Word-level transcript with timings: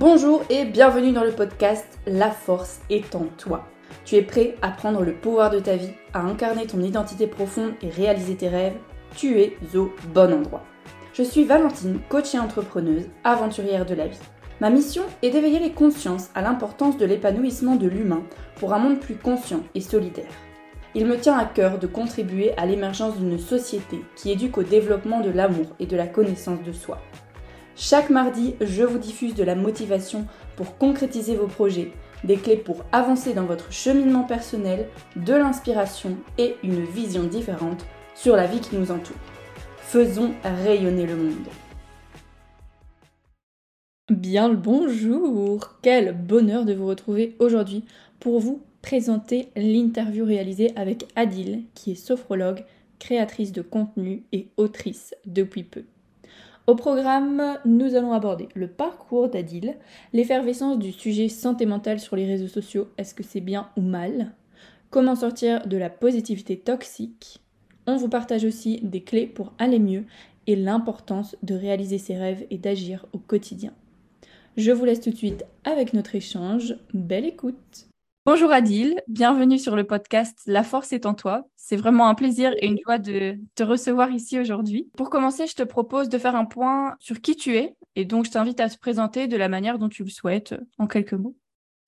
Bonjour 0.00 0.42
et 0.48 0.64
bienvenue 0.64 1.12
dans 1.12 1.24
le 1.24 1.30
podcast 1.30 1.84
La 2.06 2.30
force 2.30 2.80
est 2.88 3.14
en 3.14 3.26
toi. 3.36 3.66
Tu 4.06 4.14
es 4.14 4.22
prêt 4.22 4.54
à 4.62 4.70
prendre 4.70 5.02
le 5.02 5.12
pouvoir 5.12 5.50
de 5.50 5.58
ta 5.58 5.76
vie, 5.76 5.92
à 6.14 6.20
incarner 6.20 6.66
ton 6.66 6.80
identité 6.80 7.26
profonde 7.26 7.74
et 7.82 7.90
réaliser 7.90 8.34
tes 8.34 8.48
rêves? 8.48 8.78
Tu 9.14 9.38
es 9.42 9.58
au 9.74 9.92
bon 10.14 10.32
endroit. 10.32 10.62
Je 11.12 11.22
suis 11.22 11.44
Valentine, 11.44 12.00
coach 12.08 12.34
et 12.34 12.38
entrepreneuse, 12.38 13.10
aventurière 13.24 13.84
de 13.84 13.94
la 13.94 14.06
vie. 14.06 14.18
Ma 14.62 14.70
mission 14.70 15.02
est 15.20 15.28
d'éveiller 15.28 15.58
les 15.58 15.72
consciences 15.72 16.30
à 16.34 16.40
l'importance 16.40 16.96
de 16.96 17.04
l'épanouissement 17.04 17.76
de 17.76 17.86
l'humain 17.86 18.22
pour 18.56 18.72
un 18.72 18.78
monde 18.78 19.00
plus 19.00 19.16
conscient 19.16 19.60
et 19.74 19.82
solidaire. 19.82 20.32
Il 20.94 21.04
me 21.04 21.18
tient 21.18 21.36
à 21.36 21.44
cœur 21.44 21.78
de 21.78 21.86
contribuer 21.86 22.56
à 22.56 22.64
l'émergence 22.64 23.18
d'une 23.18 23.38
société 23.38 24.02
qui 24.16 24.30
éduque 24.30 24.56
au 24.56 24.62
développement 24.62 25.20
de 25.20 25.28
l'amour 25.28 25.66
et 25.78 25.84
de 25.84 25.96
la 25.98 26.06
connaissance 26.06 26.62
de 26.62 26.72
soi. 26.72 27.02
Chaque 27.82 28.10
mardi, 28.10 28.56
je 28.60 28.82
vous 28.82 28.98
diffuse 28.98 29.34
de 29.34 29.42
la 29.42 29.54
motivation 29.54 30.26
pour 30.54 30.76
concrétiser 30.76 31.34
vos 31.34 31.46
projets, 31.46 31.92
des 32.24 32.36
clés 32.36 32.58
pour 32.58 32.84
avancer 32.92 33.32
dans 33.32 33.46
votre 33.46 33.72
cheminement 33.72 34.24
personnel, 34.24 34.86
de 35.16 35.32
l'inspiration 35.32 36.18
et 36.36 36.56
une 36.62 36.84
vision 36.84 37.22
différente 37.22 37.86
sur 38.14 38.36
la 38.36 38.46
vie 38.46 38.60
qui 38.60 38.76
nous 38.76 38.90
entoure. 38.90 39.16
Faisons 39.78 40.34
rayonner 40.44 41.06
le 41.06 41.16
monde. 41.16 41.48
Bien 44.10 44.50
le 44.50 44.56
bonjour 44.56 45.78
Quel 45.80 46.14
bonheur 46.14 46.66
de 46.66 46.74
vous 46.74 46.86
retrouver 46.86 47.34
aujourd'hui 47.38 47.86
pour 48.18 48.40
vous 48.40 48.62
présenter 48.82 49.48
l'interview 49.56 50.26
réalisée 50.26 50.70
avec 50.76 51.06
Adil, 51.16 51.62
qui 51.74 51.92
est 51.92 51.94
sophrologue, 51.94 52.62
créatrice 52.98 53.52
de 53.52 53.62
contenu 53.62 54.24
et 54.32 54.48
autrice 54.58 55.14
depuis 55.24 55.64
peu. 55.64 55.84
Au 56.70 56.76
programme, 56.76 57.58
nous 57.64 57.96
allons 57.96 58.12
aborder 58.12 58.46
le 58.54 58.68
parcours 58.68 59.28
d'Adil, 59.28 59.74
l'effervescence 60.12 60.78
du 60.78 60.92
sujet 60.92 61.28
santé 61.28 61.66
mentale 61.66 61.98
sur 61.98 62.14
les 62.14 62.26
réseaux 62.26 62.46
sociaux, 62.46 62.86
est-ce 62.96 63.12
que 63.12 63.24
c'est 63.24 63.40
bien 63.40 63.70
ou 63.76 63.80
mal 63.80 64.34
Comment 64.90 65.16
sortir 65.16 65.66
de 65.66 65.76
la 65.76 65.90
positivité 65.90 66.56
toxique 66.56 67.40
On 67.88 67.96
vous 67.96 68.08
partage 68.08 68.44
aussi 68.44 68.78
des 68.84 69.02
clés 69.02 69.26
pour 69.26 69.52
aller 69.58 69.80
mieux 69.80 70.04
et 70.46 70.54
l'importance 70.54 71.34
de 71.42 71.56
réaliser 71.56 71.98
ses 71.98 72.16
rêves 72.16 72.46
et 72.50 72.58
d'agir 72.58 73.04
au 73.12 73.18
quotidien. 73.18 73.72
Je 74.56 74.70
vous 74.70 74.84
laisse 74.84 75.00
tout 75.00 75.10
de 75.10 75.16
suite 75.16 75.44
avec 75.64 75.92
notre 75.92 76.14
échange. 76.14 76.76
Belle 76.94 77.26
écoute 77.26 77.89
Bonjour 78.26 78.52
Adil, 78.52 79.00
bienvenue 79.08 79.58
sur 79.58 79.76
le 79.76 79.84
podcast 79.84 80.38
La 80.46 80.62
force 80.62 80.92
est 80.92 81.06
en 81.06 81.14
toi. 81.14 81.48
C'est 81.56 81.76
vraiment 81.76 82.06
un 82.06 82.14
plaisir 82.14 82.52
et 82.58 82.66
une 82.66 82.78
joie 82.84 82.98
de 82.98 83.38
te 83.54 83.62
recevoir 83.62 84.10
ici 84.10 84.38
aujourd'hui. 84.38 84.90
Pour 84.94 85.08
commencer, 85.08 85.46
je 85.46 85.54
te 85.54 85.62
propose 85.62 86.10
de 86.10 86.18
faire 86.18 86.36
un 86.36 86.44
point 86.44 86.96
sur 87.00 87.22
qui 87.22 87.34
tu 87.34 87.56
es 87.56 87.76
et 87.96 88.04
donc 88.04 88.26
je 88.26 88.30
t'invite 88.30 88.60
à 88.60 88.68
te 88.68 88.78
présenter 88.78 89.26
de 89.26 89.38
la 89.38 89.48
manière 89.48 89.78
dont 89.78 89.88
tu 89.88 90.04
le 90.04 90.10
souhaites 90.10 90.54
en 90.76 90.86
quelques 90.86 91.14
mots. 91.14 91.34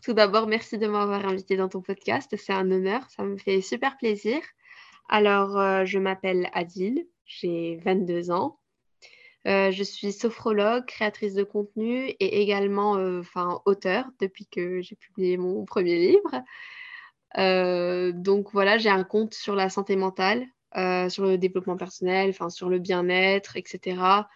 Tout 0.03 0.15
d'abord, 0.15 0.47
merci 0.47 0.79
de 0.79 0.87
m'avoir 0.87 1.27
invité 1.27 1.59
dans 1.59 1.69
ton 1.69 1.83
podcast. 1.83 2.35
C'est 2.39 2.55
un 2.55 2.71
honneur, 2.71 3.11
ça 3.11 3.25
me 3.25 3.37
fait 3.37 3.61
super 3.61 3.99
plaisir. 3.99 4.41
Alors, 5.11 5.59
euh, 5.59 5.85
je 5.85 5.99
m'appelle 5.99 6.49
Adil, 6.55 7.07
j'ai 7.27 7.77
22 7.85 8.31
ans. 8.31 8.59
Euh, 9.49 9.73
je 9.73 9.83
suis 9.83 10.13
sophrologue, 10.13 10.87
créatrice 10.87 11.35
de 11.35 11.43
contenu 11.43 12.07
et 12.21 12.43
également 12.43 12.97
euh, 12.97 13.23
auteur 13.65 14.07
depuis 14.21 14.47
que 14.47 14.81
j'ai 14.83 14.95
publié 14.95 15.37
mon 15.37 15.65
premier 15.65 15.97
livre. 15.99 16.45
Euh, 17.39 18.13
donc 18.13 18.53
voilà, 18.53 18.79
j'ai 18.79 18.91
un 18.91 19.05
compte 19.05 19.35
sur 19.35 19.57
la 19.57 19.69
santé 19.69 19.97
mentale, 19.97 20.47
sur 21.11 21.25
le 21.25 21.39
développement 21.39 21.77
personnel, 21.77 22.35
sur 22.51 22.69
le 22.69 22.79
bien-être, 22.79 23.57
etc. 23.57 24.27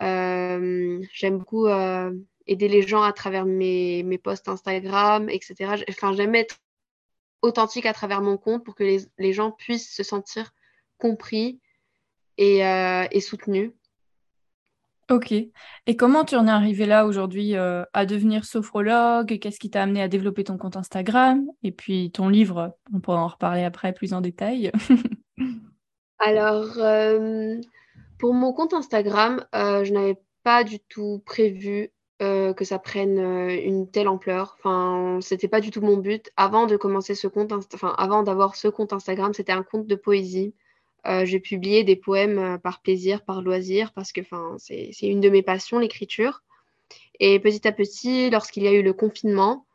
j'aime 0.00 1.38
beaucoup 1.38 1.66
aider 2.46 2.68
les 2.68 2.82
gens 2.82 3.02
à 3.02 3.12
travers 3.12 3.46
mes, 3.46 4.18
posts 4.22 4.48
Instagram, 4.48 5.28
etc. 5.30 5.84
Enfin, 5.88 6.12
j'aime 6.12 6.34
être 6.34 6.56
authentique 7.42 7.86
à 7.86 7.92
travers 7.92 8.20
mon 8.20 8.36
compte 8.36 8.64
pour 8.64 8.74
que 8.74 8.84
les, 9.18 9.32
gens 9.32 9.50
puissent 9.50 9.94
se 9.94 10.02
sentir 10.02 10.52
compris 10.98 11.60
et 12.36 13.20
soutenus. 13.20 13.72
Ok. 15.10 15.32
Et 15.32 15.96
comment 15.96 16.24
tu 16.24 16.34
en 16.34 16.46
es 16.46 16.50
arrivé 16.50 16.86
là 16.86 17.06
aujourd'hui 17.06 17.56
euh, 17.56 17.84
à 17.92 18.06
devenir 18.06 18.44
sophrologue? 18.44 19.38
Qu'est-ce 19.38 19.60
qui 19.60 19.70
t'a 19.70 19.82
amené 19.82 20.00
à 20.00 20.08
développer 20.08 20.44
ton 20.44 20.56
compte 20.56 20.76
Instagram? 20.76 21.46
Et 21.62 21.72
puis 21.72 22.10
ton 22.10 22.28
livre, 22.28 22.76
on 22.92 23.00
pourra 23.00 23.18
en 23.22 23.28
reparler 23.28 23.64
après 23.64 23.92
plus 23.92 24.14
en 24.14 24.22
détail. 24.22 24.72
Alors, 26.18 26.78
euh, 26.78 27.60
pour 28.18 28.32
mon 28.32 28.54
compte 28.54 28.72
Instagram, 28.72 29.44
euh, 29.54 29.84
je 29.84 29.92
n'avais 29.92 30.18
pas 30.42 30.64
du 30.64 30.80
tout 30.80 31.22
prévu 31.26 31.90
que 32.20 32.64
ça 32.64 32.78
prenne 32.78 33.18
une 33.18 33.90
telle 33.90 34.08
ampleur. 34.08 34.56
Enfin, 34.58 35.18
c'était 35.20 35.48
pas 35.48 35.60
du 35.60 35.70
tout 35.70 35.82
mon 35.82 35.98
but. 35.98 36.30
Avant 36.38 36.64
de 36.64 36.78
commencer 36.78 37.12
avant 37.98 38.22
d'avoir 38.22 38.56
ce 38.56 38.68
compte 38.68 38.94
Instagram, 38.94 39.34
c'était 39.34 39.52
un 39.52 39.62
compte 39.62 39.86
de 39.86 39.94
poésie. 39.94 40.54
Euh, 41.06 41.24
j'ai 41.26 41.40
publié 41.40 41.84
des 41.84 41.96
poèmes 41.96 42.38
euh, 42.38 42.58
par 42.58 42.80
plaisir, 42.80 43.22
par 43.24 43.42
loisir, 43.42 43.92
parce 43.92 44.12
que 44.12 44.22
c'est 44.58 44.92
une 45.02 45.20
de 45.20 45.28
mes 45.28 45.42
passions, 45.42 45.78
l'écriture. 45.78 46.42
Et 47.20 47.38
petit 47.38 47.66
à 47.68 47.72
petit, 47.72 48.30
lorsqu'il 48.30 48.62
y 48.62 48.68
a 48.68 48.72
eu 48.72 48.82
le 48.82 48.92
confinement, 48.94 49.66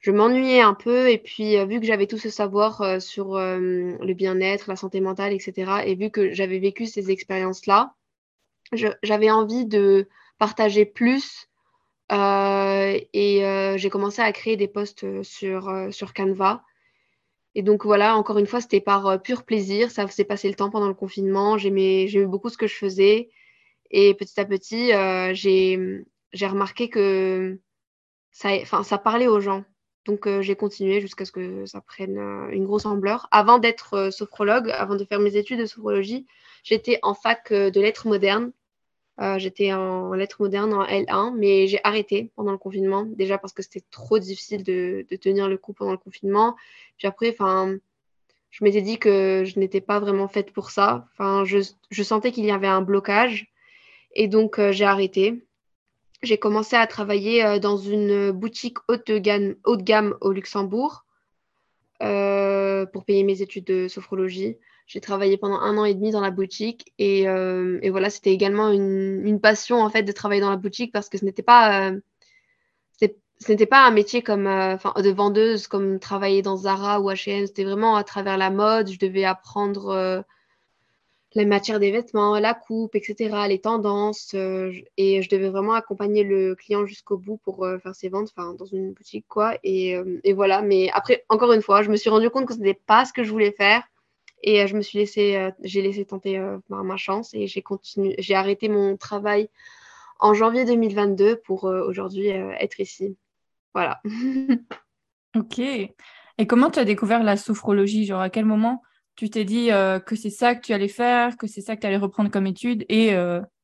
je 0.00 0.12
m'ennuyais 0.12 0.60
un 0.60 0.74
peu. 0.74 1.10
Et 1.10 1.18
puis, 1.18 1.56
euh, 1.56 1.64
vu 1.64 1.80
que 1.80 1.86
j'avais 1.86 2.06
tout 2.06 2.18
ce 2.18 2.30
savoir 2.30 3.02
sur 3.02 3.36
le 3.36 4.14
bien-être, 4.14 4.68
la 4.68 4.76
santé 4.76 5.00
mentale, 5.00 5.32
etc., 5.32 5.82
et 5.84 5.94
vu 5.96 6.10
que 6.10 6.32
j'avais 6.32 6.58
vécu 6.58 6.86
ces 6.86 7.10
expériences-là, 7.10 7.94
j'avais 9.02 9.30
envie 9.30 9.66
de 9.66 10.08
partager 10.38 10.84
plus. 10.84 11.48
et 12.10 13.74
j'ai 13.76 13.90
commencé 13.90 14.22
à 14.22 14.32
créer 14.32 14.56
des 14.56 14.68
posts 14.68 15.22
sur, 15.22 15.88
sur 15.90 16.14
Canva 16.14 16.62
et 17.54 17.62
donc 17.62 17.84
voilà, 17.84 18.16
encore 18.16 18.38
une 18.38 18.46
fois, 18.46 18.60
c'était 18.60 18.80
par 18.80 19.06
euh, 19.06 19.18
pur 19.18 19.44
plaisir. 19.44 19.90
Ça 19.90 20.06
faisait 20.06 20.24
passer 20.24 20.48
le 20.48 20.54
temps 20.54 20.70
pendant 20.70 20.88
le 20.88 20.94
confinement. 20.94 21.58
J'aimais, 21.58 22.08
beaucoup 22.26 22.48
ce 22.48 22.56
que 22.58 22.66
je 22.66 22.76
faisais. 22.76 23.30
Et 23.90 24.14
petit 24.14 24.38
à 24.40 24.44
petit, 24.44 24.92
euh, 24.92 25.32
j'ai, 25.34 26.04
remarqué 26.42 26.88
que 26.88 27.58
ça 28.30 28.98
parlait 29.02 29.26
aux 29.26 29.40
gens. 29.40 29.64
Donc 30.06 30.26
euh, 30.26 30.42
j'ai 30.42 30.56
continué 30.56 31.00
jusqu'à 31.00 31.24
ce 31.24 31.32
que 31.32 31.66
ça 31.66 31.80
prenne 31.80 32.18
une 32.52 32.64
grosse 32.64 32.86
ampleur. 32.86 33.28
Avant 33.32 33.58
d'être 33.58 34.10
sophrologue, 34.12 34.70
avant 34.70 34.96
de 34.96 35.04
faire 35.04 35.20
mes 35.20 35.36
études 35.36 35.60
de 35.60 35.66
sophrologie, 35.66 36.26
j'étais 36.62 37.00
en 37.02 37.14
fac 37.14 37.52
de 37.52 37.80
lettres 37.80 38.06
modernes 38.06 38.52
euh, 39.20 39.38
j'étais 39.38 39.72
en 39.74 40.14
lettres 40.14 40.40
modernes 40.40 40.72
en 40.72 40.84
L1, 40.84 41.34
mais 41.36 41.66
j'ai 41.66 41.78
arrêté 41.84 42.30
pendant 42.36 42.52
le 42.52 42.58
confinement, 42.58 43.04
déjà 43.04 43.36
parce 43.36 43.52
que 43.52 43.62
c'était 43.62 43.84
trop 43.90 44.18
difficile 44.18 44.64
de, 44.64 45.04
tenir 45.20 45.46
le 45.46 45.58
coup 45.58 45.74
pendant 45.74 45.92
le 45.92 45.98
confinement. 45.98 46.56
Puis 46.96 47.06
après, 47.06 47.36
je 47.38 48.64
m'étais 48.64 48.80
dit 48.80 48.98
que 48.98 49.44
je 49.44 49.58
n'étais 49.58 49.82
pas 49.82 50.00
vraiment 50.00 50.26
faite 50.26 50.52
pour 50.52 50.70
ça. 50.70 51.06
Enfin, 51.12 51.44
je, 51.44 52.02
sentais 52.02 52.32
qu'il 52.32 52.46
y 52.46 52.50
avait 52.50 52.66
un 52.66 52.80
blocage. 52.80 53.52
Et 54.14 54.26
donc, 54.26 54.58
euh, 54.58 54.72
j'ai 54.72 54.86
arrêté. 54.86 55.44
J'ai 56.22 56.38
commencé 56.38 56.76
à 56.76 56.86
travailler 56.86 57.44
euh, 57.44 57.58
dans 57.58 57.76
une 57.76 58.30
boutique 58.32 58.78
haute 58.88 59.06
de 59.06 59.18
gamme, 59.18 59.54
haut 59.64 59.76
de 59.76 59.82
gamme 59.82 60.16
au 60.20 60.32
Luxembourg 60.32 61.04
pour 61.98 63.04
payer 63.04 63.24
mes 63.24 63.42
études 63.42 63.64
de 63.64 63.86
sophrologie. 63.86 64.56
J'ai 64.90 65.00
travaillé 65.00 65.36
pendant 65.36 65.60
un 65.60 65.78
an 65.78 65.84
et 65.84 65.94
demi 65.94 66.10
dans 66.10 66.20
la 66.20 66.32
boutique 66.32 66.92
et, 66.98 67.28
euh, 67.28 67.78
voilà, 67.92 68.10
c'était 68.10 68.32
également 68.32 68.72
une, 68.72 69.38
passion 69.40 69.80
en 69.80 69.88
fait 69.88 70.02
de 70.02 70.10
travailler 70.10 70.40
dans 70.40 70.50
la 70.50 70.56
boutique 70.56 70.92
parce 70.92 71.08
que 71.08 71.16
ce 71.16 71.24
n'était 71.24 71.44
pas, 71.44 71.90
euh, 71.90 72.00
ce 73.00 73.52
n'était 73.52 73.66
pas 73.66 73.86
un 73.86 73.92
métier 73.92 74.20
comme, 74.20 74.48
euh, 74.48 74.76
de 74.96 75.10
vendeuse 75.10 75.68
comme 75.68 76.00
travailler 76.00 76.42
dans 76.42 76.56
Zara 76.56 77.00
ou 77.00 77.08
H&M. 77.08 77.46
C'était 77.46 77.62
vraiment 77.62 77.94
à 77.94 78.02
travers 78.02 78.36
la 78.36 78.50
mode. 78.50 78.90
Je 78.90 78.98
devais 78.98 79.24
apprendre 79.24 80.24
la 81.34 81.44
matière 81.44 81.78
des 81.78 81.92
vêtements, 81.92 82.36
la 82.40 82.54
coupe, 82.54 82.96
etc., 82.96 83.46
les 83.48 83.60
tendances. 83.60 84.34
et 84.34 85.22
je 85.22 85.28
devais 85.28 85.50
vraiment 85.50 85.74
accompagner 85.74 86.24
le 86.24 86.56
client 86.56 86.84
jusqu'au 86.84 87.16
bout 87.16 87.36
pour 87.44 87.64
faire 87.80 87.94
ses 87.94 88.08
ventes, 88.08 88.32
enfin, 88.36 88.54
dans 88.54 88.66
une 88.66 88.92
boutique, 88.92 89.26
quoi. 89.28 89.56
Et, 89.62 89.96
et, 90.24 90.32
voilà. 90.32 90.62
Mais 90.62 90.90
après, 90.92 91.24
encore 91.28 91.52
une 91.52 91.62
fois, 91.62 91.82
je 91.82 91.90
me 91.90 91.96
suis 91.96 92.10
rendu 92.10 92.28
compte 92.28 92.46
que 92.46 92.54
ce 92.54 92.58
n'était 92.58 92.80
pas 92.86 93.04
ce 93.04 93.12
que 93.12 93.22
je 93.22 93.30
voulais 93.30 93.52
faire. 93.52 93.84
Et 94.42 94.62
euh, 94.62 94.66
je 94.66 94.76
me 94.76 94.82
suis 94.82 94.98
laissé, 94.98 95.36
euh, 95.36 95.50
j'ai 95.62 95.82
laissé 95.82 96.04
tenter 96.04 96.38
euh, 96.38 96.58
ma, 96.68 96.96
chance 96.96 97.34
et 97.34 97.46
j'ai 97.46 97.62
continué, 97.62 98.14
j'ai 98.18 98.34
arrêté 98.34 98.68
mon 98.68 98.96
travail 98.96 99.48
en 100.18 100.34
janvier 100.34 100.64
2022 100.64 101.36
pour 101.36 101.64
aujourd'hui 101.64 102.28
être 102.28 102.80
ici. 102.80 103.16
Voilà. 103.72 104.02
ok. 105.36 105.58
Et 105.58 106.46
comment 106.46 106.70
tu 106.70 106.78
as 106.78 106.84
découvert 106.84 107.22
la 107.22 107.38
sophrologie? 107.38 108.04
Genre, 108.04 108.20
à 108.20 108.28
quel 108.28 108.44
moment 108.44 108.82
tu 109.16 109.30
t'es 109.30 109.44
dit 109.44 109.68
que 109.68 110.16
c'est 110.16 110.30
ça 110.30 110.54
que 110.54 110.60
tu 110.60 110.74
allais 110.74 110.88
faire, 110.88 111.38
que 111.38 111.46
c'est 111.46 111.62
ça 111.62 111.74
que 111.74 111.80
tu 111.80 111.86
allais 111.86 111.96
reprendre 111.96 112.30
comme 112.30 112.46
étude 112.46 112.84
et 112.90 113.08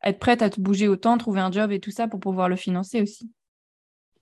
être 0.02 0.18
prête 0.18 0.40
à 0.40 0.48
te 0.48 0.58
bouger 0.58 0.88
autant, 0.88 1.18
trouver 1.18 1.40
un 1.40 1.52
job 1.52 1.72
et 1.72 1.80
tout 1.80 1.90
ça 1.90 2.08
pour 2.08 2.20
pouvoir 2.20 2.48
le 2.48 2.56
financer 2.56 3.02
aussi? 3.02 3.30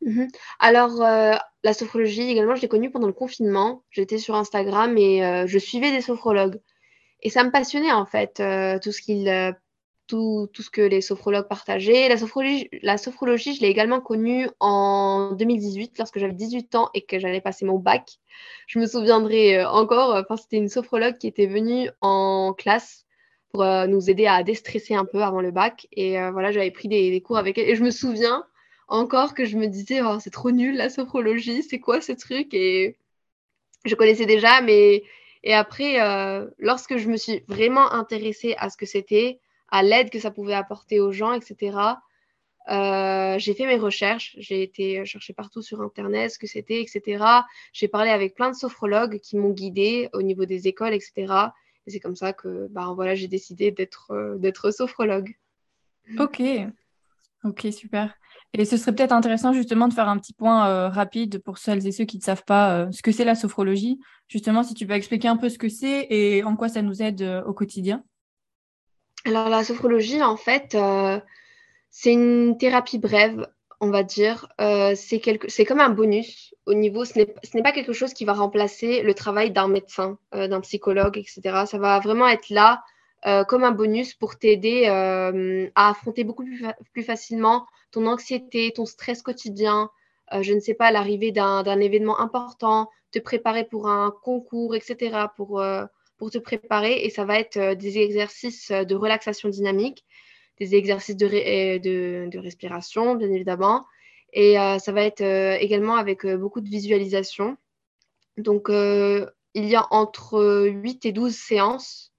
Mhm. 0.04 0.28
Alors, 0.60 1.02
euh, 1.02 1.34
la 1.64 1.72
sophrologie 1.72 2.30
également, 2.30 2.54
je 2.54 2.62
l'ai 2.62 2.68
connue 2.68 2.90
pendant 2.90 3.06
le 3.06 3.14
confinement. 3.14 3.82
J'étais 3.90 4.18
sur 4.18 4.34
Instagram 4.34 4.96
et 4.98 5.24
euh, 5.24 5.46
je 5.46 5.58
suivais 5.58 5.90
des 5.92 6.02
sophrologues. 6.02 6.60
Et 7.22 7.30
ça 7.30 7.42
me 7.42 7.50
passionnait 7.50 7.92
en 7.92 8.04
fait, 8.04 8.38
euh, 8.40 8.78
tout 8.78 8.92
ce 8.92 10.70
que 10.70 10.82
les 10.82 11.00
sophrologues 11.00 11.48
partageaient. 11.48 12.10
La 12.10 12.18
sophrologie, 12.18 12.68
la 12.82 12.98
sophrologie 12.98 13.54
je 13.54 13.62
l'ai 13.62 13.68
également 13.68 14.02
connue 14.02 14.46
en 14.60 15.32
2018, 15.32 15.96
lorsque 15.98 16.18
j'avais 16.18 16.34
18 16.34 16.74
ans 16.74 16.90
et 16.92 17.06
que 17.06 17.18
j'allais 17.18 17.40
passer 17.40 17.64
mon 17.64 17.78
bac. 17.78 18.18
Je 18.66 18.78
me 18.78 18.86
souviendrai 18.86 19.64
encore, 19.64 20.14
enfin, 20.16 20.36
c'était 20.36 20.58
une 20.58 20.68
sophrologue 20.68 21.16
qui 21.16 21.28
était 21.28 21.46
venue 21.46 21.88
en 22.02 22.52
classe 22.52 23.06
pour 23.52 23.64
nous 23.64 24.10
aider 24.10 24.26
à 24.26 24.42
déstresser 24.42 24.94
un 24.94 25.06
peu 25.06 25.22
avant 25.22 25.40
le 25.40 25.50
bac. 25.50 25.86
Et 25.92 26.18
voilà, 26.30 26.52
j'avais 26.52 26.70
pris 26.72 26.88
des, 26.88 27.22
cours 27.22 27.38
avec 27.38 27.56
elle. 27.56 27.70
Et 27.70 27.76
je 27.76 27.84
me 27.84 27.90
souviens 27.90 28.44
encore 28.88 29.34
que 29.34 29.44
je 29.44 29.56
me 29.56 29.66
disais, 29.66 30.02
oh, 30.02 30.19
c'est 30.20 30.31
trop 30.31 30.50
nul 30.50 30.76
la 30.76 30.90
sophrologie, 30.90 31.62
c'est 31.62 31.81
quoi 31.81 32.00
ce 32.00 32.12
truc? 32.12 32.52
Et 32.54 32.96
je 33.84 33.94
connaissais 33.94 34.26
déjà, 34.26 34.60
mais... 34.60 35.02
Et 35.46 35.52
après, 35.52 35.98
lorsque 36.58 36.96
je 36.96 37.06
me 37.08 37.19
suis 37.19 37.42
vraiment 37.48 37.92
intéressée 37.92 38.54
à 38.56 38.70
ce 38.70 38.78
que 38.78 38.86
c'était, 38.86 39.40
à 39.69 39.82
l'aide 39.82 40.08
que 40.08 40.19
ça 40.19 40.31
pouvait 40.31 40.54
apporter 40.54 41.00
aux 41.00 41.12
gens, 41.12 41.34
etc. 41.34 41.76
Euh, 42.70 43.38
j'ai 43.38 43.54
fait 43.54 43.66
mes 43.66 43.76
recherches, 43.76 44.34
j'ai 44.38 44.62
été 44.62 45.04
chercher 45.04 45.34
partout 45.34 45.60
sur 45.60 45.82
Internet 45.82 46.30
ce 46.30 46.38
que 46.38 46.46
c'était, 46.46 46.80
etc. 46.80 47.25
J'ai 47.72 47.88
parlé 47.88 48.10
avec 48.10 48.34
plein 48.34 48.50
de 48.50 48.56
sophrologues 48.56 49.19
qui 49.19 49.37
m'ont 49.37 49.50
guidée 49.50 50.08
au 50.12 50.22
niveau 50.22 50.46
des 50.46 50.66
écoles, 50.66 50.94
etc. 50.94 51.52
Et 51.87 51.90
c'est 51.90 52.00
comme 52.00 52.16
ça 52.16 52.32
que 52.32 52.69
bah, 52.70 52.92
voilà, 52.94 53.14
j'ai 53.14 53.28
décidé 53.28 53.70
d'être 53.70 54.12
euh, 54.12 54.37
d'être 54.38 54.70
sophrologue. 54.70 55.37
Ok, 56.19 56.40
ok, 57.44 57.66
super. 57.70 58.14
Et 58.56 58.64
ce 58.64 58.76
serait 58.76 58.94
peut-être 58.94 59.12
intéressant 59.12 59.52
justement 59.52 59.88
de 59.88 59.94
faire 59.94 60.08
un 60.08 60.18
petit 60.18 60.32
point 60.32 60.68
euh, 60.68 60.88
rapide 60.88 61.42
pour 61.42 61.58
celles 61.58 61.86
et 61.86 61.92
ceux 61.92 62.04
qui 62.04 62.18
ne 62.18 62.22
savent 62.22 62.44
pas 62.44 62.90
ce 62.92 63.02
que 63.02 63.12
c'est 63.12 63.24
la 63.24 63.34
sophrologie. 63.34 63.98
Justement, 64.28 64.62
si 64.62 64.74
tu 64.74 64.86
peux 64.86 64.94
expliquer 64.94 65.28
un 65.28 65.36
peu 65.36 65.48
ce 65.48 65.58
que 65.58 65.68
c'est 65.68 66.06
et 66.08 66.42
en 66.44 66.56
quoi 66.56 66.68
ça 66.68 66.80
nous 66.80 67.02
aide 67.02 67.42
au 67.46 67.52
quotidien. 67.52 68.02
Alors 69.26 69.48
la 69.48 69.64
sophrologie, 69.64 70.22
en 70.22 70.36
fait, 70.36 70.74
euh, 70.74 71.18
c'est 71.90 72.12
une 72.12 72.58
thérapie 72.58 72.98
brève, 72.98 73.48
on 73.80 73.90
va 73.90 74.02
dire. 74.02 74.48
Euh, 74.60 74.94
c'est 74.94 75.64
comme 75.64 75.80
un 75.80 75.88
bonus 75.88 76.54
au 76.66 76.74
niveau, 76.74 77.04
ce 77.04 77.18
n'est 77.18 77.62
pas 77.62 77.72
quelque 77.72 77.94
chose 77.94 78.12
qui 78.12 78.26
va 78.26 78.34
remplacer 78.34 79.02
le 79.02 79.14
travail 79.14 79.50
d'un 79.50 79.68
médecin, 79.68 80.18
euh, 80.34 80.46
d'un 80.46 80.60
psychologue, 80.60 81.16
etc. 81.16 81.64
Ça 81.66 81.78
va 81.78 81.98
vraiment 82.00 82.28
être 82.28 82.50
là 82.50 82.82
comme 83.49 83.65
un 83.65 83.71
bonus 83.71 84.15
pour 84.15 84.38
t'aider 84.38 84.87
à 84.87 85.88
affronter 85.88 86.25
beaucoup 86.25 86.44
plus, 86.93 87.03
facilement 87.03 87.67
ton 87.91 88.06
anxiété, 88.06 88.73
ton 88.75 88.85
stress 88.87 89.23
quotidien, 89.23 89.91
je 90.41 90.53
ne 90.53 90.61
sais 90.61 90.75
pas, 90.75 90.91
l'arrivée 90.91 91.32
d'un 91.32 91.81
événement 91.81 92.21
important, 92.21 92.91
te 93.12 93.19
préparer 93.19 93.65
pour 93.65 93.88
un 93.88 94.12
concours, 94.23 94.75
etc. 94.75 95.26
pour 95.37 95.62
te 96.31 96.38
préparer 96.38 97.05
et 97.05 97.11
ça 97.11 97.25
va 97.25 97.38
être 97.38 97.56
euh, 97.56 97.75
des 97.75 97.99
exercices 97.99 98.71
euh, 98.71 98.85
de 98.85 98.94
relaxation 98.94 99.49
dynamique, 99.49 100.05
des 100.61 100.75
exercices 100.75 101.17
de, 101.17 101.26
euh, 101.26 101.79
de, 102.29 102.38
respiration, 102.38 103.15
bien 103.15 103.31
évidemment. 103.31 103.85
Et 104.32 104.55
ça 104.55 104.91
va 104.91 105.03
être 105.03 105.23
également 105.61 105.94
avec 105.94 106.26
beaucoup 106.26 106.61
de 106.61 106.69
visualisation. 106.69 107.56
Donc, 108.37 108.67
il 108.69 109.29
y 109.55 109.76
a 109.76 109.87
entre 109.93 110.67
8 110.67 111.06
et 111.06 111.12
12 111.12 111.32
séances 111.32 112.12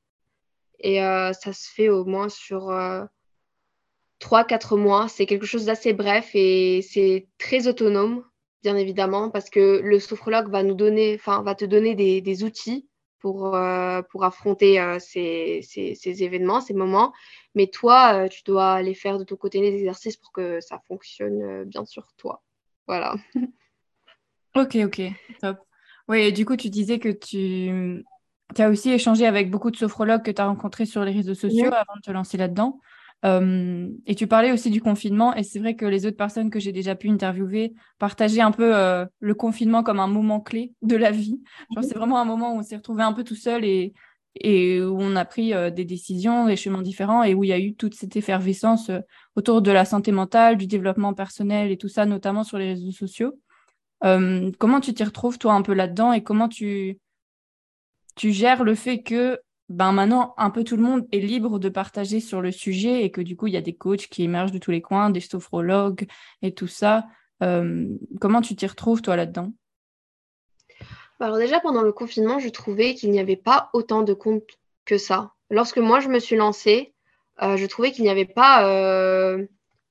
et 0.79 0.97
ça 0.97 1.53
se 1.53 1.69
fait 1.73 1.89
au 1.89 2.05
moins 2.05 2.29
sur 2.29 2.71
3-4 4.19 4.77
mois. 4.77 5.07
C'est 5.07 5.25
quelque 5.25 5.45
chose 5.45 5.65
d'assez 5.65 5.93
bref 5.93 6.31
et 6.33 6.81
c'est 6.81 7.27
très 7.37 7.67
autonome, 7.67 8.23
bien 8.63 8.75
évidemment, 8.77 9.29
parce 9.29 9.49
que 9.49 9.81
le 9.83 9.99
sophrologue 9.99 10.49
va 10.49 10.63
nous 10.63 10.75
donner, 10.75 11.19
va 11.25 11.55
te 11.55 11.65
donner 11.65 11.95
des, 11.95 12.21
des 12.21 12.43
outils 12.43 12.87
pour, 13.25 13.55
euh, 13.55 14.03
pour 14.03 14.23
affronter 14.23 14.79
euh, 14.79 14.99
ces, 14.99 15.61
ces, 15.63 16.23
événements, 16.23 16.61
ces 16.61 16.75
moments. 16.75 17.11
Mais 17.55 17.65
toi, 17.65 18.13
euh, 18.13 18.27
tu 18.27 18.43
dois 18.43 18.73
aller 18.73 18.93
faire 18.93 19.17
de 19.17 19.23
ton 19.23 19.35
côté 19.35 19.61
les 19.61 19.73
exercices 19.73 20.15
pour 20.15 20.31
que 20.31 20.61
ça 20.61 20.79
fonctionne 20.87 21.63
bien 21.63 21.85
sur 21.85 22.13
toi. 22.17 22.43
Voilà. 22.87 23.15
Ok, 24.57 24.77
ok, 24.85 25.01
top. 25.41 25.57
Oui, 26.07 26.31
du 26.31 26.45
coup, 26.45 26.55
tu 26.55 26.69
disais 26.69 26.97
que 26.97 27.09
tu, 27.09 28.05
tu 28.53 28.61
as 28.61 28.69
aussi 28.69 28.91
échangé 28.91 29.25
avec 29.25 29.49
beaucoup 29.49 29.71
de 29.71 29.75
sophrologues 29.75 30.23
que 30.23 30.31
tu 30.31 30.41
as 30.41 30.45
rencontrés 30.45 30.85
sur 30.85 31.03
les 31.03 31.11
réseaux 31.11 31.33
sociaux 31.33 31.67
avant 31.67 31.95
de 31.95 32.01
te 32.01 32.11
lancer 32.11 32.37
là-dedans. 32.37 32.79
Euh, 33.23 33.89
et 34.05 34.13
tu 34.13 34.27
parlais 34.27 34.51
aussi 34.51 34.69
du 34.69 34.81
confinement, 34.81 35.33
et 35.35 35.43
c'est 35.43 35.59
vrai 35.59 35.75
que 35.75 35.85
les 35.85 36.05
autres 36.05 36.17
personnes 36.17 36.51
que 36.51 36.59
j'ai 36.59 36.71
déjà 36.71 36.95
pu 36.95 37.09
interviewer 37.09 37.73
partageaient 37.97 38.41
un 38.41 38.51
peu 38.51 38.75
euh, 38.75 39.05
le 39.19 39.33
confinement 39.33 39.81
comme 39.81 39.99
un 39.99 40.07
moment 40.07 40.39
clé 40.39 40.73
de 40.83 40.95
la 40.95 41.11
vie. 41.11 41.41
c'est 41.81 41.95
vraiment 41.95 42.19
un 42.19 42.25
moment 42.25 42.53
où 42.53 42.59
on 42.59 42.63
s'est 42.63 42.75
retrouvé 42.75 43.01
un 43.01 43.13
peu 43.13 43.23
tout 43.23 43.35
seul 43.35 43.65
et, 43.65 43.93
et 44.35 44.79
où 44.81 44.97
on 44.99 45.15
a 45.15 45.25
pris 45.25 45.53
euh, 45.53 45.71
des 45.71 45.85
décisions, 45.85 46.45
des 46.45 46.55
chemins 46.55 46.83
différents, 46.83 47.23
et 47.23 47.33
où 47.33 47.43
il 47.43 47.47
y 47.47 47.53
a 47.53 47.59
eu 47.59 47.73
toute 47.73 47.95
cette 47.95 48.15
effervescence 48.15 48.91
autour 49.35 49.63
de 49.63 49.71
la 49.71 49.85
santé 49.85 50.11
mentale, 50.11 50.57
du 50.57 50.67
développement 50.67 51.15
personnel 51.15 51.71
et 51.71 51.77
tout 51.77 51.89
ça, 51.89 52.05
notamment 52.05 52.43
sur 52.43 52.59
les 52.59 52.73
réseaux 52.73 52.91
sociaux. 52.91 53.33
comment 54.01 54.81
tu 54.81 54.93
t'y 54.93 55.03
retrouves, 55.03 55.39
toi, 55.39 55.53
un 55.53 55.63
peu 55.63 55.73
là-dedans, 55.73 56.13
et 56.13 56.21
comment 56.21 56.47
tu, 56.47 56.99
tu 58.15 58.31
gères 58.31 58.63
le 58.63 58.75
fait 58.75 59.01
que 59.01 59.39
ben 59.69 59.91
maintenant, 59.91 60.35
un 60.37 60.51
peu 60.51 60.63
tout 60.63 60.75
le 60.77 60.83
monde 60.83 61.07
est 61.11 61.19
libre 61.19 61.57
de 61.57 61.69
partager 61.69 62.19
sur 62.19 62.41
le 62.41 62.51
sujet 62.51 63.03
et 63.03 63.11
que 63.11 63.21
du 63.21 63.35
coup, 63.35 63.47
il 63.47 63.53
y 63.53 63.57
a 63.57 63.61
des 63.61 63.75
coachs 63.75 64.07
qui 64.07 64.23
émergent 64.23 64.51
de 64.51 64.59
tous 64.59 64.71
les 64.71 64.81
coins, 64.81 65.09
des 65.09 65.19
sophrologues 65.19 66.05
et 66.43 66.53
tout 66.53 66.67
ça. 66.67 67.05
Euh, 67.41 67.87
comment 68.21 68.41
tu 68.41 68.55
t'y 68.55 68.67
retrouves, 68.67 69.01
toi, 69.01 69.15
là-dedans? 69.15 69.51
Bah, 71.19 71.25
Alors 71.27 71.37
déjà, 71.37 71.59
pendant 71.59 71.81
le 71.81 71.91
confinement, 71.91 72.37
je 72.37 72.49
trouvais 72.49 72.93
qu'il 72.93 73.09
n'y 73.09 73.19
avait 73.19 73.35
pas 73.35 73.69
autant 73.73 74.03
de 74.03 74.13
comptes 74.13 74.59
que 74.85 74.97
ça. 74.97 75.33
Lorsque 75.49 75.79
moi, 75.79 75.99
je 75.99 76.09
me 76.09 76.19
suis 76.19 76.35
lancée, 76.35 76.93
euh, 77.41 77.57
je 77.57 77.65
trouvais 77.65 77.91
qu'il 77.91 78.03
n'y 78.03 78.09
avait 78.09 78.25
pas 78.25 78.69
euh, 78.69 79.45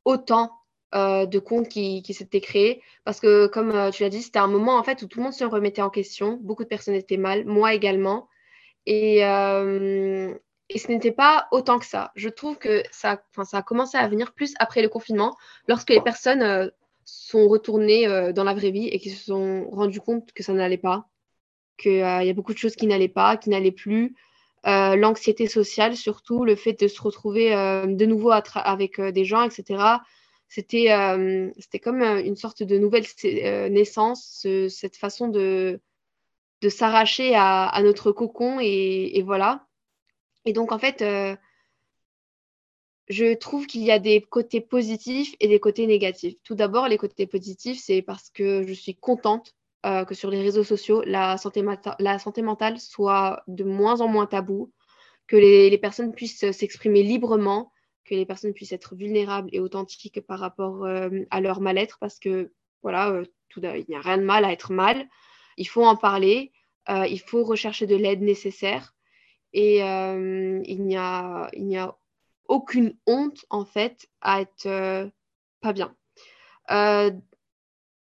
autant 0.05 0.53
de 0.95 1.39
comptes 1.39 1.69
qui, 1.69 2.03
qui 2.03 2.15
s'étaient 2.15 2.41
créés. 2.41 2.81
Parce 3.05 3.21
que, 3.21 3.47
comme 3.49 3.91
tu 3.93 4.03
l'as 4.03 4.09
dit, 4.09 4.23
c'était 4.23 4.39
un 4.39 4.47
moment 4.47 4.79
en 4.79 4.83
fait 4.83 5.03
où 5.03 5.07
tout 5.07 5.19
le 5.19 5.25
monde 5.25 5.33
se 5.33 5.45
remettait 5.45 5.83
en 5.83 5.91
question. 5.91 6.39
Beaucoup 6.41 6.63
de 6.63 6.69
personnes 6.69 6.95
étaient 6.95 7.17
mal, 7.17 7.45
moi 7.45 7.75
également. 7.75 8.29
Euh, 8.89 10.35
et, 10.69 10.79
ce 10.79 10.89
n'était 10.89 11.13
pas 11.13 11.49
autant 11.51 11.79
que 11.79 11.87
ça. 11.87 12.13
Je 12.15 12.29
trouve 12.29 12.59
que 12.59 12.83
ça, 12.91 13.23
ça 13.45 13.59
a 13.59 13.63
commencé 13.63 13.97
à 13.97 14.09
venir 14.09 14.33
plus 14.33 14.55
après 14.59 14.83
le 14.83 14.89
confinement, 14.89 15.37
lorsque 15.69 15.91
les 15.91 16.01
personnes 16.01 16.43
euh, 16.43 16.69
sont 17.05 17.49
retournées 17.49 18.07
euh, 18.07 18.33
dans 18.33 18.45
la 18.45 18.55
vraie 18.55 18.71
vie 18.71 18.89
et 18.89 18.99
qui 18.99 19.11
se 19.11 19.27
sont 19.27 19.69
rendues 19.71 20.01
compte 20.01 20.33
que 20.33 20.43
ça 20.43 20.53
n'allait 20.53 20.79
pas, 20.79 21.09
qu'il 21.79 21.99
y 21.99 22.03
a 22.03 22.33
beaucoup 22.35 22.53
de 22.53 22.59
choses 22.59 22.77
qui 22.77 22.87
n'allaient 22.87 23.09
pas, 23.09 23.37
qui 23.37 23.51
n'allaient 23.51 23.73
plus. 23.73 24.15
L'anxiété 24.67 25.47
sociale, 25.47 25.95
surtout, 25.95 26.43
le 26.43 26.57
fait 26.57 26.73
de 26.73 26.89
se 26.89 27.03
retrouver 27.03 27.51
de 27.51 28.07
nouveau 28.07 28.31
avec 28.31 28.99
des 28.99 29.25
gens, 29.27 29.43
etc. 29.43 29.79
C'était 30.49 30.89
c'était 31.59 31.81
comme 31.81 32.03
une 32.03 32.37
sorte 32.37 32.63
de 32.63 32.79
nouvelle 32.79 33.05
naissance, 33.73 34.47
cette 34.69 34.97
façon 34.97 35.29
de, 35.29 35.81
de 36.65 36.71
s'arracher 36.71 37.35
à, 37.37 37.79
notre 37.83 38.11
cocon 38.11 38.59
et, 38.59 39.23
voilà. 39.23 39.67
Et 40.47 40.55
donc, 40.55 40.73
en 40.73 40.79
fait, 40.79 41.03
euh, 41.03 41.37
je 43.09 43.35
trouve 43.35 43.67
qu'il 43.67 43.83
y 43.83 43.91
a 43.91 43.99
des 43.99 44.23
côtés 44.23 44.63
positifs 44.63 45.35
et 45.41 45.49
des 45.49 45.61
côtés 45.61 45.87
négatifs. 45.87 46.37
Tout 46.43 46.55
d'abord, 46.55 46.89
les 46.89 46.97
côtés 46.97 47.27
positifs, 47.27 47.79
c'est 47.83 48.01
parce 48.01 48.31
que 48.31 48.67
je 48.67 48.73
suis 48.73 48.95
contente 48.95 49.55
euh, 49.85 50.07
que 50.07 50.15
sur 50.15 50.31
les 50.31 50.41
réseaux 50.41 50.65
sociaux, 50.65 51.03
la 51.05 51.37
santé, 51.37 51.63
la 51.99 52.19
santé 52.19 52.41
mentale 52.41 52.81
soit 52.81 53.43
de 53.47 53.65
moins 53.65 54.01
en 54.01 54.09
moins 54.09 54.27
tabou, 54.27 54.73
que 55.27 55.37
les, 55.37 55.77
personnes 55.77 56.15
puissent 56.15 56.51
s'exprimer 56.51 57.03
librement, 57.03 57.73
que 58.05 58.15
les 58.15 58.27
personnes 58.27 58.53
puissent 58.53 58.73
être 58.73 58.95
vulnérables 58.95 59.49
et 59.53 59.61
authentiques 59.61 60.21
par 60.21 60.39
rapport 60.39 60.85
euh, 60.85 61.11
à 61.31 61.41
leur 61.41 61.61
mal-être, 61.61 61.99
parce 61.99 62.19
que 62.19 62.53
voilà, 62.83 63.23
tout, 63.49 63.63
il 63.63 63.87
n'y 63.89 63.97
a 63.97 64.01
rien 64.01 64.19
de 64.19 64.25
mal 64.25 64.45
à 64.45 64.53
être 64.53 64.73
mal 64.73 65.09
il 65.57 65.69
faut 65.69 65.85
en 65.85 65.97
parler, 65.97 66.53
euh, 66.89 67.07
il 67.07 67.21
faut 67.21 67.45
rechercher 67.45 67.87
de 67.87 67.97
l'aide 67.97 68.23
nécessaire 68.23 68.95
et 69.53 69.83
euh, 69.83 70.61
il 70.65 70.83
n'y 70.83 70.97
a, 70.97 71.51
a 71.51 71.99
aucune 72.49 72.97
honte 73.07 73.45
en 73.51 73.65
fait 73.65 74.09
à 74.21 74.41
être 74.41 74.67
euh, 74.67 75.09
pas 75.61 75.73
bien. 75.73 75.95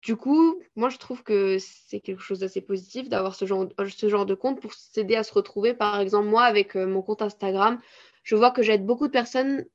du 0.03 0.17
coup, 0.17 0.61
moi 0.77 0.89
je 0.89 0.99
trouve 0.99 1.23
que 1.23 1.59
c'est 1.59 2.01
quelque 2.01 2.23
chose 2.23 2.41
d'assez 2.41 2.61
positif 2.61 3.09
d'avoir 3.09 3.35
ce 3.35 3.47
genre 3.47 4.27
de 4.27 4.35
compte 4.35 4.61
pour 4.61 4.75
s'aider 4.75 5.17
à 5.17 5.23
se 5.23 5.33
retrouver. 5.33 5.75
Par 5.75 6.01
exemple, 6.01 6.29
moi 6.29 6.45
avec 6.45 6.75
mon 6.75 7.03
compte 7.03 7.23
Instagram, 7.23 7.81
je 8.23 8.37
vois 8.37 8.51
que 8.51 8.63
j'aide 8.63 8.87
beaucoup 8.87 9.07
de 9.07 9.13
personnes 9.13 9.67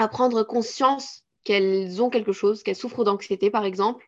à 0.00 0.08
prendre 0.08 0.42
conscience 0.42 1.24
qu'elles 1.44 2.02
ont 2.02 2.10
quelque 2.10 2.32
chose, 2.32 2.62
qu'elles 2.62 2.76
souffrent 2.76 3.04
d'anxiété 3.04 3.50
par 3.50 3.64
exemple, 3.64 4.06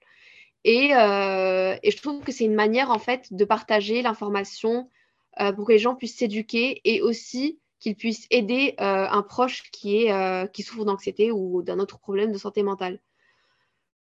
euh, 0.67 1.77
et, 1.83 1.91
je 1.91 1.97
trouve 1.97 2.23
que 2.23 2.33
c'est 2.33 2.45
une 2.45 2.55
manière 2.55 2.91
en 2.91 2.99
fait 2.99 3.33
de 3.33 3.45
partager 3.45 4.01
l'information 4.01 4.89
euh, 5.41 5.53
pour 5.53 5.67
que 5.67 5.73
les 5.73 5.79
gens 5.79 5.95
puissent 5.95 6.17
s'éduquer 6.17 6.81
et 6.85 7.03
aussi 7.03 7.59
qu'ils 7.81 7.97
puissent 7.97 8.27
aider 8.31 8.75
euh, 8.81 9.07
un 9.11 9.23
proche 9.23 9.71
qui, 9.73 10.05
est, 10.05 10.53
qui 10.53 10.63
souffre 10.63 10.85
d'anxiété 10.85 11.33
ou 11.33 11.63
d'un 11.63 11.79
autre 11.79 11.99
problème 11.99 12.33
de 12.33 12.39
santé 12.39 12.63
mentale. 12.63 13.01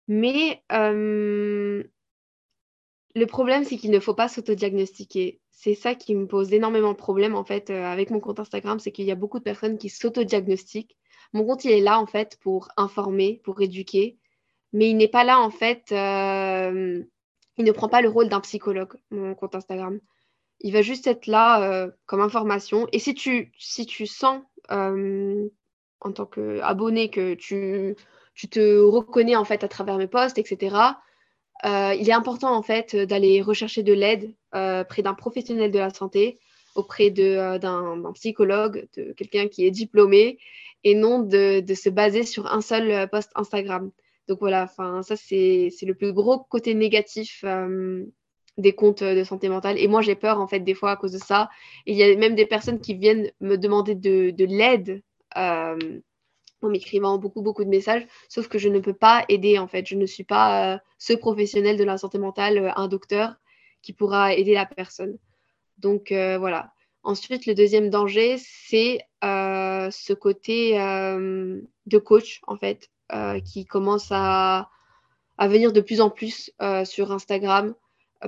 Mais 0.07 0.61
le 3.15 3.25
problème, 3.25 3.63
c'est 3.63 3.77
qu'il 3.77 3.91
ne 3.91 3.99
faut 3.99 4.13
pas 4.13 4.27
s'autodiagnostiquer. 4.27 5.41
c'est 5.51 5.75
ça 5.75 5.95
qui 5.95 6.15
me 6.15 6.27
pose 6.27 6.53
énormément 6.53 6.91
de 6.91 6.97
problèmes 6.97 7.35
en 7.35 7.43
fait 7.43 7.69
euh, 7.69 7.83
avec 7.83 8.09
mon 8.09 8.19
compte 8.19 8.39
Instagram, 8.39 8.79
c'est 8.79 8.91
qu'il 8.91 9.05
y 9.05 9.11
a 9.11 9.15
beaucoup 9.15 9.39
de 9.39 9.43
personnes 9.43 9.77
qui 9.77 9.89
s'auto-diagnostiquent. 9.89 10.97
Mon 11.33 11.45
compte, 11.45 11.65
il 11.65 11.71
est 11.71 11.81
là 11.81 11.99
en 11.99 12.05
fait 12.05 12.37
pour 12.41 12.69
informer, 12.77 13.41
pour 13.43 13.61
éduquer, 13.61 14.17
mais 14.73 14.89
il 14.89 14.97
n'est 14.97 15.07
pas 15.07 15.23
là 15.23 15.39
en 15.39 15.49
fait, 15.49 15.91
euh, 15.91 17.03
il 17.57 17.65
ne 17.65 17.71
prend 17.71 17.89
pas 17.89 18.01
le 18.01 18.09
rôle 18.09 18.29
d'un 18.29 18.41
psychologue, 18.41 18.93
mon 19.11 19.35
compte 19.35 19.55
Instagram. 19.55 19.99
Il 20.59 20.73
va 20.73 20.81
juste 20.81 21.07
être 21.07 21.27
là 21.27 21.63
euh, 21.63 21.91
comme 22.05 22.21
information. 22.21 22.87
Et 22.91 22.99
si 22.99 23.15
tu, 23.15 23.51
si 23.57 23.85
tu 23.85 24.05
sens 24.05 24.41
en 26.01 26.11
tant 26.11 26.25
qu'abonné 26.25 27.09
que 27.09 27.35
tu, 27.35 27.95
te 28.49 28.79
reconnais 28.79 29.35
en 29.35 29.45
fait 29.45 29.63
à 29.63 29.67
travers 29.67 29.97
mes 29.97 30.07
posts, 30.07 30.37
etc., 30.37 30.75
euh, 31.63 31.93
il 31.93 32.09
est 32.09 32.13
important 32.13 32.55
en 32.55 32.63
fait 32.63 32.95
d'aller 32.95 33.41
rechercher 33.41 33.83
de 33.83 33.93
l'aide 33.93 34.33
euh, 34.55 34.83
près 34.83 35.03
d'un 35.03 35.13
professionnel 35.13 35.71
de 35.71 35.77
la 35.77 35.91
santé, 35.91 36.39
auprès 36.75 37.13
euh, 37.19 37.57
d'un 37.57 38.11
psychologue, 38.13 38.87
de 38.95 39.13
quelqu'un 39.13 39.47
qui 39.47 39.65
est 39.65 39.71
diplômé, 39.71 40.37
et 40.83 40.95
non 40.95 41.19
de, 41.19 41.63
se 41.73 41.89
baser 41.89 42.23
sur 42.23 42.47
un 42.47 42.61
seul 42.61 43.07
post 43.09 43.31
Instagram. 43.35 43.91
Donc 44.27 44.39
voilà, 44.39 44.67
ça 44.67 45.15
c'est 45.15 45.71
le 45.81 45.93
plus 45.93 46.13
gros 46.13 46.39
côté 46.39 46.73
négatif 46.73 47.43
des 48.57 48.73
comptes 48.73 49.03
de 49.03 49.23
santé 49.23 49.49
mentale. 49.49 49.77
Et 49.77 49.87
moi 49.87 50.01
j'ai 50.01 50.15
peur 50.15 50.39
en 50.39 50.47
fait 50.47 50.61
des 50.61 50.73
fois 50.73 50.91
à 50.91 50.95
cause 50.95 51.11
de 51.11 51.17
ça. 51.19 51.49
il 51.85 51.95
y 51.95 52.03
a 52.03 52.15
même 52.15 52.35
des 52.35 52.45
personnes 52.45 52.79
qui 52.79 52.95
viennent 52.95 53.31
me 53.41 53.57
demander 53.57 53.95
de, 53.95 54.31
de 54.31 54.45
l'aide 54.45 55.03
en 56.61 56.69
m'écrivant 56.69 57.17
beaucoup, 57.17 57.41
beaucoup 57.41 57.63
de 57.63 57.69
messages, 57.69 58.05
sauf 58.29 58.47
que 58.47 58.57
je 58.57 58.69
ne 58.69 58.79
peux 58.79 58.93
pas 58.93 59.25
aider 59.29 59.57
en 59.57 59.67
fait. 59.67 59.87
Je 59.87 59.95
ne 59.95 60.05
suis 60.05 60.23
pas 60.23 60.75
euh, 60.75 60.77
ce 60.97 61.13
professionnel 61.13 61.77
de 61.77 61.83
la 61.83 61.97
santé 61.97 62.17
mentale, 62.17 62.57
euh, 62.57 62.71
un 62.75 62.87
docteur 62.87 63.35
qui 63.81 63.93
pourra 63.93 64.33
aider 64.33 64.53
la 64.53 64.65
personne. 64.65 65.17
Donc 65.81 66.11
euh, 66.11 66.37
voilà. 66.37 66.71
Ensuite, 67.03 67.45
le 67.45 67.55
deuxième 67.55 67.89
danger, 67.89 68.37
c'est 68.37 68.99
ce 69.23 70.13
côté 70.13 70.73
de 70.73 71.97
coach 71.97 72.41
en 72.45 72.57
fait, 72.57 72.89
qui 73.43 73.65
commence 73.65 74.09
à, 74.11 74.69
venir 75.39 75.73
de 75.73 75.81
plus 75.81 75.99
en 75.99 76.11
plus 76.11 76.51
sur 76.83 77.11
Instagram, 77.11 77.73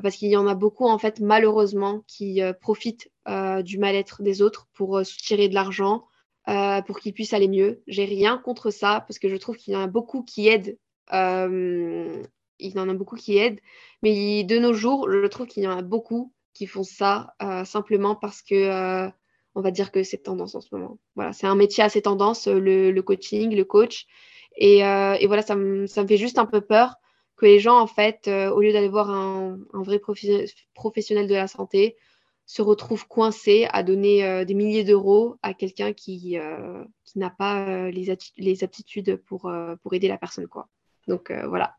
parce 0.01 0.15
qu'il 0.15 0.29
y 0.29 0.37
en 0.37 0.47
a 0.47 0.55
beaucoup 0.55 0.87
en 0.87 0.97
fait 0.97 1.19
malheureusement 1.19 2.03
qui 2.07 2.41
profitent 2.61 3.11
du 3.27 3.77
mal-être 3.77 4.23
des 4.23 4.41
autres 4.41 4.67
pour 4.73 5.03
tirer 5.03 5.49
de 5.49 5.53
l'argent 5.53 6.07
euh, 6.49 6.81
pour 6.81 6.99
qu'ils 6.99 7.13
puissent 7.13 7.33
aller 7.33 7.47
mieux. 7.47 7.81
J'ai 7.87 8.03
rien 8.03 8.37
contre 8.37 8.69
ça 8.69 9.05
parce 9.07 9.17
que 9.17 9.29
je 9.29 9.37
trouve 9.37 9.55
qu'il 9.55 9.73
y 9.73 9.77
en 9.77 9.81
a 9.81 9.87
beaucoup 9.87 10.23
qui 10.23 10.49
aident. 10.49 10.77
Euh, 11.13 12.21
il 12.59 12.71
y 12.75 12.79
en 12.79 12.89
a 12.89 12.93
beaucoup 12.93 13.15
qui 13.15 13.37
aident, 13.37 13.59
mais 14.01 14.43
de 14.43 14.59
nos 14.59 14.73
jours, 14.73 15.09
je 15.09 15.25
trouve 15.27 15.47
qu'il 15.47 15.63
y 15.63 15.67
en 15.67 15.77
a 15.77 15.81
beaucoup 15.81 16.33
qui 16.53 16.67
font 16.67 16.83
ça 16.83 17.33
euh, 17.41 17.65
simplement 17.65 18.15
parce 18.15 18.41
que 18.41 19.09
on 19.55 19.61
va 19.61 19.69
dire 19.69 19.91
que 19.91 20.03
c'est 20.03 20.17
tendance 20.17 20.55
en 20.55 20.61
ce 20.61 20.73
moment. 20.73 20.97
Voilà, 21.15 21.31
c'est 21.33 21.45
un 21.45 21.55
métier 21.55 21.83
assez 21.83 22.01
tendance, 22.01 22.47
le, 22.47 22.99
coaching, 23.01 23.55
le 23.55 23.63
coach. 23.63 24.07
Et, 24.55 24.79
et 24.79 25.27
voilà, 25.27 25.43
ça 25.43 25.55
me, 25.55 25.85
ça 25.85 26.01
me, 26.01 26.07
fait 26.07 26.17
juste 26.17 26.39
un 26.39 26.47
peu 26.47 26.59
peur 26.61 26.95
que 27.37 27.45
les 27.45 27.59
gens, 27.59 27.77
en 27.79 27.85
fait, 27.85 28.27
au 28.27 28.61
lieu 28.61 28.73
d'aller 28.73 28.89
voir 28.89 29.11
un, 29.11 29.59
vrai 29.73 29.99
professionnel 29.99 31.27
de 31.27 31.35
la 31.35 31.47
santé, 31.47 31.97
se 32.45 32.61
retrouve 32.61 33.07
coincé 33.07 33.67
à 33.71 33.83
donner 33.83 34.25
euh, 34.25 34.45
des 34.45 34.53
milliers 34.53 34.83
d'euros 34.83 35.37
à 35.41 35.53
quelqu'un 35.53 35.93
qui, 35.93 36.37
euh, 36.37 36.83
qui 37.05 37.19
n'a 37.19 37.29
pas 37.29 37.67
euh, 37.67 37.91
les, 37.91 38.15
les, 38.37 38.63
aptitudes 38.63 39.15
pour, 39.25 39.51
pour 39.81 39.93
aider 39.93 40.07
la 40.07 40.17
personne. 40.17 40.47
Quoi. 40.47 40.67
Donc 41.07 41.31
voilà. 41.47 41.75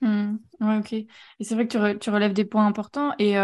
Mmh. 0.00 0.36
ouais, 0.60 0.78
ok. 0.78 0.92
Et 0.92 1.06
c'est 1.40 1.54
vrai 1.54 1.66
que 1.66 1.92
tu, 1.92 1.98
tu, 1.98 2.10
relèves 2.10 2.32
des 2.32 2.44
points 2.44 2.66
importants. 2.66 3.12
Et 3.18 3.34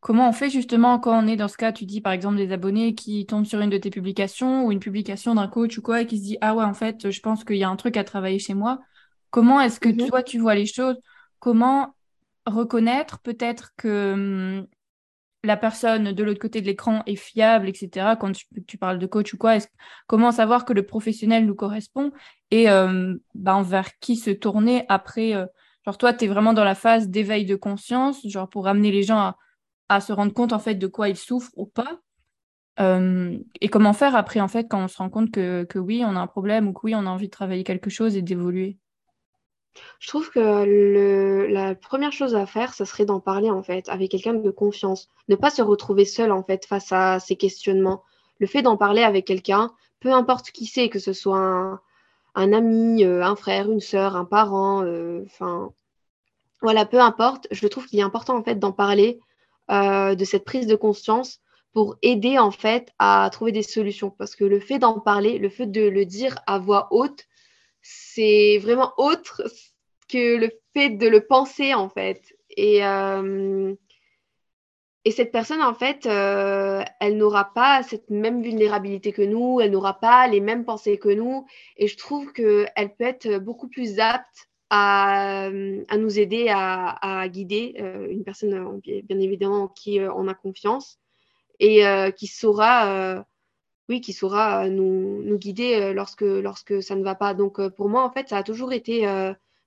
comment 0.00 0.28
on 0.28 0.32
fait 0.32 0.50
justement 0.50 0.98
quand 0.98 1.22
on 1.22 1.26
est 1.26 1.36
dans 1.36 1.48
ce 1.48 1.56
cas, 1.56 1.72
tu 1.72 1.84
dis 1.84 2.00
par 2.00 2.12
exemple 2.12 2.36
des 2.36 2.52
abonnés 2.52 2.94
qui 2.94 3.26
tombent 3.26 3.44
sur 3.44 3.60
une 3.60 3.70
de 3.70 3.78
tes 3.78 3.90
publications 3.90 4.66
ou 4.66 4.72
une 4.72 4.80
publication 4.80 5.34
d'un 5.34 5.48
coach 5.48 5.78
ou 5.78 5.82
quoi 5.82 6.02
et 6.02 6.06
qui 6.06 6.18
se 6.18 6.24
dit 6.24 6.38
Ah 6.40 6.54
ouais, 6.54 6.64
en 6.64 6.74
fait, 6.74 7.10
je 7.10 7.20
pense 7.20 7.44
qu'il 7.44 7.56
y 7.56 7.64
a 7.64 7.68
un 7.68 7.76
truc 7.76 7.96
à 7.96 8.04
travailler 8.04 8.38
chez 8.38 8.54
moi. 8.54 8.80
Comment 9.30 9.60
est-ce 9.60 9.78
que 9.78 9.88
mmh 9.88 10.08
toi, 10.08 10.22
tu 10.22 10.38
vois 10.38 10.54
les 10.54 10.66
choses? 10.66 10.96
Comment 11.38 11.94
reconnaître 12.46 13.20
peut-être 13.20 13.72
que 13.76 14.12
hum, 14.14 14.66
la 15.42 15.56
personne 15.56 16.12
de 16.12 16.24
l'autre 16.24 16.40
côté 16.40 16.60
de 16.60 16.66
l'écran 16.66 17.02
est 17.06 17.16
fiable, 17.16 17.68
etc. 17.68 18.16
Quand 18.20 18.32
tu, 18.66 18.78
parles 18.78 18.98
de 18.98 19.06
coach 19.06 19.32
ou 19.32 19.38
quoi, 19.38 19.56
comment 20.06 20.32
savoir 20.32 20.64
que 20.64 20.72
le 20.72 20.84
professionnel 20.84 21.46
nous 21.46 21.54
correspond 21.54 22.12
et 22.50 22.70
euh, 22.70 23.14
ben, 23.34 23.62
vers 23.62 23.98
qui 24.00 24.16
se 24.16 24.30
tourner 24.30 24.84
après. 24.88 25.34
Euh, 25.34 25.46
genre 25.86 25.96
toi, 25.96 26.12
tu 26.12 26.26
es 26.26 26.28
vraiment 26.28 26.52
dans 26.52 26.64
la 26.64 26.74
phase 26.74 27.08
d'éveil 27.08 27.46
de 27.46 27.56
conscience, 27.56 28.26
genre 28.26 28.50
pour 28.50 28.68
amener 28.68 28.90
les 28.90 29.02
gens 29.02 29.18
à, 29.18 29.36
se 29.98 30.12
rendre 30.12 30.32
compte 30.32 30.52
en 30.52 30.60
fait 30.60 30.76
de 30.76 30.86
quoi 30.86 31.08
ils 31.08 31.16
souffrent 31.16 31.50
ou 31.56 31.66
pas. 31.66 31.98
Euh, 32.78 33.36
et 33.60 33.68
comment 33.68 33.92
faire 33.92 34.14
après 34.14 34.40
en 34.40 34.46
fait 34.46 34.68
quand 34.70 34.84
on 34.84 34.88
se 34.88 34.98
rend 34.98 35.10
compte 35.10 35.32
que, 35.32 35.64
que 35.64 35.80
oui, 35.80 36.04
on 36.06 36.14
a 36.14 36.20
un 36.20 36.28
problème 36.28 36.68
ou 36.68 36.72
que 36.72 36.80
oui, 36.84 36.94
on 36.94 37.06
a 37.06 37.10
envie 37.10 37.26
de 37.26 37.32
travailler 37.32 37.64
quelque 37.64 37.90
chose 37.90 38.16
et 38.16 38.22
d'évoluer? 38.22 38.78
Je 39.98 40.08
trouve 40.08 40.30
que 40.30 41.46
la 41.50 41.74
première 41.74 42.12
chose 42.12 42.34
à 42.34 42.46
faire, 42.46 42.74
ce 42.74 42.84
serait 42.84 43.04
d'en 43.04 43.20
parler 43.20 43.50
en 43.50 43.62
fait 43.62 43.88
avec 43.88 44.10
quelqu'un 44.10 44.34
de 44.34 44.50
confiance. 44.50 45.08
Ne 45.28 45.36
pas 45.36 45.50
se 45.50 45.62
retrouver 45.62 46.04
seul 46.04 46.32
en 46.32 46.42
fait 46.42 46.66
face 46.66 46.92
à 46.92 47.18
ces 47.20 47.36
questionnements. 47.36 48.02
Le 48.38 48.46
fait 48.46 48.62
d'en 48.62 48.76
parler 48.76 49.02
avec 49.02 49.26
quelqu'un, 49.26 49.72
peu 50.00 50.12
importe 50.12 50.50
qui 50.50 50.66
c'est, 50.66 50.88
que 50.88 50.98
ce 50.98 51.12
soit 51.12 51.80
un, 52.34 52.52
ami, 52.52 53.04
euh, 53.04 53.22
un 53.22 53.36
frère, 53.36 53.70
une 53.70 53.80
sœur, 53.80 54.16
un 54.16 54.24
parent, 54.24 54.82
euh, 54.84 55.22
enfin 55.26 55.70
voilà, 56.62 56.84
peu 56.84 57.00
importe. 57.00 57.46
Je 57.50 57.66
trouve 57.68 57.86
qu'il 57.86 57.98
est 57.98 58.02
important 58.02 58.36
en 58.36 58.42
fait 58.42 58.58
d'en 58.58 58.72
parler 58.72 59.20
euh, 59.70 60.14
de 60.14 60.24
cette 60.24 60.44
prise 60.44 60.66
de 60.66 60.74
conscience 60.74 61.40
pour 61.72 61.96
aider 62.02 62.38
en 62.38 62.50
fait 62.50 62.92
à 62.98 63.28
trouver 63.32 63.52
des 63.52 63.62
solutions. 63.62 64.10
Parce 64.10 64.34
que 64.34 64.44
le 64.44 64.60
fait 64.60 64.78
d'en 64.78 65.00
parler, 65.00 65.38
le 65.38 65.48
fait 65.48 65.66
de 65.66 65.82
le 65.88 66.04
dire 66.04 66.38
à 66.46 66.58
voix 66.58 66.88
haute, 66.90 67.26
c'est 67.82 68.58
vraiment 68.58 68.92
autre 68.96 69.42
que 70.08 70.36
le 70.36 70.50
fait 70.74 70.90
de 70.90 71.06
le 71.06 71.26
penser 71.26 71.74
en 71.74 71.88
fait. 71.88 72.20
Et, 72.50 72.84
euh, 72.84 73.74
et 75.04 75.12
cette 75.12 75.32
personne 75.32 75.62
en 75.62 75.74
fait, 75.74 76.04
euh, 76.06 76.82
elle 77.00 77.16
n'aura 77.16 77.54
pas 77.54 77.82
cette 77.82 78.10
même 78.10 78.42
vulnérabilité 78.42 79.12
que 79.12 79.22
nous, 79.22 79.60
elle 79.60 79.70
n'aura 79.70 80.00
pas 80.00 80.26
les 80.26 80.40
mêmes 80.40 80.64
pensées 80.64 80.98
que 80.98 81.08
nous. 81.08 81.46
Et 81.76 81.86
je 81.86 81.96
trouve 81.96 82.32
qu'elle 82.32 82.94
peut 82.98 83.04
être 83.04 83.38
beaucoup 83.38 83.68
plus 83.68 83.98
apte 84.00 84.49
à, 84.70 85.46
à 85.88 85.96
nous 85.96 86.18
aider, 86.18 86.48
à, 86.48 87.20
à 87.20 87.28
guider 87.28 87.74
euh, 87.80 88.08
une 88.08 88.24
personne 88.24 88.80
bien 88.80 89.18
évidemment 89.18 89.64
en 89.64 89.68
qui 89.68 90.00
on 90.00 90.28
a 90.28 90.34
confiance 90.34 90.98
et 91.58 91.82
qui 92.16 92.26
saura 92.26 93.24
oui, 93.90 94.00
qui 94.00 94.12
saura 94.12 94.66
euh, 94.66 94.70
nous, 94.70 95.36
guider 95.36 95.74
euh, 95.74 95.92
lorsque, 95.92 96.22
lorsque 96.22 96.80
ça 96.82 96.94
ne 96.94 97.02
va 97.02 97.16
pas. 97.16 97.34
Donc, 97.34 97.58
euh, 97.58 97.68
pour 97.70 97.88
moi, 97.88 98.04
en 98.04 98.10
fait, 98.10 98.28
ça 98.28 98.38
a 98.38 98.42
toujours 98.44 98.72
été 98.72 99.02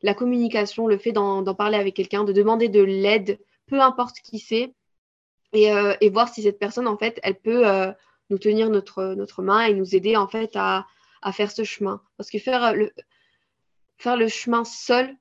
la 0.01 0.13
communication, 0.13 0.87
le 0.87 0.97
fait 0.97 1.11
d'en 1.11 1.43
parler 1.55 1.77
avec 1.77 1.93
quelqu'un, 1.93 2.23
de 2.23 2.33
demander 2.33 2.69
de 2.69 2.81
l'aide, 2.81 3.39
peu 3.67 3.81
importe 3.81 4.17
qui 4.21 4.39
c'est, 4.39 4.73
et, 5.53 6.09
voir 6.09 6.29
si 6.33 6.41
cette 6.41 6.59
personne, 6.59 6.87
en 6.87 6.97
fait, 6.97 7.19
elle 7.23 7.39
peut 7.39 7.63
nous 8.29 8.37
tenir 8.37 8.69
notre, 8.69 9.13
notre 9.15 9.43
main 9.43 9.61
et 9.61 9.73
nous 9.73 9.95
aider, 9.95 10.15
en 10.17 10.27
fait, 10.27 10.51
à, 10.55 10.85
faire 11.31 11.51
ce 11.51 11.63
chemin. 11.63 12.01
Parce 12.17 12.29
que 12.29 12.39
faire 12.39 12.73
le, 12.73 12.91
faire 14.03 14.17
le 14.17 14.27
chemin 14.27 14.63
seul, 14.63 15.15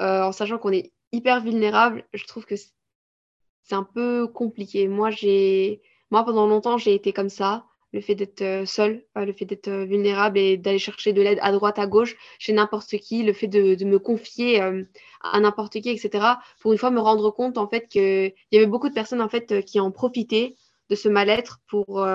en 0.00 0.32
sachant 0.32 0.58
qu'on 0.58 0.72
est 0.72 0.92
hyper 1.12 1.40
vulnérable, 1.40 2.04
je 2.12 2.24
trouve 2.26 2.44
que 2.44 2.54
c'est 2.56 3.74
un 3.74 3.84
peu 3.84 4.28
compliqué. 4.28 4.88
Moi, 4.88 5.10
j'ai, 5.10 5.82
moi, 6.10 6.24
pendant 6.24 6.46
longtemps, 6.46 6.78
j'ai 6.78 6.94
été 6.94 7.12
comme 7.12 7.28
ça 7.30 7.64
le 7.92 8.00
fait 8.00 8.14
d'être 8.14 8.42
euh, 8.42 8.66
seul, 8.66 9.04
le 9.16 9.32
fait 9.32 9.44
d'être 9.44 9.68
euh, 9.68 9.84
vulnérable 9.84 10.38
et 10.38 10.56
d'aller 10.56 10.78
chercher 10.78 11.12
de 11.12 11.22
l'aide 11.22 11.38
à 11.40 11.52
droite, 11.52 11.78
à 11.78 11.86
gauche, 11.86 12.16
chez 12.38 12.52
n'importe 12.52 12.96
qui, 12.98 13.22
le 13.22 13.32
fait 13.32 13.46
de, 13.46 13.82
me 13.84 13.98
confier 13.98 14.60
euh, 14.60 14.84
à 15.22 15.40
n'importe 15.40 15.80
qui, 15.80 15.88
etc. 15.88 16.26
Pour 16.60 16.72
une 16.72 16.78
fois 16.78 16.90
me 16.90 17.00
rendre 17.00 17.30
compte 17.30 17.56
en 17.56 17.68
fait 17.68 17.88
qu'il 17.88 18.34
y 18.52 18.56
avait 18.56 18.66
beaucoup 18.66 18.88
de 18.88 18.94
personnes 18.94 19.22
en 19.22 19.28
fait 19.28 19.64
qui 19.64 19.80
en 19.80 19.90
profitaient 19.90 20.54
de 20.90 20.94
ce 20.94 21.08
mal-être 21.08 21.60
pour, 21.66 22.06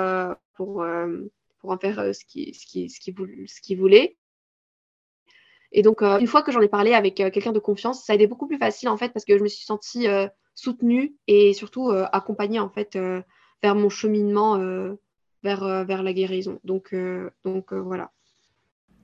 pour, 0.53 0.85
pour 1.59 1.71
en 1.71 1.77
faire 1.77 2.13
ce 2.13 2.23
qu'ils 2.25 2.55
ce 2.55 2.65
qui, 2.65 2.89
ce 2.89 2.99
qui, 2.99 3.13
ce 3.47 3.75
voulaient. 3.75 4.17
Et 5.73 5.81
donc, 5.81 6.01
une 6.01 6.27
fois 6.27 6.43
que 6.43 6.51
j'en 6.51 6.61
ai 6.61 6.67
parlé 6.67 6.93
avec 6.93 7.15
quelqu'un 7.15 7.51
de 7.51 7.59
confiance, 7.59 8.05
ça 8.05 8.13
a 8.13 8.15
été 8.15 8.27
beaucoup 8.27 8.47
plus 8.47 8.57
facile 8.57 8.89
en 8.89 8.97
fait 8.97 9.09
parce 9.09 9.25
que 9.25 9.37
je 9.37 9.43
me 9.43 9.47
suis 9.47 9.65
sentie 9.65 10.05
soutenue 10.53 11.15
et 11.27 11.53
surtout 11.53 11.89
accompagnée 11.89 12.59
en 12.59 12.69
fait 12.69 12.97
vers 13.61 13.75
mon 13.75 13.89
cheminement 13.89 14.57
vers, 15.43 15.63
euh, 15.63 15.83
vers 15.83 16.03
la 16.03 16.13
guérison. 16.13 16.59
Donc, 16.63 16.93
euh, 16.93 17.29
donc 17.45 17.73
euh, 17.73 17.81
voilà. 17.81 18.11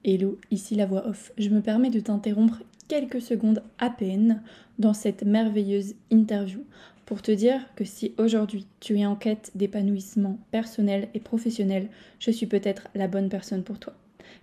Hello, 0.04 0.40
ici 0.50 0.76
la 0.76 0.86
voix 0.86 1.06
off. 1.08 1.32
Je 1.38 1.50
me 1.50 1.62
permets 1.62 1.90
de 1.90 2.00
t'interrompre 2.00 2.64
quelques 2.88 3.22
secondes 3.22 3.62
à 3.78 3.90
peine 3.90 4.42
dans 4.80 4.94
cette 4.94 5.24
merveilleuse 5.24 5.96
interview 6.10 6.64
pour 7.06 7.22
te 7.22 7.32
dire 7.32 7.62
que 7.76 7.84
si 7.84 8.14
aujourd'hui 8.18 8.66
tu 8.80 8.98
es 8.98 9.06
en 9.06 9.16
quête 9.16 9.52
d'épanouissement 9.56 10.40
personnel 10.52 11.10
et 11.14 11.20
professionnel, 11.20 11.90
je 12.20 12.32
suis 12.32 12.46
peut-être 12.46 12.88
la 12.96 13.08
bonne 13.08 13.30
personne 13.30 13.64
pour 13.64 13.80
toi. 13.80 13.94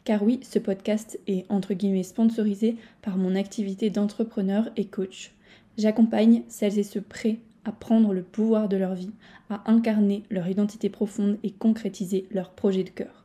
Car 0.04 0.22
oui, 0.22 0.40
ce 0.42 0.58
podcast 0.58 1.18
est 1.26 1.44
entre 1.50 1.74
guillemets 1.74 2.02
sponsorisé 2.02 2.76
par 3.02 3.16
mon 3.16 3.34
activité 3.34 3.90
d'entrepreneur 3.90 4.70
et 4.76 4.86
coach. 4.86 5.32
J'accompagne 5.78 6.42
celles 6.48 6.78
et 6.78 6.82
ceux 6.82 7.00
prêts 7.00 7.38
à 7.64 7.72
prendre 7.72 8.14
le 8.14 8.22
pouvoir 8.22 8.68
de 8.68 8.76
leur 8.76 8.94
vie, 8.94 9.10
à 9.50 9.70
incarner 9.70 10.22
leur 10.30 10.48
identité 10.48 10.88
profonde 10.88 11.38
et 11.42 11.50
concrétiser 11.50 12.26
leur 12.30 12.50
projet 12.50 12.84
de 12.84 12.90
cœur. 12.90 13.24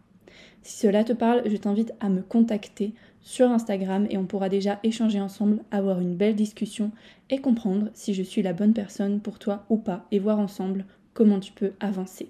Si 0.63 0.77
cela 0.77 1.03
te 1.03 1.13
parle, 1.13 1.43
je 1.45 1.57
t'invite 1.57 1.93
à 1.99 2.09
me 2.09 2.21
contacter 2.21 2.93
sur 3.21 3.49
Instagram 3.49 4.07
et 4.09 4.17
on 4.17 4.25
pourra 4.25 4.49
déjà 4.49 4.79
échanger 4.83 5.19
ensemble, 5.19 5.59
avoir 5.71 5.99
une 5.99 6.15
belle 6.15 6.35
discussion 6.35 6.91
et 7.29 7.39
comprendre 7.39 7.89
si 7.93 8.13
je 8.13 8.23
suis 8.23 8.41
la 8.41 8.53
bonne 8.53 8.73
personne 8.73 9.19
pour 9.19 9.39
toi 9.39 9.65
ou 9.69 9.77
pas 9.77 10.05
et 10.11 10.19
voir 10.19 10.39
ensemble 10.39 10.85
comment 11.13 11.39
tu 11.39 11.51
peux 11.51 11.73
avancer. 11.79 12.29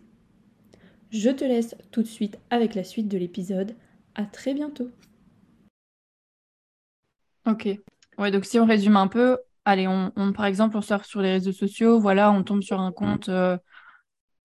Je 1.11 1.29
te 1.29 1.43
laisse 1.43 1.75
tout 1.91 2.01
de 2.01 2.07
suite 2.07 2.37
avec 2.49 2.75
la 2.75 2.83
suite 2.83 3.09
de 3.09 3.17
l'épisode. 3.17 3.73
À 4.15 4.25
très 4.25 4.53
bientôt. 4.53 4.89
Ok. 7.45 7.67
Ouais, 8.17 8.31
donc 8.31 8.45
si 8.45 8.59
on 8.59 8.65
résume 8.65 8.97
un 8.97 9.07
peu, 9.07 9.39
allez, 9.65 9.87
on, 9.87 10.11
par 10.33 10.45
exemple, 10.45 10.77
on 10.77 10.81
sort 10.81 11.05
sur 11.05 11.21
les 11.21 11.31
réseaux 11.31 11.51
sociaux, 11.51 11.99
voilà, 11.99 12.31
on 12.31 12.43
tombe 12.43 12.61
sur 12.61 12.79
un 12.79 12.91
compte, 12.91 13.29
euh, 13.29 13.57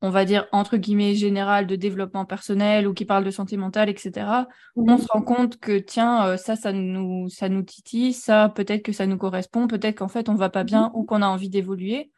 on 0.02 0.10
va 0.10 0.24
dire, 0.24 0.46
entre 0.52 0.76
guillemets, 0.76 1.14
général 1.14 1.66
de 1.66 1.76
développement 1.76 2.24
personnel 2.24 2.86
ou 2.86 2.94
qui 2.94 3.04
parle 3.04 3.24
de 3.24 3.30
santé 3.30 3.56
mentale, 3.56 3.88
etc. 3.88 4.46
On 4.76 4.92
mhm. 4.92 4.98
se 4.98 5.06
rend 5.08 5.22
compte 5.22 5.58
que, 5.58 5.78
tiens, 5.78 6.26
euh, 6.26 6.36
ça, 6.36 6.56
ça 6.56 6.72
nous, 6.72 7.28
ça 7.28 7.48
nous 7.48 7.62
titille, 7.62 8.12
ça, 8.12 8.48
peut-être 8.48 8.82
que 8.82 8.92
ça 8.92 9.06
nous 9.06 9.18
correspond, 9.18 9.66
peut-être 9.66 9.98
qu'en 9.98 10.08
fait, 10.08 10.28
on 10.28 10.34
va 10.34 10.48
pas 10.48 10.64
bien 10.64 10.90
ou 10.94 11.04
qu'on 11.04 11.22
a 11.22 11.26
envie 11.26 11.50
d'évoluer. 11.50 12.10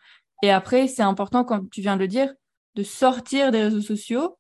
Et 0.42 0.50
après, 0.50 0.86
c'est 0.86 1.02
important, 1.02 1.44
comme 1.44 1.68
tu 1.70 1.80
viens 1.80 1.96
de 1.96 2.00
le 2.00 2.08
dire, 2.08 2.32
de 2.76 2.82
sortir 2.84 3.50
des 3.50 3.62
réseaux 3.64 3.80
sociaux. 3.80 4.37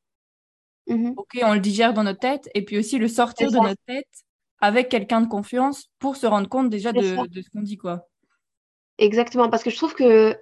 Mhm. 0.88 1.14
Ok, 1.16 1.38
on 1.42 1.54
le 1.54 1.60
digère 1.60 1.94
dans 1.94 2.02
notre 2.02 2.20
tête, 2.20 2.48
et 2.54 2.64
puis 2.64 2.78
aussi 2.78 2.98
le 2.98 3.08
sortir 3.08 3.50
de 3.50 3.58
notre 3.58 3.82
tête 3.86 4.06
avec 4.60 4.88
quelqu'un 4.88 5.20
de 5.20 5.28
confiance 5.28 5.90
pour 5.98 6.16
se 6.16 6.26
rendre 6.26 6.48
compte 6.48 6.70
déjà 6.70 6.92
de, 6.92 7.02
ce 7.02 7.14
qu'on 7.14 7.62
dit, 7.62 7.76
quoi. 7.76 8.08
Exactement, 8.98 9.48
parce 9.48 9.62
que 9.62 9.70
je 9.70 9.76
trouve 9.76 9.94
que 9.94 10.36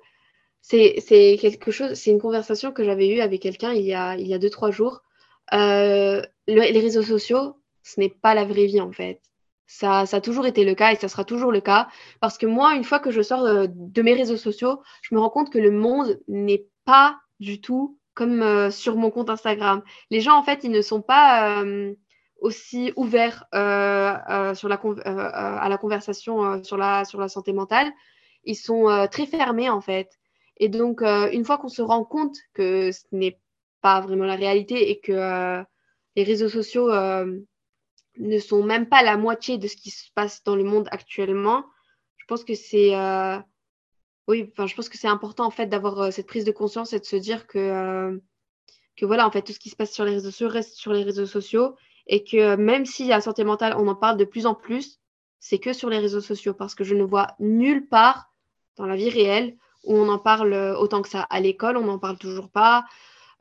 c'est 0.63 1.39
quelque 1.41 1.71
chose, 1.71 1.95
c'est 1.95 2.11
une 2.11 2.21
conversation 2.21 2.73
que 2.73 2.85
j'avais 2.85 3.09
eue 3.09 3.21
avec 3.21 3.43
quelqu'un 3.43 3.73
il 3.73 3.85
y 3.85 3.95
a, 3.95 4.17
il 4.17 4.27
y 4.27 4.35
a 4.35 4.39
deux, 4.39 4.51
trois 4.51 4.71
jours. 4.71 5.03
Euh, 5.53 6.23
les 6.49 6.81
réseaux 6.81 7.03
sociaux, 7.03 7.57
ce 7.83 8.01
n'est 8.01 8.09
pas 8.09 8.35
la 8.35 8.45
vraie 8.45 8.67
vie 8.67 8.81
en 8.81 8.93
fait. 8.93 9.21
Ça, 9.69 10.07
ça 10.07 10.19
a 10.19 10.21
toujours 10.21 10.47
été 10.47 10.65
le 10.65 10.75
cas 10.75 10.93
et 10.93 10.97
ça 10.97 11.09
sera 11.09 11.25
toujours 11.25 11.53
le 11.53 11.61
cas. 11.61 11.89
Parce 12.21 12.39
que 12.39 12.47
moi, 12.47 12.75
une 12.75 12.85
fois 12.85 13.01
que 13.01 13.11
je 13.11 13.21
sors 13.21 13.43
de, 13.43 14.03
mes 14.03 14.15
réseaux 14.15 14.37
sociaux, 14.37 14.81
je 15.03 15.15
me 15.15 15.21
rends 15.21 15.31
compte 15.31 15.53
que 15.53 15.59
le 15.59 15.71
monde 15.71 16.21
n'est 16.29 16.67
pas 16.85 17.19
du 17.41 17.61
tout 17.61 17.99
comme 18.17 18.43
euh, 18.43 18.71
sur 18.71 18.97
mon 18.97 19.11
compte 19.11 19.31
Instagram. 19.31 19.83
Les 20.11 20.21
gens, 20.21 20.37
en 20.37 20.43
fait, 20.43 20.65
ils 20.65 20.73
ne 20.73 20.81
sont 20.81 21.03
pas 21.03 21.63
euh, 21.63 21.95
aussi 22.41 22.93
ouverts 22.97 23.45
euh, 23.55 24.55
sur 24.55 24.69
la 24.69 24.81
à 25.05 25.69
la 25.69 25.79
conversation 25.79 26.65
sur, 26.65 26.79
la, 26.79 27.05
sur 27.05 27.21
la 27.21 27.29
santé 27.29 27.53
mentale. 27.53 27.93
Ils 28.43 28.57
sont 28.57 29.07
très 29.11 29.27
fermés, 29.27 29.71
en 29.71 29.81
fait. 29.81 30.11
Et 30.57 30.69
donc, 30.69 31.03
une 31.03 31.45
fois 31.45 31.59
qu'on 31.59 31.69
se 31.69 31.83
rend 31.83 32.05
compte 32.05 32.37
que 32.55 32.91
ce 32.93 33.05
n'est 33.13 33.39
pas 33.83 34.01
vraiment 34.01 34.25
la 34.25 34.37
réalité 34.37 34.91
et 34.91 35.01
que 35.01 35.65
les 36.15 36.23
réseaux 36.23 36.49
sociaux 36.49 36.89
ne 36.89 38.39
sont 38.39 38.63
même 38.63 38.87
pas 38.87 39.03
la 39.03 39.17
moitié 39.17 39.59
de 39.59 39.67
ce 39.67 39.77
qui 39.77 39.91
se 39.91 40.11
passe 40.15 40.45
dans 40.45 40.55
le 40.57 40.65
monde 40.65 40.89
actuellement, 40.93 41.65
je 42.17 42.25
pense 42.27 42.45
que 42.45 42.55
c'est 42.55 42.93
oui, 44.29 44.49
enfin, 44.53 44.67
je 44.67 44.75
pense 44.75 44.89
que 44.89 44.99
c'est 44.99 45.09
important 45.09 45.47
en 45.47 45.51
fait 45.51 45.67
d'avoir 45.67 46.01
euh, 46.01 46.11
cette 46.11 46.27
prise 46.27 46.45
de 46.45 46.53
conscience 46.53 46.93
et 46.93 47.01
de 47.01 47.05
se 47.05 47.17
dire 47.17 47.47
que 47.47 47.59
euh, 47.59 48.19
que 48.97 49.05
voilà, 49.05 49.27
en 49.27 49.31
fait, 49.31 49.43
tout 49.43 49.53
ce 49.53 49.59
qui 49.59 49.69
se 49.69 49.77
passe 49.77 49.93
sur 49.93 50.05
les 50.05 50.13
réseaux 50.13 50.31
sociaux 50.31 50.49
reste 50.49 50.75
sur 50.77 50.93
les 50.93 51.03
réseaux 51.03 51.27
sociaux 51.27 51.77
et 52.07 52.25
que 52.25 52.57
même 52.57 52.87
si 52.87 53.09
la 53.09 53.21
santé 53.21 53.45
mentale, 53.45 53.75
on 53.77 53.87
en 53.89 53.95
parle 53.95 54.17
de 54.17 54.25
plus 54.25 54.47
en 54.47 54.55
plus, 54.55 55.01
c'est 55.39 55.59
que 55.59 55.73
sur 55.73 55.91
les 55.91 55.99
réseaux 55.99 56.21
sociaux 56.21 56.55
parce 56.55 56.75
que 56.75 56.83
je 56.85 56.95
ne 56.95 57.05
vois 57.05 57.29
nulle 57.39 57.89
part 57.89 58.33
dans 58.77 58.87
la 58.87 58.97
vie 58.97 59.11
réelle 59.11 59.57
où 59.85 59.97
on 59.97 60.09
en 60.09 60.19
parle 60.19 60.55
autant 60.79 61.03
que 61.03 61.09
ça. 61.09 61.23
À 61.31 61.41
l'école, 61.41 61.77
on 61.77 61.85
n'en 61.85 61.99
parle 61.99 62.17
toujours 62.19 62.49
pas. 62.49 62.87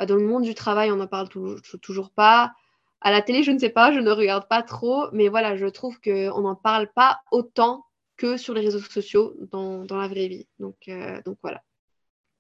Dans 0.06 0.16
le 0.16 0.28
monde 0.28 0.44
du 0.44 0.56
travail, 0.56 0.92
on 0.92 0.98
n'en 0.98 1.08
parle 1.08 1.30
toujours 1.30 2.12
pas. 2.12 2.54
À 3.02 3.12
la 3.12 3.22
télé, 3.22 3.44
je 3.44 3.52
ne 3.52 3.60
sais 3.60 3.70
pas, 3.70 3.94
je 3.94 4.00
ne 4.00 4.12
regarde 4.12 4.48
pas 4.48 4.62
trop, 4.62 5.06
mais 5.14 5.30
voilà, 5.30 5.56
je 5.56 5.68
trouve 5.68 6.00
qu'on 6.02 6.42
n'en 6.42 6.56
parle 6.56 6.92
pas 6.94 7.22
autant 7.32 7.86
que 8.18 8.38
sur 8.38 8.54
les 8.54 8.62
réseaux 8.62 8.80
sociaux 8.80 9.36
dans, 9.52 9.86
dans 9.86 9.98
la 9.98 10.08
vraie 10.08 10.28
vie. 10.28 10.48
Donc, 10.60 10.76
euh, 10.88 11.22
donc 11.26 11.38
voilà. 11.42 11.62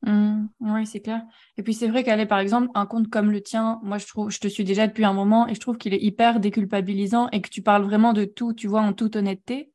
Mmh, 0.05 0.47
oui, 0.59 0.85
c'est 0.85 0.99
clair. 0.99 1.23
Et 1.57 1.63
puis 1.63 1.73
c'est 1.73 1.87
vrai 1.87 2.03
qu'aller, 2.03 2.25
par 2.25 2.39
exemple, 2.39 2.69
un 2.75 2.85
compte 2.85 3.09
comme 3.09 3.31
le 3.31 3.41
tien, 3.41 3.79
moi 3.81 3.97
je 3.97 4.05
trouve, 4.05 4.29
je 4.29 4.39
te 4.39 4.47
suis 4.47 4.63
déjà 4.63 4.87
depuis 4.87 5.03
un 5.03 5.13
moment 5.13 5.47
et 5.47 5.55
je 5.55 5.59
trouve 5.59 5.77
qu'il 5.77 5.93
est 5.93 6.01
hyper 6.01 6.39
déculpabilisant 6.39 7.29
et 7.31 7.41
que 7.41 7.49
tu 7.49 7.61
parles 7.61 7.83
vraiment 7.83 8.13
de 8.13 8.25
tout, 8.25 8.53
tu 8.53 8.67
vois, 8.67 8.81
en 8.81 8.93
toute 8.93 9.15
honnêteté. 9.15 9.71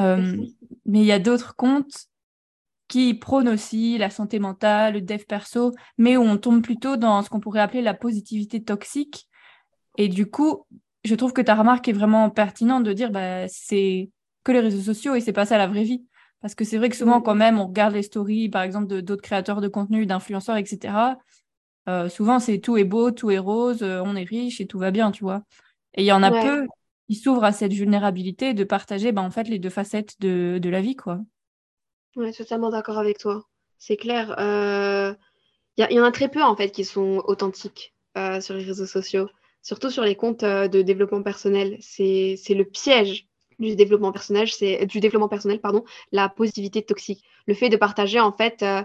Euh, 0.00 0.36
mais 0.86 1.00
il 1.00 1.04
y 1.04 1.12
a 1.12 1.18
d'autres 1.18 1.56
comptes 1.56 2.06
qui 2.88 3.14
prônent 3.14 3.48
aussi 3.48 3.96
la 3.96 4.10
santé 4.10 4.38
mentale, 4.38 4.94
le 4.94 5.00
dev 5.00 5.24
perso, 5.26 5.72
mais 5.96 6.18
où 6.18 6.22
on 6.22 6.36
tombe 6.36 6.62
plutôt 6.62 6.96
dans 6.96 7.22
ce 7.22 7.30
qu'on 7.30 7.40
pourrait 7.40 7.60
appeler 7.60 7.80
la 7.80 7.94
positivité 7.94 8.62
toxique. 8.62 9.26
Et 9.96 10.08
du 10.08 10.26
coup, 10.26 10.66
je 11.04 11.14
trouve 11.14 11.32
que 11.32 11.40
ta 11.40 11.54
remarque 11.54 11.88
est 11.88 11.94
vraiment 11.94 12.28
pertinente 12.28 12.84
de 12.84 12.92
dire 12.92 13.10
bah, 13.10 13.48
c'est 13.48 14.10
que 14.44 14.52
les 14.52 14.60
réseaux 14.60 14.82
sociaux 14.82 15.14
et 15.14 15.20
c'est 15.20 15.32
pas 15.32 15.46
ça 15.46 15.58
la 15.58 15.66
vraie 15.66 15.84
vie. 15.84 16.04
Parce 16.42 16.56
que 16.56 16.64
c'est 16.64 16.76
vrai 16.76 16.88
que 16.88 16.96
souvent, 16.96 17.20
quand 17.20 17.36
même, 17.36 17.60
on 17.60 17.68
regarde 17.68 17.94
les 17.94 18.02
stories, 18.02 18.48
par 18.48 18.62
exemple, 18.62 19.00
d'autres 19.02 19.22
créateurs 19.22 19.60
de 19.60 19.68
contenu, 19.68 20.06
d'influenceurs, 20.06 20.56
etc. 20.56 20.94
Euh, 21.88 22.08
souvent, 22.08 22.40
c'est 22.40 22.58
tout 22.58 22.76
est 22.76 22.84
beau, 22.84 23.12
tout 23.12 23.30
est 23.30 23.38
rose, 23.38 23.82
euh, 23.82 24.02
on 24.04 24.16
est 24.16 24.24
riche 24.24 24.60
et 24.60 24.66
tout 24.66 24.78
va 24.78 24.90
bien, 24.90 25.12
tu 25.12 25.22
vois. 25.22 25.42
Et 25.94 26.02
il 26.02 26.06
y 26.06 26.12
en 26.12 26.22
a 26.22 26.30
peu 26.30 26.66
qui 27.08 27.14
s'ouvrent 27.14 27.44
à 27.44 27.52
cette 27.52 27.72
vulnérabilité 27.72 28.54
de 28.54 28.64
partager 28.64 29.12
bah, 29.12 29.22
en 29.22 29.30
fait 29.30 29.48
les 29.48 29.60
deux 29.60 29.70
facettes 29.70 30.20
de, 30.20 30.58
de 30.60 30.68
la 30.68 30.80
vie, 30.80 30.96
quoi. 30.96 31.20
Ouais, 32.16 32.32
totalement 32.32 32.70
d'accord 32.70 32.98
avec 32.98 33.18
toi. 33.18 33.44
C'est 33.78 33.96
clair. 33.96 34.34
Il 34.38 34.44
euh, 34.44 35.14
y, 35.76 35.94
y, 35.94 36.00
en 36.00 36.04
a 36.04 36.10
très 36.10 36.28
peu 36.28 36.42
en 36.42 36.56
fait 36.56 36.70
qui 36.70 36.84
sont 36.84 37.22
authentiques 37.24 37.94
sur 38.40 38.54
les 38.54 38.64
réseaux 38.64 38.86
sociaux 38.86 39.28
surtout 39.62 39.90
sur 39.90 40.02
les 40.02 40.16
comptes 40.16 40.44
de 40.44 40.82
développement 40.82 41.22
personnel. 41.22 41.78
C'est 41.80 42.36
le 42.50 42.64
piège 42.64 43.28
du 43.68 43.76
développement 43.76 44.12
personnel, 44.12 44.48
c'est 44.48 44.86
du 44.86 45.00
développement 45.00 45.28
personnel, 45.28 45.60
pardon, 45.60 45.84
la 46.10 46.28
positivité 46.28 46.82
toxique. 46.82 47.24
Le 47.46 47.54
fait 47.54 47.68
de 47.68 47.76
partager 47.76 48.20
en 48.20 48.32
fait 48.32 48.62
euh, 48.62 48.82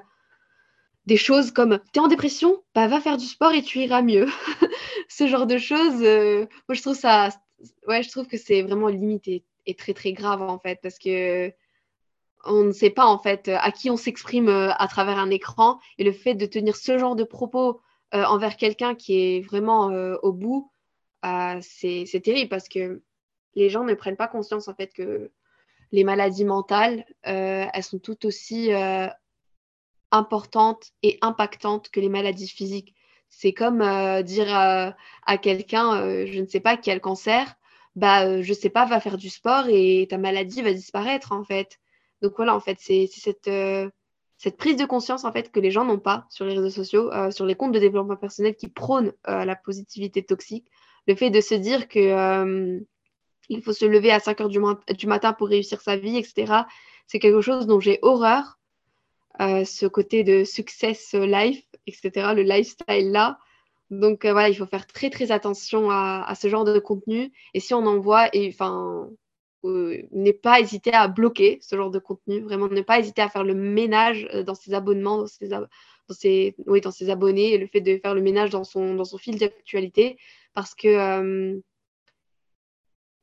des 1.05 1.17
choses 1.17 1.51
comme 1.51 1.79
tu 1.93 1.99
es 1.99 2.01
en 2.01 2.07
dépression, 2.07 2.63
bah 2.75 2.87
va 2.87 2.99
faire 2.99 3.17
du 3.17 3.25
sport 3.25 3.53
et 3.53 3.61
tu 3.61 3.79
iras 3.79 4.01
mieux. 4.01 4.27
Ce 5.09 5.27
genre 5.27 5.47
de 5.47 5.57
choses, 5.57 6.01
euh, 6.03 6.45
moi 6.67 6.75
je 6.75 6.81
trouve 6.81 6.95
ça, 6.95 7.29
ouais, 7.87 8.03
je 8.03 8.09
trouve 8.09 8.27
que 8.27 8.37
c'est 8.37 8.61
vraiment 8.61 8.87
limité 8.87 9.43
et 9.65 9.75
très 9.75 9.93
très 9.93 10.13
grave 10.13 10.41
en 10.41 10.59
fait 10.59 10.79
parce 10.81 10.97
que 10.97 11.51
on 12.45 12.63
ne 12.63 12.71
sait 12.71 12.89
pas 12.89 13.05
en 13.05 13.19
fait 13.19 13.49
à 13.49 13.71
qui 13.71 13.89
on 13.89 13.97
s'exprime 13.97 14.47
à 14.47 14.87
travers 14.87 15.17
un 15.17 15.29
écran 15.29 15.79
et 15.97 16.03
le 16.03 16.13
fait 16.13 16.35
de 16.35 16.45
tenir 16.45 16.77
ce 16.77 16.97
genre 16.97 17.15
de 17.15 17.25
propos 17.25 17.81
euh, 18.13 18.23
envers 18.23 18.55
quelqu'un 18.55 18.95
qui 18.95 19.15
est 19.15 19.41
vraiment 19.41 19.89
euh, 19.89 20.15
au 20.23 20.31
bout, 20.31 20.71
euh, 21.25 21.59
c'est 21.61 22.21
terrible 22.23 22.49
parce 22.49 22.69
que 22.69 23.01
les 23.57 23.69
gens 23.69 23.83
ne 23.83 23.93
prennent 23.93 24.17
pas 24.17 24.27
conscience 24.27 24.67
en 24.67 24.73
fait 24.73 24.93
que 24.93 25.31
les 25.91 26.03
maladies 26.03 26.45
mentales, 26.45 27.05
elles 27.23 27.83
sont 27.83 27.99
tout 27.99 28.25
aussi 28.25 28.71
importantes 30.11 30.91
et 31.01 31.17
impactantes 31.21 31.89
que 31.89 31.99
les 31.99 32.09
maladies 32.09 32.49
physiques. 32.49 32.93
C'est 33.29 33.53
comme 33.53 33.79
dire 34.23 34.53
à 34.53 35.37
quelqu'un, 35.41 36.25
je 36.25 36.41
ne 36.41 36.45
sais 36.45 36.59
pas, 36.59 36.75
qui 36.75 36.91
a 36.91 36.93
le 36.93 36.99
cancer, 36.99 37.55
bah, 37.95 38.41
je 38.41 38.53
sais 38.53 38.69
pas, 38.69 38.85
va 38.85 38.99
faire 38.99 39.17
du 39.17 39.29
sport 39.29 39.65
et 39.69 40.07
ta 40.09 40.17
maladie 40.17 40.61
va 40.61 40.73
disparaître 40.73 41.31
en 41.31 41.43
fait. 41.43 41.79
Donc 42.21 42.33
voilà, 42.35 42.53
en 42.53 42.59
fait, 42.59 42.77
c'est 42.81 43.07
cette, 43.07 43.49
cette 44.37 44.57
prise 44.57 44.75
de 44.75 44.85
conscience 44.85 45.25
en 45.25 45.31
fait 45.31 45.51
que 45.51 45.59
les 45.59 45.71
gens 45.71 45.83
n'ont 45.83 45.99
pas 45.99 46.25
sur 46.29 46.45
les 46.45 46.53
réseaux 46.53 46.69
sociaux, 46.69 47.11
euh, 47.11 47.31
sur 47.31 47.45
les 47.45 47.55
comptes 47.55 47.71
de 47.71 47.79
développement 47.79 48.15
personnel 48.15 48.55
qui 48.55 48.67
prônent 48.67 49.13
euh, 49.27 49.45
la 49.45 49.55
positivité 49.55 50.23
toxique, 50.23 50.71
le 51.07 51.15
fait 51.15 51.29
de 51.29 51.41
se 51.41 51.55
dire 51.55 51.87
que 51.87 51.99
euh, 51.99 52.79
il 53.49 53.61
faut 53.61 53.73
se 53.73 53.85
lever 53.85 54.11
à 54.11 54.19
5 54.19 54.41
heures 54.41 54.49
du, 54.49 55.07
matin 55.07 55.33
pour 55.33 55.47
réussir 55.47 55.81
sa 55.81 55.95
vie, 55.95 56.17
etc. 56.17 56.63
C'est 57.07 57.19
quelque 57.19 57.41
chose 57.41 57.67
dont 57.67 57.79
j'ai 57.79 57.99
horreur. 58.01 58.59
ce 59.39 59.85
côté 59.85 60.23
de 60.23 60.43
success 60.43 61.13
life, 61.13 61.63
etc., 61.87 62.33
le 62.35 62.43
lifestyle 62.43 63.11
là. 63.11 63.39
Donc 63.89 64.25
voilà, 64.25 64.49
il 64.49 64.55
faut 64.55 64.65
faire 64.65 64.87
très 64.87 65.09
très 65.09 65.31
attention 65.31 65.89
à, 65.89 66.33
ce 66.35 66.49
genre 66.49 66.65
de 66.65 66.79
contenu. 66.79 67.31
Et 67.53 67.59
si 67.59 67.73
on 67.73 67.85
en 67.85 67.99
voit, 67.99 68.29
enfin, 68.49 69.09
euh, 69.65 70.33
pas 70.43 70.59
à 70.93 71.07
bloquer 71.07 71.59
ce 71.61 71.75
genre 71.75 71.91
de 71.91 71.99
contenu, 71.99 72.41
vraiment 72.41 72.67
ne 72.67 72.81
pas 72.81 72.99
hésiter 72.99 73.21
à 73.21 73.29
faire 73.29 73.43
le 73.43 73.53
ménage 73.53 74.27
euh, 74.33 74.43
dans 74.43 74.55
ses 74.55 74.73
abonnements, 74.73 75.17
dans 75.17 75.27
ses, 75.27 75.47
dans 75.49 75.67
ses, 76.09 76.55
oui, 76.65 76.81
dans 76.81 76.91
ses 76.91 77.09
abonnés, 77.09 77.53
et 77.53 77.57
le 77.57 77.67
fait 77.67 77.81
de 77.81 77.97
faire 77.97 78.15
le 78.15 78.21
ménage 78.21 78.49
dans 78.49 78.63
son, 78.63 78.95
dans 78.95 79.03
son 79.03 79.17
fil 79.17 79.37
d'actualité, 79.37 80.17
parce 80.53 80.75
que 80.75 80.87
euh, 80.87 81.59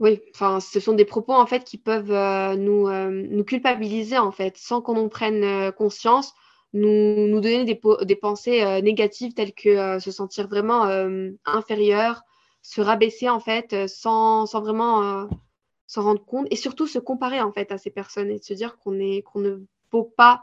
oui, 0.00 0.20
enfin, 0.34 0.60
ce 0.60 0.80
sont 0.80 0.92
des 0.92 1.04
propos 1.04 1.34
en 1.34 1.46
fait 1.46 1.64
qui 1.64 1.78
peuvent 1.78 2.56
nous, 2.56 2.88
nous 2.90 3.44
culpabiliser 3.44 4.18
en 4.18 4.32
fait, 4.32 4.56
sans 4.56 4.80
qu'on 4.80 4.96
en 4.96 5.08
prenne 5.08 5.72
conscience, 5.72 6.32
nous, 6.72 7.28
nous 7.28 7.40
donner 7.40 7.64
des, 7.64 7.80
des 8.02 8.16
pensées 8.16 8.82
négatives 8.82 9.34
telles 9.34 9.54
que 9.54 9.98
se 10.00 10.10
sentir 10.10 10.48
vraiment 10.48 10.84
inférieur, 11.44 12.22
se 12.62 12.80
rabaisser 12.80 13.28
en 13.28 13.40
fait, 13.40 13.88
sans, 13.88 14.46
sans 14.46 14.60
vraiment 14.60 15.28
s'en 15.86 16.02
rendre 16.02 16.24
compte 16.24 16.48
et 16.50 16.56
surtout 16.56 16.86
se 16.86 16.98
comparer 16.98 17.40
en 17.40 17.52
fait 17.52 17.70
à 17.70 17.78
ces 17.78 17.90
personnes 17.90 18.30
et 18.30 18.38
se 18.38 18.54
dire 18.54 18.78
qu'on 18.78 18.92
ne 18.92 19.64
vaut 19.92 20.12
pas 20.16 20.42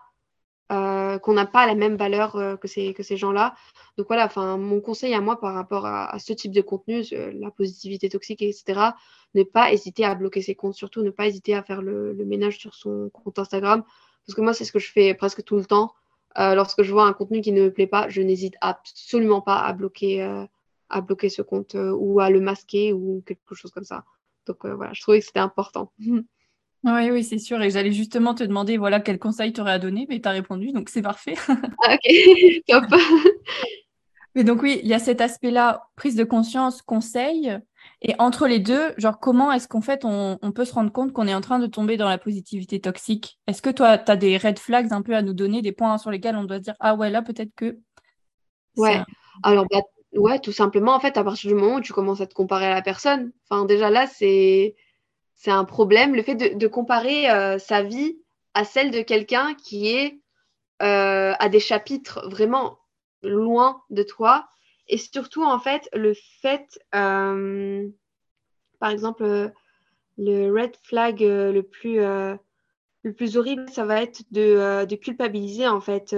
euh, 0.72 1.20
qu'on 1.20 1.34
n'a 1.34 1.46
pas 1.46 1.68
la 1.68 1.76
même 1.76 1.98
valeur 1.98 2.38
euh, 2.38 2.56
que 2.56 2.68
ces, 2.68 2.94
gens-là. 3.18 3.56
Donc 3.98 4.08
voilà, 4.08 4.30
mon 4.58 4.80
conseil 4.80 5.14
à 5.14 5.20
moi 5.20 5.38
par 5.38 5.54
rapport 5.54 5.86
à, 5.86 6.18
ce 6.18 6.32
type 6.32 6.54
de 6.54 6.62
contenu, 6.62 7.04
la 7.12 7.52
positivité 7.52 8.08
toxique, 8.08 8.42
etc., 8.42 8.92
ne 9.36 9.44
pas 9.44 9.74
hésiter 9.74 10.06
à 10.06 10.16
bloquer 10.16 10.42
ses 10.42 10.56
comptes, 10.56 10.76
surtout 10.76 11.02
ne 11.02 11.10
pas 11.10 11.28
hésiter 11.28 11.56
à 11.56 11.64
faire 11.64 11.82
le, 11.82 12.14
ménage 12.26 12.58
sur 12.58 12.74
son 12.74 13.10
compte 13.10 13.38
Instagram. 13.38 13.84
Parce 14.26 14.36
que 14.36 14.42
moi, 14.42 14.54
c'est 14.54 14.64
ce 14.64 14.72
que 14.72 14.80
je 14.80 14.92
fais 14.92 15.14
presque 15.14 15.44
tout 15.44 15.58
le 15.58 15.66
temps. 15.66 15.94
Euh, 16.38 16.56
lorsque 16.56 16.84
je 16.84 16.92
vois 16.94 17.06
un 17.06 17.14
contenu 17.14 17.42
qui 17.42 17.52
ne 17.52 17.64
me 17.64 17.74
plaît 17.74 17.88
pas, 17.88 18.08
je 18.08 18.22
n'hésite 18.22 18.56
absolument 18.62 19.42
pas 19.42 19.60
à 19.60 19.74
bloquer, 19.74 20.22
à 20.90 21.02
bloquer 21.02 21.28
ce 21.28 21.42
compte 21.42 21.76
ou 21.76 22.22
à 22.22 22.30
le 22.30 22.40
masquer 22.40 22.94
ou 22.94 23.24
quelque 23.26 23.56
chose 23.56 23.72
comme 23.72 23.84
ça. 23.84 24.06
Donc 24.46 24.66
voilà, 24.66 24.94
je 24.94 25.02
trouvais 25.02 25.20
que 25.20 25.26
c'était 25.26 25.40
important. 25.40 25.92
Oui, 26.84 27.12
oui, 27.12 27.24
c'est 27.24 27.38
sûr. 27.38 27.62
Et 27.62 27.70
j'allais 27.70 27.92
justement 27.92 28.34
te 28.34 28.44
demander, 28.44 28.78
voilà, 28.78 29.00
quel 29.00 29.20
conseil 29.20 29.54
tu 29.54 29.62
aurais 29.62 29.74
à 29.74 29.80
donner, 29.80 30.08
mais 30.10 30.20
tu 30.20 30.28
as 30.28 30.32
répondu, 30.32 30.72
donc 30.72 30.90
c'est 30.90 31.02
parfait. 31.02 31.36
Ah, 31.84 31.96
ok, 31.96 32.62
top. 32.68 33.00
Mais 34.36 34.44
donc 34.44 34.62
oui, 34.62 34.80
il 34.84 34.88
y 34.88 34.94
a 34.94 35.00
cet 35.00 35.20
aspect-là, 35.20 35.90
prise 35.96 36.16
de 36.16 36.24
conscience, 36.24 36.82
conseil. 36.82 37.58
Et 38.02 38.16
entre 38.18 38.48
les 38.48 38.60
deux, 38.60 38.94
genre 38.98 39.20
comment 39.20 39.52
est-ce 39.52 39.68
qu'en 39.68 39.82
fait 39.82 40.06
on, 40.06 40.38
peut 40.56 40.66
se 40.66 40.74
rendre 40.74 40.92
compte 40.92 41.12
qu'on 41.12 41.28
est 41.28 41.34
en 41.34 41.42
train 41.42 41.60
de 41.60 41.68
tomber 41.68 41.98
dans 41.98 42.08
la 42.08 42.18
positivité 42.18 42.80
toxique? 42.80 43.40
Est-ce 43.48 43.62
que 43.62 43.70
toi, 43.70 43.98
tu 43.98 44.12
as 44.12 44.16
des 44.16 44.38
red 44.38 44.58
flags 44.58 44.94
un 44.94 45.02
peu 45.02 45.16
à 45.16 45.22
nous 45.22 45.34
donner, 45.34 45.62
des 45.62 45.72
points 45.72 45.98
sur 45.98 46.12
lesquels 46.12 46.36
on 46.36 46.46
doit 46.46 46.60
dire, 46.60 46.76
ah 46.80 46.96
ouais, 46.96 47.10
là 47.10 47.22
peut-être 47.22 47.54
que... 47.56 47.78
Ouais, 48.78 49.02
alors 49.44 49.66
bah, 49.70 49.82
ouais, 50.14 50.40
tout 50.40 50.54
simplement, 50.54 50.94
en 50.94 51.00
fait, 51.00 51.18
à 51.18 51.24
partir 51.24 51.50
du 51.50 51.56
moment 51.56 51.76
où 51.76 51.82
tu 51.82 51.94
commences 51.94 52.22
à 52.22 52.28
te 52.28 52.34
comparer 52.34 52.68
à 52.68 52.74
la 52.74 52.82
personne, 52.82 53.32
enfin 53.50 53.66
déjà 53.66 53.90
là, 53.90 54.08
c'est 54.08 54.76
c'est 55.42 55.50
un 55.50 55.66
problème, 55.66 56.14
le 56.14 56.22
fait 56.22 56.36
de, 56.36 56.68
comparer 56.68 57.28
euh, 57.32 57.58
sa 57.58 57.82
vie 57.82 58.20
à 58.54 58.64
celle 58.64 58.92
de 58.92 59.02
quelqu'un 59.02 59.56
qui 59.56 59.90
est 59.90 60.20
euh, 60.84 61.34
à 61.40 61.50
des 61.50 61.60
chapitres 61.60 62.30
vraiment 62.30 62.78
loin 63.24 63.82
de 63.90 64.04
toi. 64.04 64.48
Et 64.88 65.00
surtout, 65.00 65.44
en 65.44 65.58
fait, 65.58 65.90
le 65.94 66.14
fait, 66.14 66.80
euh, 66.94 67.88
par 68.78 68.92
exemple, 68.92 69.52
le 70.20 70.52
red 70.52 70.76
flag 70.84 71.22
le 71.22 71.62
plus, 71.62 71.96
le 71.98 73.14
plus 73.16 73.36
horrible, 73.36 73.68
ça 73.68 73.84
va 73.84 74.00
être 74.04 74.22
de, 74.30 74.86
de 74.86 74.96
culpabiliser, 74.96 75.68
en 75.68 75.82
fait, 75.82 76.16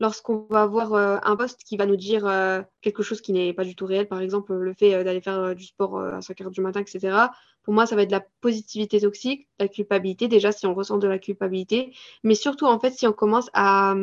lorsqu'on 0.00 0.46
va 0.50 0.66
voir 0.66 0.94
euh, 0.94 1.18
un 1.22 1.36
poste 1.36 1.64
qui 1.64 1.76
va 1.76 1.86
nous 1.86 1.96
dire 1.96 2.26
euh, 2.26 2.62
quelque 2.80 3.02
chose 3.02 3.20
qui 3.20 3.32
n'est 3.32 3.52
pas 3.52 3.64
du 3.64 3.74
tout 3.74 3.86
réel, 3.86 4.08
par 4.08 4.20
exemple 4.20 4.54
le 4.54 4.72
fait 4.74 4.94
euh, 4.94 5.04
d'aller 5.04 5.20
faire 5.20 5.54
du 5.54 5.64
sport 5.64 5.98
à 6.00 6.22
5 6.22 6.40
heures 6.40 6.50
du 6.50 6.60
matin, 6.60 6.80
etc. 6.80 7.16
Pour 7.62 7.74
moi, 7.74 7.86
ça 7.86 7.96
va 7.96 8.02
être 8.02 8.08
de 8.08 8.14
la 8.14 8.24
positivité 8.40 9.00
toxique, 9.00 9.48
la 9.58 9.68
culpabilité, 9.68 10.28
déjà 10.28 10.52
si 10.52 10.66
on 10.66 10.74
ressent 10.74 10.98
de 10.98 11.08
la 11.08 11.18
culpabilité, 11.18 11.92
mais 12.24 12.34
surtout 12.34 12.66
en 12.66 12.78
fait 12.78 12.92
si 12.92 13.06
on 13.06 13.12
commence 13.12 13.50
à, 13.52 13.94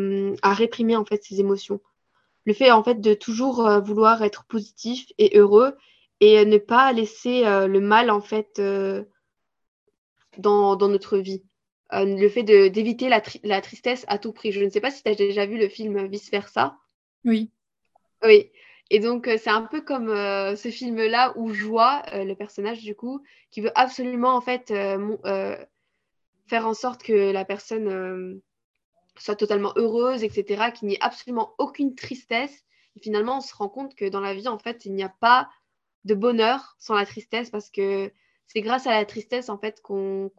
à 0.42 0.54
réprimer 0.54 0.96
en 0.96 1.06
fait 1.06 1.24
ses 1.24 1.40
émotions. 1.40 1.82
Le 2.46 2.54
fait 2.54 2.70
en 2.72 2.84
fait 2.84 3.02
de 3.02 3.16
toujours 3.16 3.68
vouloir 3.84 4.22
être 4.22 4.44
positif 4.46 5.12
et 5.18 5.40
heureux 5.40 5.76
et 6.20 6.46
ne 6.46 6.60
pas 6.60 6.94
laisser 6.94 7.42
le 7.44 7.80
mal 7.80 8.12
en 8.12 8.22
fait 8.22 8.62
dans 10.38 10.78
notre 10.78 11.18
vie. 11.18 11.42
Euh, 11.94 12.06
le 12.06 12.30
fait 12.30 12.44
d'éviter 12.44 13.10
la, 13.10 13.22
la, 13.44 13.62
tristesse 13.62 14.06
à 14.08 14.18
tout 14.18 14.34
prix. 14.34 14.52
Je 14.52 14.64
ne 14.64 14.70
sais 14.70 14.82
pas 14.82 14.90
si 14.90 15.04
tu 15.04 15.10
as 15.10 15.16
déjà 15.16 15.46
vu 15.46 15.58
le 15.58 15.70
film 15.70 16.08
Vice 16.08 16.32
Versa. 16.32 16.78
Oui. 17.24 17.52
Oui. 18.24 18.52
Et 18.90 19.00
donc, 19.00 19.28
euh, 19.28 19.38
c'est 19.38 19.52
un 19.52 19.62
peu 19.62 19.82
comme 19.82 20.10
euh, 20.10 20.56
ce 20.56 20.70
film-là 20.70 21.34
où 21.38 21.54
Joie, 21.54 22.04
le 22.14 22.34
personnage 22.34 22.82
du 22.82 22.96
coup, 22.96 23.22
qui 23.52 23.62
veut 23.62 23.72
absolument 23.76 24.36
en 24.36 24.42
fait 24.42 24.74
faire 26.48 26.68
en 26.68 26.74
sorte 26.74 27.04
que 27.04 27.32
la 27.32 27.46
personne 27.46 28.42
soit 29.18 29.36
totalement 29.36 29.74
heureuse, 29.76 30.24
etc., 30.24 30.72
qu'il 30.72 30.88
n'y 30.88 30.96
ait 30.96 31.02
absolument 31.02 31.54
aucune 31.58 31.96
tristesse. 31.96 32.64
Et 32.96 33.00
finalement, 33.00 33.38
on 33.38 33.42
se 33.42 33.56
rend 33.56 33.70
compte 33.70 33.96
que 33.96 34.06
dans 34.06 34.20
la 34.20 34.34
vie, 34.34 34.48
en 34.48 34.60
fait, 34.60 34.86
il 34.86 34.94
n'y 34.94 35.04
a 35.04 35.14
pas 35.20 35.50
de 36.04 36.14
bonheur 36.14 36.76
sans 36.80 36.96
la 36.96 37.06
tristesse 37.06 37.50
parce 37.50 37.70
que 37.70 38.12
c'est 38.48 38.62
grâce 38.62 38.88
à 38.88 38.92
la 38.92 39.06
tristesse, 39.06 39.50
en 39.50 39.58
fait, 39.58 39.82
qu'on 39.82 40.32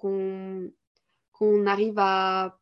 qu'on 1.38 1.66
arrive 1.66 1.98
à, 1.98 2.58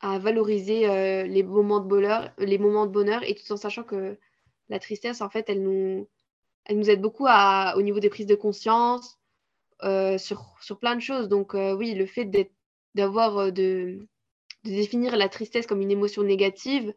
à 0.00 0.18
valoriser 0.18 0.88
euh, 0.88 1.22
les, 1.24 1.42
moments 1.42 1.80
de 1.80 1.86
bonheur, 1.86 2.32
moments 2.38 2.86
de 2.86 2.90
bonheur 2.90 3.22
et 3.22 3.34
tout 3.34 3.52
en 3.52 3.56
sachant 3.56 3.84
que 3.84 4.18
la 4.68 4.78
tristesse, 4.78 5.20
en 5.20 5.30
fait, 5.30 5.48
elle 5.48 5.62
nous, 5.62 6.08
aide 6.68 7.00
beaucoup 7.00 7.26
au 7.26 7.82
niveau 7.82 8.00
des 8.00 8.10
prises 8.10 8.26
de 8.26 8.34
conscience, 8.34 9.18
euh, 9.82 10.18
sur, 10.18 10.56
sur, 10.60 10.78
plein 10.78 10.96
de 10.96 11.00
choses. 11.00 11.28
Donc 11.28 11.54
euh, 11.54 11.74
oui, 11.74 11.94
le 11.94 12.06
fait 12.06 12.28
d'avoir, 12.94 13.52
de, 13.52 13.98
de, 14.64 14.70
définir 14.70 15.16
la 15.16 15.28
tristesse 15.28 15.66
comme 15.66 15.80
une 15.80 15.90
émotion 15.90 16.22
négative, 16.22 16.94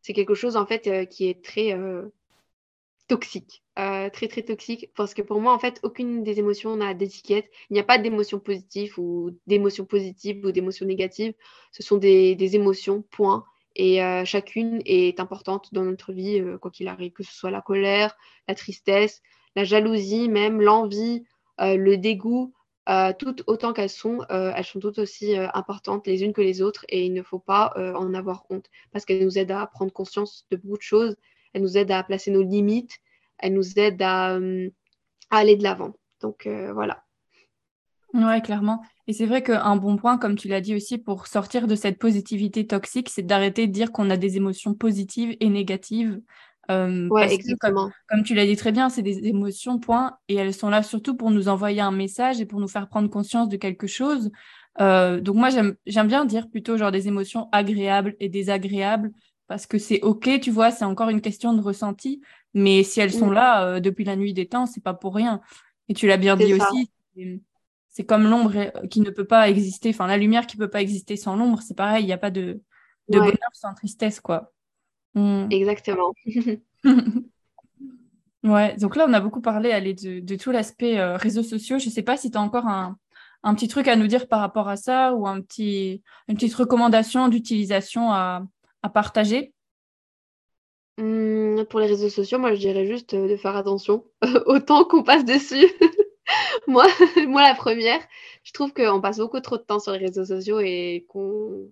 c'est 0.00 0.12
quelque 0.12 0.34
chose, 0.34 0.56
en 0.56 0.66
fait, 0.66 1.08
qui 1.08 1.28
est 1.28 1.44
très 1.44 1.76
toxique, 3.12 3.62
euh, 3.78 4.08
très 4.08 4.26
très 4.26 4.40
toxique, 4.40 4.90
parce 4.96 5.12
que 5.12 5.20
pour 5.20 5.38
moi, 5.38 5.52
en 5.52 5.58
fait, 5.58 5.80
aucune 5.82 6.22
des 6.24 6.38
émotions 6.38 6.76
n'a 6.76 6.94
d'étiquette. 6.94 7.50
Il 7.68 7.74
n'y 7.74 7.80
a 7.80 7.84
pas 7.84 7.98
d'émotions 7.98 8.38
positives 8.38 8.98
ou 8.98 9.32
d'émotions 9.46 9.84
positives 9.84 10.42
ou 10.46 10.50
d'émotions 10.50 10.86
négatives. 10.86 11.34
Ce 11.72 11.82
sont 11.82 11.98
des, 11.98 12.56
émotions, 12.56 13.02
point. 13.02 13.44
Et 13.76 14.02
euh, 14.02 14.24
chacune 14.24 14.80
est 14.86 15.20
importante 15.20 15.74
dans 15.74 15.84
notre 15.84 16.14
vie, 16.14 16.40
euh, 16.40 16.56
quoi 16.56 16.70
qu'il 16.70 16.88
arrive, 16.88 17.12
que 17.12 17.22
ce 17.22 17.34
soit 17.34 17.50
la 17.50 17.60
colère, 17.60 18.16
la 18.48 18.54
tristesse, 18.54 19.20
la 19.56 19.64
jalousie, 19.64 20.30
même 20.30 20.62
l'envie, 20.62 21.22
le 21.58 21.96
dégoût, 21.96 22.54
toutes 23.18 23.44
autant 23.46 23.74
qu'elles 23.74 23.90
sont, 23.90 24.24
elles 24.30 24.64
sont 24.64 24.80
toutes 24.80 24.98
aussi 24.98 25.36
importantes 25.36 26.06
les 26.06 26.24
unes 26.24 26.32
que 26.32 26.40
les 26.40 26.62
autres 26.62 26.84
et 26.88 27.04
il 27.04 27.12
ne 27.12 27.22
faut 27.22 27.38
pas 27.38 27.72
en 27.76 28.14
avoir 28.14 28.46
honte 28.50 28.68
parce 28.90 29.04
qu'elles 29.04 29.22
nous 29.22 29.38
aident 29.38 29.52
à 29.52 29.66
prendre 29.66 29.92
conscience 29.92 30.46
de 30.50 30.56
beaucoup 30.56 30.78
de 30.78 30.82
choses 30.82 31.16
elle 31.52 31.62
nous 31.62 31.76
aide 31.76 31.90
à 31.90 32.02
placer 32.02 32.30
nos 32.30 32.42
limites, 32.42 32.98
elle 33.38 33.54
nous 33.54 33.78
aide 33.78 34.00
à, 34.00 34.36
euh, 34.36 34.70
aller 35.30 35.56
de 35.56 35.62
l'avant. 35.62 35.92
Donc 36.20 36.46
euh, 36.46 36.72
voilà. 36.72 37.04
Ouais, 38.14 38.40
clairement. 38.40 38.82
Et 39.06 39.12
c'est 39.12 39.26
vrai 39.26 39.42
qu'un 39.42 39.76
bon 39.76 39.96
point, 39.96 40.18
comme 40.18 40.36
tu 40.36 40.48
l'as 40.48 40.60
dit 40.60 40.74
aussi, 40.74 40.98
pour 40.98 41.26
sortir 41.26 41.66
de 41.66 41.74
cette 41.74 41.98
positivité 41.98 42.66
toxique, 42.66 43.08
c'est 43.08 43.22
d'arrêter 43.22 43.66
de 43.66 43.72
dire 43.72 43.90
qu'on 43.90 44.10
a 44.10 44.16
des 44.16 44.36
émotions 44.36 44.74
positives 44.74 45.36
et 45.40 45.48
négatives. 45.48 46.20
Euh, 46.70 47.08
ouais, 47.08 47.32
exactement. 47.32 47.90
comme, 48.08 48.22
tu 48.22 48.34
l'as 48.34 48.46
dit 48.46 48.54
très 48.54 48.70
bien, 48.70 48.88
c'est 48.88 49.02
des 49.02 49.26
émotions, 49.26 49.78
point. 49.78 50.18
Et 50.28 50.36
elles 50.36 50.54
sont 50.54 50.68
là 50.68 50.82
surtout 50.82 51.16
pour 51.16 51.30
nous 51.30 51.48
envoyer 51.48 51.80
un 51.80 51.90
message 51.90 52.40
et 52.40 52.46
pour 52.46 52.60
nous 52.60 52.68
faire 52.68 52.88
prendre 52.88 53.10
conscience 53.10 53.48
de 53.48 53.56
quelque 53.56 53.86
chose. 53.86 54.30
donc 54.78 55.34
moi, 55.34 55.48
j'aime 55.50 56.06
bien 56.06 56.24
dire 56.26 56.48
plutôt 56.48 56.76
genre 56.76 56.92
des 56.92 57.08
émotions 57.08 57.48
agréables 57.50 58.14
et 58.20 58.28
désagréables 58.28 59.10
parce 59.52 59.66
que 59.66 59.76
c'est 59.76 60.00
ok, 60.00 60.40
tu 60.40 60.50
vois, 60.50 60.70
c'est 60.70 60.86
encore 60.86 61.10
une 61.10 61.20
question 61.20 61.52
de 61.52 61.60
ressenti, 61.60 62.22
mais 62.54 62.82
si 62.84 63.02
elles 63.02 63.12
sont 63.12 63.26
mm. 63.26 63.34
là 63.34 63.66
euh, 63.66 63.80
depuis 63.80 64.02
la 64.02 64.16
nuit 64.16 64.32
des 64.32 64.48
temps, 64.48 64.64
c'est 64.64 64.82
pas 64.82 64.94
pour 64.94 65.14
rien. 65.14 65.42
Et 65.90 65.94
tu 65.94 66.06
l'as 66.06 66.16
bien 66.16 66.36
dit 66.36 66.54
aussi, 66.54 66.90
c'est 67.90 68.06
comme 68.06 68.24
l'ombre 68.24 68.56
euh, 68.56 68.86
qui 68.86 69.02
ne 69.02 69.10
peut 69.10 69.26
pas 69.26 69.50
exister, 69.50 69.90
enfin 69.90 70.06
la 70.06 70.16
lumière 70.16 70.46
qui 70.46 70.56
peut 70.56 70.70
pas 70.70 70.80
exister 70.80 71.16
sans 71.16 71.36
l'ombre, 71.36 71.60
c'est 71.60 71.76
pareil, 71.76 72.02
il 72.02 72.06
n'y 72.06 72.14
a 72.14 72.18
pas 72.18 72.30
de, 72.30 72.62
bonheur 73.08 73.36
sans 73.52 73.74
tristesse, 73.74 74.20
quoi. 74.22 74.54
Mm. 75.12 75.48
Exactement. 75.50 76.14
ouais, 78.44 78.74
donc 78.78 78.96
là, 78.96 79.04
on 79.06 79.12
a 79.12 79.20
beaucoup 79.20 79.42
parlé 79.42 79.70
allez, 79.72 79.92
de, 79.92 80.36
tout 80.36 80.50
l'aspect 80.50 80.98
euh, 80.98 81.18
réseaux 81.18 81.42
sociaux. 81.42 81.78
Je 81.78 81.90
sais 81.90 82.00
pas 82.00 82.16
si 82.16 82.30
tu 82.30 82.38
as 82.38 82.40
encore 82.40 82.68
un, 82.68 82.96
un, 83.42 83.54
petit 83.54 83.68
truc 83.68 83.86
à 83.86 83.96
nous 83.96 84.06
dire 84.06 84.28
par 84.28 84.40
rapport 84.40 84.70
à 84.70 84.76
ça 84.76 85.12
ou 85.12 85.28
un 85.28 85.42
petit, 85.42 86.02
une 86.28 86.36
petite 86.36 86.54
recommandation 86.54 87.28
d'utilisation 87.28 88.14
à 88.14 88.46
à 88.82 88.88
partager? 88.88 89.54
Mmh, 90.98 91.64
Pour 91.70 91.80
les 91.80 91.86
réseaux 91.86 92.10
sociaux, 92.10 92.38
moi 92.38 92.54
je 92.54 92.60
dirais 92.60 92.86
juste 92.86 93.14
euh, 93.14 93.28
de 93.28 93.36
faire 93.36 93.56
attention 93.56 94.04
au 94.46 94.58
temps 94.58 94.84
qu'on 94.84 95.02
passe 95.02 95.24
dessus. 95.24 95.66
moi, 96.66 96.86
moi, 97.26 97.42
la 97.42 97.54
première, 97.54 98.00
je 98.44 98.52
trouve 98.52 98.72
qu'on 98.72 99.00
passe 99.00 99.18
beaucoup 99.18 99.40
trop 99.40 99.56
de 99.56 99.62
temps 99.62 99.80
sur 99.80 99.92
les 99.92 99.98
réseaux 99.98 100.24
sociaux 100.24 100.60
et 100.60 101.06
qu'on 101.08 101.68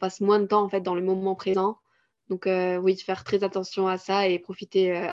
passe 0.00 0.20
moins 0.20 0.40
de 0.40 0.46
temps 0.46 0.62
en 0.62 0.68
fait 0.68 0.80
dans 0.80 0.94
le 0.94 1.02
moment 1.02 1.34
présent. 1.34 1.78
Donc 2.28 2.46
euh, 2.46 2.78
oui, 2.78 2.96
faire 2.96 3.24
très 3.24 3.44
attention 3.44 3.86
à 3.88 3.98
ça 3.98 4.28
et 4.28 4.38
profiter 4.38 4.96
euh, 4.96 5.12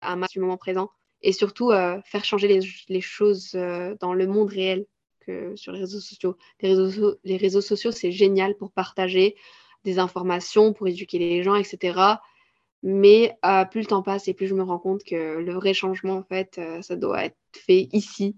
à 0.00 0.16
max 0.16 0.32
du 0.32 0.40
moment 0.40 0.56
présent. 0.56 0.90
Et 1.22 1.32
surtout, 1.32 1.70
faire 1.70 2.22
changer 2.22 2.48
les, 2.48 2.60
les 2.90 3.00
choses 3.00 3.52
dans 3.52 4.12
le 4.12 4.26
monde 4.26 4.50
réel 4.50 4.84
que 5.20 5.56
sur 5.56 5.72
les 5.72 5.80
réseaux 5.80 6.00
sociaux. 6.00 6.36
Les 6.60 6.74
réseaux, 6.74 7.16
les 7.24 7.38
réseaux 7.38 7.62
sociaux, 7.62 7.92
c'est 7.92 8.12
génial 8.12 8.56
pour 8.56 8.72
partager, 8.72 9.36
des 9.84 9.98
informations 9.98 10.72
pour 10.72 10.88
éduquer 10.88 11.18
les 11.18 11.42
gens, 11.42 11.54
etc. 11.54 12.18
Mais 12.82 13.34
euh, 13.46 13.64
plus 13.64 13.80
le 13.80 13.86
temps 13.86 14.02
passe 14.02 14.28
et 14.28 14.34
plus 14.34 14.46
je 14.46 14.54
me 14.54 14.62
rends 14.62 14.78
compte 14.78 15.04
que 15.04 15.38
le 15.38 15.52
vrai 15.54 15.72
changement, 15.72 16.16
en 16.16 16.22
fait, 16.22 16.58
euh, 16.58 16.82
ça 16.82 16.96
doit 16.96 17.24
être 17.24 17.36
fait 17.52 17.88
ici, 17.92 18.36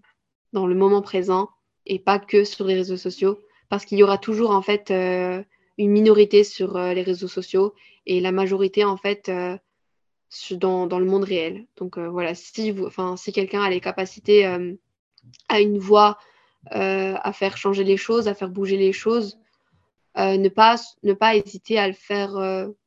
dans 0.53 0.67
le 0.67 0.75
moment 0.75 1.03
présent, 1.03 1.51
et 1.85 1.99
pas 1.99 2.21
que 2.21 2.45
sur 2.45 2.65
les 2.65 2.75
réseaux 2.75 2.97
sociaux. 2.97 3.41
Parce 3.69 3.85
qu'il 3.85 3.99
y 3.99 4.05
aura 4.05 4.19
toujours, 4.19 4.51
en 4.51 4.63
fait, 4.63 4.93
euh, 4.93 5.43
une 5.79 5.91
minorité 5.91 6.45
sur 6.45 6.79
les 6.79 7.03
réseaux 7.03 7.29
sociaux 7.29 7.75
et 8.07 8.21
la 8.21 8.31
majorité, 8.33 8.85
en 8.85 8.97
fait, 8.97 9.31
dans, 10.53 10.87
dans, 10.87 10.99
le 10.99 11.05
monde 11.05 11.25
réel. 11.25 11.67
Donc 11.77 11.99
voilà, 11.99 12.35
si, 12.37 12.73
si 13.17 13.33
quelqu'un 13.33 13.63
a 13.63 13.69
les 13.69 13.81
capacités, 13.81 14.47
a 14.47 15.61
une 15.61 15.79
voix 15.79 16.19
à 16.71 17.33
faire 17.33 17.59
changer 17.59 17.85
les 17.85 17.97
choses, 17.97 18.29
à 18.29 18.35
faire 18.35 18.49
bouger 18.49 18.77
les 18.79 18.93
choses, 18.93 19.39
ne, 20.17 20.49
pas, 20.49 20.77
ne 21.03 21.13
pas 21.13 21.37
hésiter 21.37 21.79
à 21.79 21.87
le 21.89 21.95
faire 21.95 22.35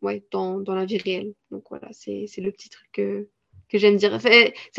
ouais, 0.01 0.23
dans, 0.31 0.59
dans, 0.59 0.75
la 0.75 0.85
vie 0.85 0.97
réelle. 0.97 1.33
Donc 1.51 1.63
voilà, 1.69 1.89
c'est 1.91 2.27
le 2.37 2.51
petit 2.51 2.69
truc 2.69 2.89
que, 2.91 3.27
que 3.69 3.77
j'aime 3.77 3.97
dire. 3.97 4.17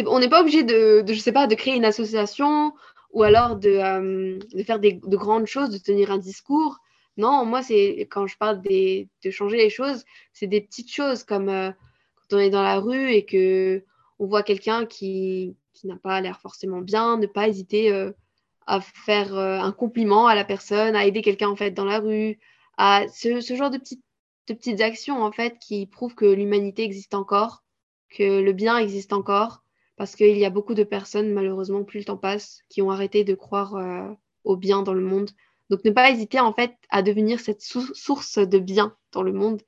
on 0.07 0.19
n'est 0.19 0.29
pas 0.29 0.41
obligé 0.41 0.63
de, 0.63 1.05
je 1.07 1.19
sais 1.19 1.33
pas, 1.33 1.47
de 1.47 1.55
créer 1.55 1.77
une 1.77 1.85
association 1.85 2.73
ou 3.13 3.23
alors 3.23 3.57
de, 3.57 4.39
de 4.57 4.63
faire 4.63 4.79
des, 4.79 4.95
de 4.95 5.17
grandes 5.17 5.47
choses, 5.47 5.71
de 5.71 5.79
tenir 5.79 6.11
un 6.11 6.19
discours. 6.19 6.79
Non, 7.17 7.45
moi, 7.45 7.63
c'est 7.63 8.09
quand 8.11 8.27
je 8.27 8.37
parle 8.37 8.63
de 8.63 9.31
changer 9.31 9.57
les 9.57 9.71
choses, 9.71 10.05
c'est 10.33 10.47
des 10.47 10.61
petites 10.61 10.93
choses 10.93 11.25
comme 11.25 11.47
quand 11.47 12.37
on 12.37 12.39
est 12.39 12.51
dans 12.51 12.63
la 12.63 12.79
rue 12.81 13.13
et 13.13 13.25
que 13.25 13.85
on 14.19 14.27
voit 14.27 14.43
quelqu'un 14.43 14.87
qui, 14.87 15.57
qui 15.73 15.87
n'a 15.87 15.97
pas 15.97 16.21
l'air 16.21 16.41
forcément 16.41 16.81
bien, 16.81 17.17
ne 17.17 17.27
pas 17.27 17.49
hésiter 17.49 17.93
euh, 17.93 18.13
à 18.71 18.81
faire 18.81 19.37
euh, 19.37 19.59
un 19.59 19.73
compliment 19.73 20.29
à 20.29 20.37
la 20.37 20.45
personne, 20.45 20.95
à 20.95 21.05
aider 21.05 21.23
quelqu'un 21.23 21.49
en 21.49 21.57
fait 21.57 21.73
dans 21.73 21.85
la 21.85 21.99
rue, 21.99 22.39
à 22.79 23.05
ce, 23.09 23.41
genre 23.41 23.69
de 23.71 23.79
petites, 24.47 24.81
actions 24.81 25.25
en 25.25 25.33
fait 25.33 25.59
qui 25.59 25.87
prouvent 25.87 26.15
que 26.15 26.25
l'humanité 26.25 26.85
existe 26.85 27.15
encore, 27.15 27.65
que 28.11 28.41
le 28.41 28.53
bien 28.53 28.79
existe 28.79 29.13
encore, 29.13 29.65
parce 29.97 30.15
qu'il 30.15 30.39
y 30.39 30.45
a 30.45 30.51
beaucoup 30.51 30.75
de 30.75 30.85
personnes, 30.85 31.33
malheureusement, 31.33 31.83
plus 31.83 31.99
le 31.99 32.05
temps 32.05 32.17
passe, 32.17 32.61
qui 32.69 32.81
ont 32.81 32.93
arrêté 32.93 33.25
de 33.25 33.35
croire 33.35 33.75
euh, 33.75 34.09
au 34.45 34.57
bien 34.57 34.83
dans 34.83 34.95
le 34.95 35.03
monde. 35.03 35.31
Donc 35.69 35.85
ne 35.85 35.91
pas 35.91 36.09
hésiter 36.11 36.39
en 36.39 36.53
fait 36.53 36.77
à 36.91 37.03
devenir 37.03 37.41
cette 37.41 37.63
source 37.63 38.39
de 38.39 38.59
bien 38.61 38.97
dans 39.11 39.23
le 39.23 39.33
monde 39.33 39.63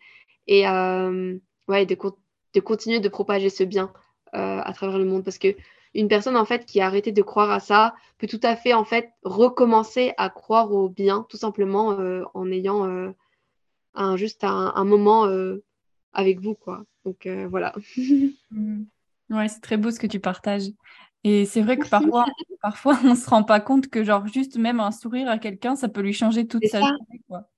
et 0.46 0.62
ouais, 0.62 1.86
de, 1.86 1.96
de 2.54 2.60
continuer 2.60 3.00
de 3.00 3.08
propager 3.08 3.50
ce 3.50 3.64
bien 3.64 3.92
à 4.32 4.72
travers 4.74 4.98
le 4.98 5.04
monde 5.04 5.22
parce 5.22 5.38
que 5.38 5.54
une 5.94 6.09
personne 6.09 6.37
en 6.37 6.44
fait 6.44 6.64
qui 6.64 6.81
a 6.81 6.87
arrêté 6.87 7.12
de 7.12 7.22
croire 7.22 7.50
à 7.50 7.61
ça 7.61 7.94
peut 8.18 8.26
tout 8.26 8.40
à 8.42 8.57
fait 8.57 8.72
en 8.72 8.85
fait 8.85 9.12
recommencer 9.24 10.12
à 10.16 10.31
croire 10.31 10.72
au 10.72 10.88
bien 10.88 11.26
tout 11.28 11.37
simplement 11.37 11.92
euh, 11.92 12.24
en 12.35 12.50
ayant 12.50 12.87
euh, 12.87 13.11
un, 13.94 14.16
juste 14.16 14.44
un, 14.44 14.85
moment 14.85 15.26
euh, 15.26 15.62
avec 16.12 16.40
vous 16.40 16.55
quoi. 16.55 16.85
Donc 17.05 17.28
voilà. 17.48 17.74
Mmh. 18.55 18.85
ouais 19.31 19.48
c'est 19.48 19.61
très 19.61 19.78
beau 19.78 19.90
ce 19.90 19.98
que 19.98 20.07
tu 20.07 20.20
partages. 20.20 20.68
Et 21.24 21.46
c'est 21.46 21.62
vrai 21.62 21.78
que 21.78 21.88
parfois 21.88 22.26
parfois 22.61 22.98
on 23.05 23.14
se 23.14 23.28
rend 23.31 23.44
pas 23.44 23.61
compte 23.61 23.88
que 23.88 24.05
genre 24.05 24.26
juste 24.26 24.59
même 24.59 24.78
un 24.81 24.90
sourire 24.90 25.28
à 25.28 25.38
quelqu'un 25.38 25.74
ça 25.74 25.88
peut 25.88 26.02
lui 26.02 26.12
changer 26.12 26.46
toute 26.46 26.66
sa 26.66 26.81
journée 26.81 27.22
quoi 27.28 27.48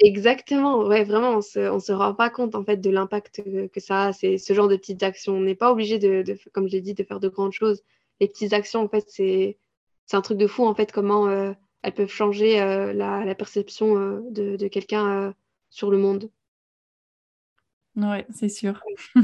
Exactement, 0.00 0.84
ouais, 0.84 1.04
vraiment, 1.04 1.38
on 1.38 1.40
se, 1.40 1.58
on 1.70 1.80
se 1.80 1.90
rend 1.90 2.14
pas 2.14 2.28
compte 2.28 2.54
en 2.54 2.62
fait 2.62 2.76
de 2.76 2.90
l'impact 2.90 3.42
que, 3.72 3.80
ça 3.80 4.06
a. 4.06 4.12
C'est 4.12 4.36
ce 4.36 4.52
genre 4.52 4.68
de 4.68 4.76
petites 4.76 5.02
actions. 5.02 5.34
On 5.34 5.40
n'est 5.40 5.54
pas 5.54 5.72
obligé 5.72 5.98
de, 5.98 6.22
de, 6.22 6.38
comme 6.52 6.68
j'ai 6.68 6.82
dit, 6.82 6.92
de 6.92 7.02
faire 7.02 7.18
de 7.18 7.28
grandes 7.28 7.52
choses. 7.52 7.82
Les 8.20 8.28
petites 8.28 8.52
actions, 8.52 8.82
en 8.82 8.88
fait, 8.88 9.06
c'est 9.08 9.56
un 10.12 10.20
truc 10.20 10.38
de 10.38 10.46
fou 10.46 10.66
en 10.66 10.74
fait 10.74 10.92
comment 10.92 11.28
euh, 11.28 11.52
elles 11.82 11.94
peuvent 11.94 12.10
changer 12.10 12.60
euh, 12.60 12.92
la, 12.92 13.24
la, 13.24 13.34
perception 13.34 13.96
euh, 13.96 14.20
de, 14.30 14.56
de 14.56 14.68
quelqu'un 14.68 15.34
sur 15.70 15.90
le 15.90 15.96
monde. 15.98 16.30
Ouais, 17.96 18.26
c'est 18.30 18.50
sûr. 18.50 18.82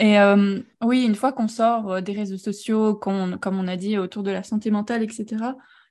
Et 0.00 0.16
oui, 0.80 1.04
une 1.04 1.16
fois 1.16 1.32
qu'on 1.32 1.48
sort 1.48 2.00
des 2.00 2.12
réseaux 2.12 2.36
sociaux, 2.36 2.94
comme 2.94 3.36
on 3.44 3.66
a 3.66 3.76
dit, 3.76 3.98
autour 3.98 4.22
de 4.22 4.30
la 4.30 4.44
santé 4.44 4.70
mentale, 4.70 5.02
etc., 5.02 5.26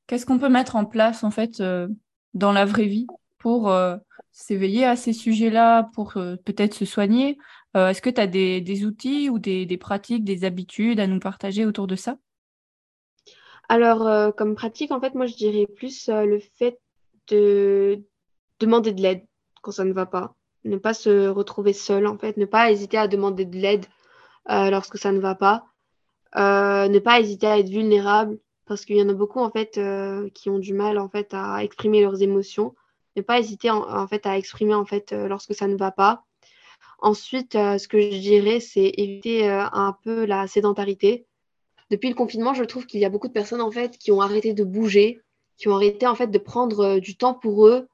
qu'est-ce 0.08 0.26
qu'on 0.26 0.40
peut 0.40 0.48
mettre 0.48 0.78
en 0.78 0.86
place 0.86 1.26
en 1.26 1.32
fait 1.32 1.62
dans 2.34 2.52
la 2.52 2.66
vraie 2.66 2.86
vie 2.86 3.08
pour 3.38 3.70
euh, 3.70 3.98
s'éveiller 4.32 4.86
à 4.86 4.96
ces 4.96 5.14
sujets-là, 5.14 5.90
pour 5.94 6.18
euh, 6.18 6.36
peut-être 6.44 6.74
se 6.74 6.86
soigner 6.86 7.38
euh, 7.76 7.90
Est-ce 7.90 8.02
que 8.02 8.10
tu 8.10 8.22
as 8.22 8.28
des, 8.28 8.86
outils 8.86 9.30
ou 9.30 9.40
des, 9.40 9.78
pratiques, 9.78 10.24
des 10.24 10.44
habitudes 10.44 11.00
à 11.00 11.08
nous 11.08 11.20
partager 11.20 11.66
autour 11.66 11.88
de 11.88 11.96
ça? 11.96 12.18
Alors, 13.70 14.34
comme 14.36 14.56
pratique, 14.56 14.92
en 14.92 15.02
fait, 15.02 15.14
moi, 15.14 15.26
je 15.26 15.36
dirais 15.36 15.68
plus 15.68 16.08
le 16.10 16.40
fait 16.40 16.80
de 17.28 18.02
demander 18.62 18.94
de 18.94 19.02
l'aide 19.02 19.26
quand 19.62 19.72
ça 19.72 19.84
ne 19.84 19.92
va 19.92 20.06
pas. 20.06 20.36
Ne 20.64 20.78
pas 20.78 20.94
se 20.94 21.28
retrouver 21.28 21.74
seul, 21.74 22.08
en 22.08 22.18
fait. 22.18 22.38
Ne 22.38 22.46
pas 22.46 22.72
hésiter 22.72 22.98
à 22.98 23.10
demander 23.10 23.44
de 23.44 23.58
l'aide 23.58 23.86
lorsque 24.48 24.98
ça 24.98 25.12
ne 25.12 25.20
va 25.20 25.36
pas. 25.36 25.66
ne 26.34 27.00
pas 27.00 27.20
hésiter 27.20 27.48
à 27.48 27.60
être 27.60 27.70
vulnérable 27.70 28.40
parce 28.68 28.86
qu'il 28.86 28.98
y 28.98 29.02
en 29.02 29.10
a 29.10 29.14
beaucoup 29.14 29.40
en 29.40 29.50
fait 29.50 29.78
euh, 29.78 30.30
qui 30.34 30.50
ont 30.50 30.60
du 30.60 30.74
mal 30.74 31.00
en 31.00 31.10
fait 31.10 31.30
à 31.34 31.64
exprimer 31.64 32.02
leurs 32.02 32.22
émotions. 32.22 32.76
Ne 33.16 33.22
pas 33.22 33.40
hésiter 33.40 33.72
en, 33.72 34.08
fait 34.08 34.26
à 34.28 34.38
exprimer 34.38 34.76
en 34.76 34.86
fait 34.86 35.12
euh, 35.12 35.28
lorsque 35.28 35.56
ça 35.56 35.68
ne 35.68 35.76
va 35.76 35.92
pas. 35.92 36.24
Ensuite, 37.00 37.56
euh, 37.56 37.78
ce 37.78 37.88
que 37.88 38.00
je 38.00 38.18
dirais, 38.18 38.60
c'est 38.60 38.92
éviter 38.98 39.48
un 39.50 39.96
peu 40.04 40.26
la 40.26 40.48
sédentarité. 40.48 41.26
Depuis 41.90 42.10
le 42.10 42.16
confinement, 42.16 42.54
je 42.54 42.64
trouve 42.64 42.86
qu'il 42.86 43.00
y 43.00 43.06
a 43.06 43.10
beaucoup 43.10 43.28
de 43.28 43.34
personnes 43.34 43.62
en 43.62 43.72
fait 43.72 43.98
qui 43.98 44.12
ont 44.12 44.22
arrêté 44.22 44.54
de 44.54 44.64
bouger, 44.64 45.22
qui 45.58 45.70
ont 45.70 45.76
arrêté 45.76 46.06
en 46.06 46.16
fait 46.16 46.28
de 46.28 46.38
prendre 46.38 47.00
du 47.00 47.16
temps 47.16 47.34
pour 47.34 47.68
eux 47.68 47.88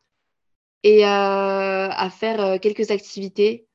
et 0.82 1.06
à 1.06 2.10
faire 2.12 2.60
quelques 2.60 2.92
activités. 2.92 3.68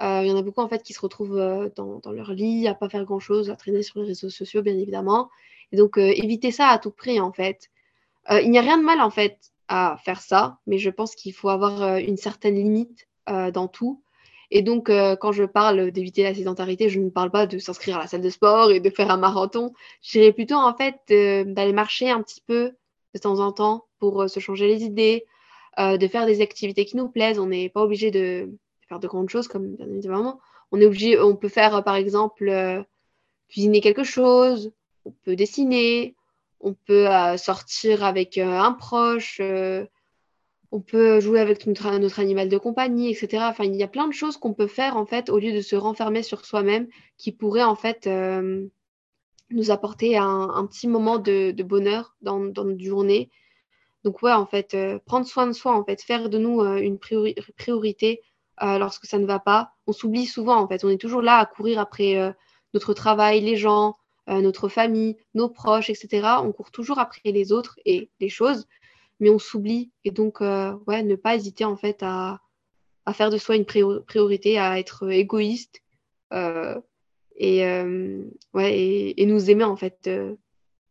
Il 0.00 0.26
y 0.26 0.32
en 0.32 0.36
a 0.36 0.42
beaucoup 0.42 0.62
en 0.62 0.68
fait 0.68 0.82
qui 0.82 0.92
se 0.92 1.00
retrouvent 1.00 1.70
dans, 1.76 1.98
dans 1.98 2.12
leur 2.12 2.32
lit, 2.32 2.66
à 2.66 2.74
pas 2.74 2.88
faire 2.88 3.04
grand 3.04 3.20
chose, 3.20 3.50
à 3.50 3.56
traîner 3.56 3.82
sur 3.82 4.00
les 4.00 4.06
réseaux 4.06 4.30
sociaux, 4.30 4.62
bien 4.62 4.76
évidemment. 4.76 5.30
Et 5.72 5.76
donc, 5.76 5.98
euh, 5.98 6.12
éviter 6.14 6.50
ça 6.50 6.68
à 6.68 6.78
tout 6.78 6.90
prix, 6.90 7.20
en 7.20 7.32
fait. 7.32 7.70
Euh, 8.30 8.40
il 8.40 8.50
n'y 8.50 8.58
a 8.58 8.62
rien 8.62 8.78
de 8.78 8.84
mal, 8.84 9.00
en 9.00 9.10
fait, 9.10 9.38
à 9.68 9.98
faire 10.04 10.20
ça, 10.20 10.58
mais 10.66 10.78
je 10.78 10.90
pense 10.90 11.14
qu'il 11.14 11.32
faut 11.32 11.48
avoir 11.48 11.82
euh, 11.82 11.96
une 11.98 12.16
certaine 12.16 12.54
limite 12.54 13.08
dans 13.52 13.66
tout. 13.66 14.04
Et 14.52 14.62
donc, 14.62 14.86
quand 14.86 15.32
je 15.32 15.42
parle 15.42 15.90
d'éviter 15.90 16.22
la 16.22 16.32
sédentarité, 16.32 16.88
je 16.88 17.00
ne 17.00 17.10
parle 17.10 17.32
pas 17.32 17.48
de 17.48 17.58
s'inscrire 17.58 17.96
à 17.96 18.02
la 18.02 18.06
salle 18.06 18.20
de 18.20 18.30
sport 18.30 18.70
et 18.70 18.78
de 18.78 18.88
faire 18.88 19.10
un 19.10 19.16
marathon. 19.16 19.72
Je 20.00 20.30
plutôt, 20.30 20.54
en 20.54 20.72
fait, 20.76 20.94
d'aller 21.08 21.72
marcher 21.72 22.08
un 22.08 22.22
petit 22.22 22.40
peu 22.40 22.70
de 23.12 23.18
temps 23.18 23.40
en 23.40 23.50
temps 23.50 23.86
pour 23.98 24.30
se 24.30 24.38
changer 24.38 24.68
les 24.68 24.84
idées, 24.84 25.26
de 25.76 26.06
faire 26.06 26.24
des 26.24 26.40
activités 26.40 26.84
qui 26.84 26.96
nous 26.96 27.08
plaisent. 27.08 27.40
On 27.40 27.46
n'est 27.46 27.68
pas 27.68 27.82
obligé 27.82 28.12
de 28.12 28.48
faire 28.88 29.00
de 29.00 29.08
grandes 29.08 29.28
choses, 29.28 29.48
comme 29.48 29.74
bien 29.74 29.88
évidemment. 29.88 30.38
On 30.70 30.80
est 30.80 30.86
obligé, 30.86 31.18
on 31.18 31.34
peut 31.34 31.48
faire, 31.48 31.82
par 31.82 31.96
exemple, 31.96 32.84
cuisiner 33.48 33.80
quelque 33.80 34.04
chose, 34.04 34.70
on 35.06 35.12
peut 35.24 35.36
dessiner, 35.36 36.16
on 36.60 36.74
peut 36.74 37.08
euh, 37.08 37.36
sortir 37.36 38.04
avec 38.04 38.38
euh, 38.38 38.58
un 38.58 38.72
proche, 38.72 39.38
euh, 39.40 39.86
on 40.72 40.80
peut 40.80 41.20
jouer 41.20 41.40
avec 41.40 41.66
notre, 41.66 42.18
animal 42.18 42.48
de 42.48 42.58
compagnie, 42.58 43.10
etc. 43.10 43.44
Enfin, 43.48 43.64
il 43.64 43.76
y 43.76 43.84
a 43.84 43.88
plein 43.88 44.08
de 44.08 44.12
choses 44.12 44.36
qu'on 44.36 44.52
peut 44.52 44.66
faire 44.66 44.96
en 44.96 45.06
fait 45.06 45.30
au 45.30 45.38
lieu 45.38 45.52
de 45.52 45.60
se 45.60 45.76
renfermer 45.76 46.22
sur 46.22 46.44
soi-même 46.44 46.88
qui 47.18 47.30
pourraient 47.30 47.62
en 47.62 47.76
fait 47.76 48.08
nous 49.50 49.70
apporter 49.70 50.16
un, 50.18 50.66
petit 50.66 50.88
moment 50.88 51.18
de, 51.18 51.54
bonheur 51.62 52.16
dans, 52.20 52.40
notre 52.40 52.82
journée. 52.82 53.30
Donc 54.02 54.22
ouais, 54.22 54.32
en 54.32 54.44
fait, 54.44 54.76
prendre 55.06 55.24
soin 55.24 55.46
de 55.46 55.52
soi, 55.52 55.72
en 55.72 55.84
fait, 55.84 56.02
faire 56.02 56.28
de 56.28 56.36
nous 56.36 56.60
une 56.62 56.98
priorité 56.98 58.22
lorsque 58.60 59.06
ça 59.06 59.18
ne 59.18 59.26
va 59.26 59.38
pas. 59.38 59.70
On 59.86 59.92
s'oublie 59.92 60.26
souvent, 60.26 60.56
en 60.56 60.66
fait. 60.66 60.84
On 60.84 60.90
est 60.90 61.00
toujours 61.00 61.22
là 61.22 61.36
à 61.36 61.46
courir 61.46 61.78
après 61.78 62.34
notre 62.74 62.92
travail, 62.92 63.40
les 63.40 63.56
gens, 63.56 63.96
euh, 64.28 64.40
notre 64.40 64.68
famille, 64.68 65.16
nos 65.34 65.48
proches, 65.48 65.88
etc. 65.88 66.26
On 66.42 66.50
court 66.50 66.72
toujours 66.72 66.98
après 66.98 67.30
les 67.30 67.52
autres 67.52 67.78
et 67.84 68.10
les 68.18 68.28
choses, 68.28 68.66
mais 69.20 69.30
on 69.30 69.38
s'oublie. 69.38 69.92
Et 70.04 70.10
donc, 70.10 70.40
euh, 70.40 70.72
ouais, 70.88 71.04
ne 71.04 71.14
pas 71.14 71.36
hésiter 71.36 71.64
en 71.64 71.76
fait 71.76 72.02
à, 72.02 72.40
faire 73.12 73.30
de 73.30 73.38
soi 73.38 73.54
une 73.54 73.64
priorité, 73.64 74.58
à 74.58 74.80
être 74.80 75.08
égoïste 75.12 75.80
euh, 76.32 76.74
et, 77.36 77.60
ouais, 78.52 79.14
et, 79.16 79.26
nous 79.26 79.48
aimer 79.48 79.62
en 79.64 79.76
fait 79.76 80.10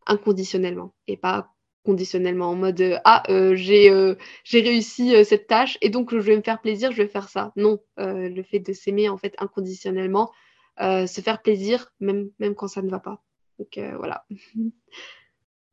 inconditionnellement 0.06 0.94
et 1.08 1.18
pas 1.18 1.52
conditionnellement 1.84 2.50
en 2.52 2.56
mode 2.56 3.02
ah 3.04 3.24
j'ai 3.28 3.90
réussi 4.54 5.26
cette 5.26 5.48
tâche 5.48 5.78
et 5.82 5.90
donc 5.90 6.12
je 6.14 6.20
vais 6.20 6.38
me 6.38 6.42
faire 6.42 6.62
plaisir 6.62 6.92
je 6.92 7.02
vais 7.02 7.08
faire 7.08 7.28
ça 7.30 7.52
non 7.56 7.80
le 7.98 8.44
fait 8.44 8.60
de 8.60 8.74
s'aimer 8.74 9.10
en 9.10 9.18
fait 9.18 9.36
inconditionnellement 9.40 10.32
se 10.80 11.22
faire 11.22 11.42
plaisir 11.42 11.92
même 12.00 12.30
même 12.40 12.56
quand 12.56 12.68
ça 12.68 12.82
ne 12.84 12.90
va 12.90 13.00
pas 13.00 13.25
donc 13.60 13.78
euh, 13.78 13.96
voilà. 13.98 14.26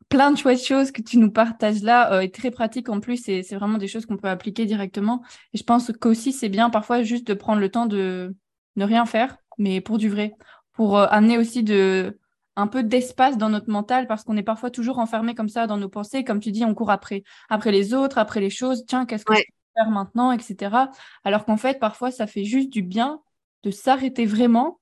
Plein 0.08 0.30
de 0.30 0.36
chouettes 0.36 0.64
choses 0.64 0.92
que 0.92 1.00
tu 1.00 1.16
nous 1.16 1.30
partages 1.30 1.82
là, 1.82 2.12
euh, 2.12 2.20
et 2.20 2.30
très 2.30 2.50
pratique 2.50 2.88
en 2.90 3.00
plus, 3.00 3.28
et 3.28 3.42
c'est 3.42 3.56
vraiment 3.56 3.78
des 3.78 3.88
choses 3.88 4.04
qu'on 4.04 4.18
peut 4.18 4.28
appliquer 4.28 4.66
directement. 4.66 5.22
Et 5.54 5.58
je 5.58 5.64
pense 5.64 5.90
qu'aussi, 6.00 6.32
c'est 6.32 6.50
bien 6.50 6.68
parfois 6.68 7.02
juste 7.02 7.26
de 7.26 7.34
prendre 7.34 7.60
le 7.60 7.70
temps 7.70 7.86
de 7.86 8.36
ne 8.76 8.84
rien 8.84 9.06
faire, 9.06 9.38
mais 9.58 9.80
pour 9.80 9.98
du 9.98 10.08
vrai, 10.10 10.34
pour 10.72 10.98
euh, 10.98 11.06
amener 11.10 11.38
aussi 11.38 11.62
de, 11.62 12.18
un 12.56 12.66
peu 12.66 12.82
d'espace 12.82 13.38
dans 13.38 13.48
notre 13.48 13.70
mental 13.70 14.06
parce 14.06 14.24
qu'on 14.24 14.36
est 14.36 14.42
parfois 14.42 14.70
toujours 14.70 14.98
enfermé 14.98 15.34
comme 15.34 15.48
ça 15.48 15.66
dans 15.66 15.78
nos 15.78 15.88
pensées. 15.88 16.24
Comme 16.24 16.40
tu 16.40 16.52
dis, 16.52 16.64
on 16.64 16.74
court 16.74 16.90
après, 16.90 17.22
après 17.48 17.72
les 17.72 17.94
autres, 17.94 18.18
après 18.18 18.40
les 18.40 18.50
choses. 18.50 18.84
Tiens, 18.86 19.06
qu'est-ce 19.06 19.24
que 19.24 19.34
je 19.34 19.40
peux 19.40 19.82
faire 19.82 19.90
maintenant, 19.90 20.32
etc. 20.32 20.90
Alors 21.24 21.44
qu'en 21.44 21.56
fait, 21.56 21.78
parfois, 21.78 22.10
ça 22.10 22.26
fait 22.26 22.44
juste 22.44 22.70
du 22.70 22.82
bien 22.82 23.20
de 23.62 23.70
s'arrêter 23.70 24.26
vraiment 24.26 24.80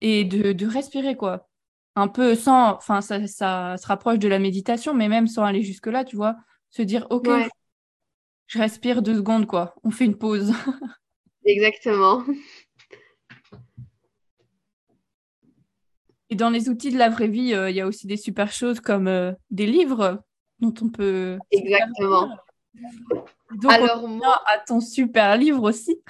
et 0.00 0.24
de, 0.24 0.52
de 0.52 0.66
respirer, 0.66 1.16
quoi 1.16 1.48
un 1.94 2.08
peu 2.08 2.34
sans, 2.34 2.74
enfin, 2.76 3.00
ça, 3.00 3.26
ça, 3.26 3.76
se 3.76 3.86
rapproche 3.86 4.18
de 4.18 4.28
la 4.28 4.38
méditation, 4.38 4.94
mais 4.94 5.08
même 5.08 5.26
sans 5.26 5.44
aller 5.44 5.62
jusque-là, 5.62 6.04
tu 6.04 6.16
vois, 6.16 6.36
se 6.70 6.82
dire, 6.82 7.06
OK, 7.10 7.28
je 8.46 8.58
respire 8.58 9.02
deux 9.02 9.16
secondes, 9.16 9.46
quoi, 9.46 9.74
on 9.84 9.90
fait 9.90 10.04
une 10.04 10.16
pause. 10.16 10.52
Exactement. 11.44 12.24
Et 16.30 16.34
dans 16.34 16.50
les 16.50 16.70
outils 16.70 16.90
de 16.90 16.98
la 16.98 17.10
vraie 17.10 17.28
vie, 17.28 17.52
euh, 17.52 17.68
il 17.68 17.76
y 17.76 17.80
a 17.80 17.86
aussi 17.86 18.06
des 18.06 18.16
super 18.16 18.50
choses 18.52 18.80
comme 18.80 19.06
euh, 19.06 19.32
des 19.50 19.66
livres 19.66 20.22
dont 20.60 20.72
on 20.80 20.88
peut. 20.88 21.38
Exactement. 21.50 22.34
Donc, 23.60 23.70
Alors, 23.70 24.08
moi, 24.08 24.42
à 24.46 24.58
ton 24.60 24.80
super 24.80 25.36
livre 25.36 25.62
aussi. 25.62 26.00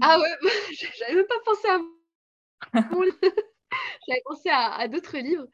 ah 0.00 0.18
ouais, 0.18 0.34
j'avais 0.98 1.14
même 1.14 1.26
pas 1.26 1.34
pensé 1.44 1.68
à 1.68 1.78
J'avais 4.06 4.22
pensé 4.24 4.48
à, 4.50 4.88
d'autres 4.88 5.18
livres. 5.18 5.46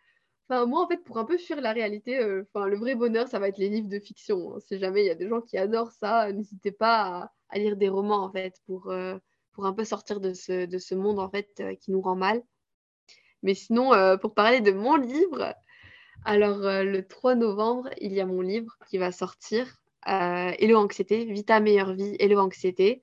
Enfin, 0.48 0.66
moi, 0.66 0.82
en 0.82 0.88
fait, 0.88 0.98
pour 1.04 1.18
un 1.18 1.24
peu 1.24 1.38
fuir 1.38 1.60
la 1.60 1.72
réalité, 1.72 2.18
euh, 2.18 2.44
enfin, 2.54 2.66
le 2.66 2.76
vrai 2.76 2.94
bonheur, 2.94 3.28
ça 3.28 3.38
va 3.38 3.48
être 3.48 3.58
les 3.58 3.68
livres 3.70 3.88
de 3.88 3.98
fiction. 3.98 4.54
Hein. 4.54 4.60
Si 4.60 4.78
jamais 4.78 5.02
il 5.02 5.06
y 5.06 5.10
a 5.10 5.14
des 5.14 5.28
gens 5.28 5.40
qui 5.40 5.56
adorent 5.56 5.92
ça, 5.92 6.30
n'hésitez 6.32 6.72
pas 6.72 7.30
à, 7.48 7.58
lire 7.58 7.76
des 7.76 7.88
romans, 7.88 8.22
en 8.24 8.30
fait, 8.30 8.60
pour, 8.66 8.90
euh, 8.90 9.16
pour 9.52 9.66
un 9.66 9.72
peu 9.72 9.84
sortir 9.84 10.20
de 10.20 10.34
ce, 10.34 10.66
de 10.66 10.78
ce 10.78 10.94
monde, 10.94 11.18
en 11.18 11.30
fait, 11.30 11.48
euh, 11.60 11.74
qui 11.76 11.92
nous 11.92 12.02
rend 12.02 12.16
mal. 12.16 12.42
Mais 13.42 13.54
sinon, 13.54 13.90
pour 14.22 14.32
parler 14.32 14.62
de 14.62 14.72
mon 14.72 14.96
livre, 14.96 15.54
alors 16.24 16.60
le 16.62 17.02
3 17.02 17.34
novembre, 17.34 17.90
il 18.00 18.14
y 18.14 18.20
a 18.22 18.26
mon 18.26 18.40
livre 18.40 18.74
qui 18.88 18.96
va 18.96 19.12
sortir, 19.12 19.82
Hello 20.06 20.78
Anxiété, 20.78 21.26
Vita 21.26 21.60
Meilleure 21.60 21.92
Vie, 21.92 22.16
Hello 22.18 22.40
Anxiété. 22.40 23.02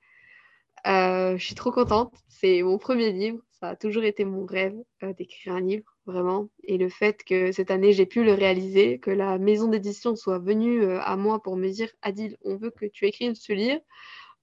je 0.84 1.38
suis 1.38 1.54
trop 1.54 1.72
contente, 1.72 2.16
c'est 2.28 2.64
mon 2.64 2.80
premier 2.80 3.12
livre 3.12 3.40
ça 3.62 3.70
a 3.70 3.76
toujours 3.76 4.04
été 4.04 4.26
mon 4.26 4.46
rêve 4.46 4.76
euh, 5.04 5.14
d'écrire 5.14 5.54
un 5.54 5.62
livre, 5.62 5.96
vraiment. 6.08 6.50
Et 6.64 6.80
le 6.80 6.90
fait 6.90 7.24
que 7.24 7.52
cette 7.52 7.70
année, 7.70 7.94
j'ai 7.94 8.08
pu 8.08 8.24
le 8.24 8.34
réaliser, 8.34 8.98
que 8.98 9.12
la 9.12 9.38
maison 9.38 9.68
d'édition 9.68 10.16
soit 10.16 10.40
venue 10.40 10.82
euh, 10.82 11.00
à 11.02 11.16
moi 11.16 11.42
pour 11.44 11.58
me 11.58 11.70
dire 11.70 11.90
Adil, 12.02 12.38
on 12.42 12.58
veut 12.58 12.72
que 12.72 12.88
tu 12.88 13.06
écrives 13.06 13.36
ce 13.36 13.54
livre, 13.54 13.80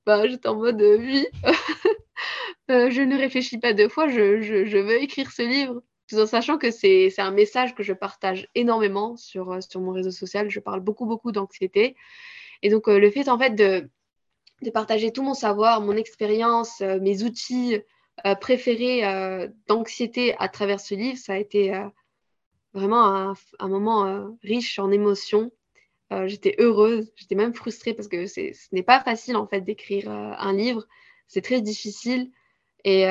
bah, 0.07 0.27
j'étais 0.29 0.49
en 0.49 0.55
mode 0.55 0.81
euh, 0.81 0.99
oui, 0.99 1.27
je 2.69 3.03
ne 3.03 3.19
réfléchis 3.19 3.59
pas 3.59 3.73
deux 3.73 3.89
fois, 3.89 4.07
je, 4.07 4.79
veux 4.79 5.03
écrire 5.03 5.33
ce 5.33 5.43
livre. 5.43 5.83
Tout 6.09 6.21
en 6.21 6.27
sachant 6.27 6.57
que 6.57 6.71
c'est 6.71 7.13
un 7.19 7.33
message 7.33 7.75
que 7.75 7.83
je 7.83 7.93
partage 7.93 8.49
énormément 8.55 9.17
sur, 9.17 9.59
mon 9.75 9.91
réseau 9.91 10.13
social. 10.13 10.49
Je 10.49 10.61
parle 10.61 10.81
beaucoup, 10.81 11.05
beaucoup 11.05 11.33
d'anxiété. 11.33 11.97
Et 12.63 12.71
donc, 12.71 12.87
le 12.87 13.11
fait 13.11 13.29
en 13.29 13.39
fait 13.39 13.51
de, 13.51 13.91
partager 14.71 15.13
tout 15.13 15.23
mon 15.23 15.35
savoir, 15.35 15.83
mon 15.83 15.97
expérience, 15.97 16.81
mes 16.81 17.25
outils, 17.25 17.83
préféré 18.41 19.05
euh, 19.05 19.49
d'anxiété 19.67 20.35
à 20.39 20.49
travers 20.49 20.81
ce 20.81 20.95
livre, 20.95 21.19
ça 21.19 21.35
a 21.35 21.37
été 21.37 21.75
euh, 21.75 21.89
vraiment 22.73 23.35
un, 23.59 23.69
moment 23.69 24.37
riche 24.43 24.79
en 24.79 24.91
émotions. 24.91 25.51
j'étais 26.27 26.55
heureuse, 26.59 27.13
j'étais 27.17 27.35
même 27.35 27.55
frustrée 27.55 27.95
parce 27.95 28.09
que 28.09 28.27
ce 28.27 28.53
n'est 28.73 28.83
pas 28.83 29.01
facile 29.01 29.37
en 29.37 29.47
fait 29.47 29.63
d'écrire 29.63 30.11
un 30.11 30.53
livre, 30.53 30.87
c'est 31.27 31.43
très 31.43 31.61
difficile. 31.61 32.31
Et, 32.85 33.05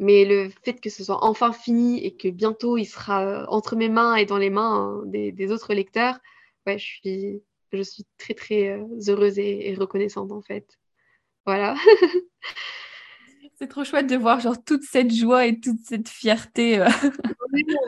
mais 0.00 0.24
le 0.24 0.50
fait 0.64 0.80
que 0.80 0.90
ce 0.90 1.04
soit 1.04 1.24
enfin 1.24 1.52
fini 1.52 2.04
et 2.04 2.16
que 2.16 2.28
bientôt 2.28 2.76
il 2.78 2.86
sera 2.86 3.46
entre 3.50 3.76
mes 3.76 3.88
mains 3.88 4.16
et 4.16 4.24
dans 4.24 4.38
les 4.38 4.50
mains 4.50 5.02
hein, 5.02 5.02
des, 5.06 5.52
autres 5.52 5.74
lecteurs, 5.74 6.18
ouais, 6.66 6.78
je 6.78 6.84
suis, 6.84 7.42
je 7.72 7.82
suis 7.82 8.06
très 8.18 8.34
très 8.34 8.80
heureuse 9.08 9.38
et 9.38 9.74
reconnaissante 9.78 10.32
en 10.32 10.42
fait. 10.42 10.78
Voilà. 11.46 11.76
C'est 13.60 13.68
trop 13.68 13.84
chouette 13.84 14.06
de 14.06 14.16
voir 14.16 14.40
genre 14.40 14.56
toute 14.64 14.84
cette 14.84 15.12
joie 15.12 15.44
et 15.44 15.60
toute 15.60 15.80
cette 15.84 16.08
fierté. 16.08 16.78
Euh. 16.78 16.88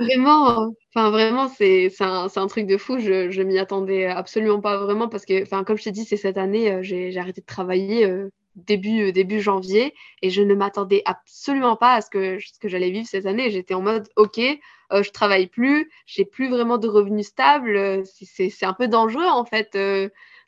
vraiment, 0.00 0.70
enfin 0.94 1.11
vraiment, 1.11 1.48
c'est 1.48 1.90
un, 2.00 2.28
truc 2.46 2.66
de 2.66 2.76
fou. 2.76 2.98
Je, 2.98 3.42
m'y 3.42 3.58
attendais 3.58 4.04
absolument 4.04 4.61
pas 4.61 4.76
vraiment 4.76 5.08
parce 5.08 5.24
que, 5.24 5.42
enfin 5.42 5.64
comme 5.64 5.78
je 5.78 5.85
t'ai 5.85 5.90
dit, 5.90 6.04
c'est 6.04 6.18
cette 6.18 6.37
année, 6.37 6.70
euh, 6.70 6.82
j'ai 6.82 7.16
arrêté 7.16 7.40
de 7.40 7.46
travailler 7.46 8.04
euh, 8.04 8.28
début 8.54 9.40
janvier 9.40 9.94
et 10.20 10.28
je 10.28 10.42
ne 10.42 10.54
m'attendais 10.54 11.00
absolument 11.06 11.76
pas 11.76 11.94
à 11.94 12.00
ce 12.02 12.11
que 12.11 12.38
ce 12.38 12.58
que 12.58 12.68
j'allais 12.68 12.90
vivre 12.90 13.08
cette 13.08 13.24
année. 13.24 13.50
J'étais 13.50 13.72
en 13.72 13.80
mode, 13.80 14.11
ok, 14.16 14.38
je 14.38 15.11
travaille 15.11 15.46
plus, 15.46 15.90
j'ai 16.04 16.26
plus 16.26 16.50
vraiment 16.50 16.76
de 16.76 16.88
revenus 16.88 17.28
stables. 17.28 18.02
c'est 18.04 18.66
un 18.66 18.74
peu 18.74 18.88
dangereux 18.88 19.24
en 19.24 19.46
fait 19.46 19.70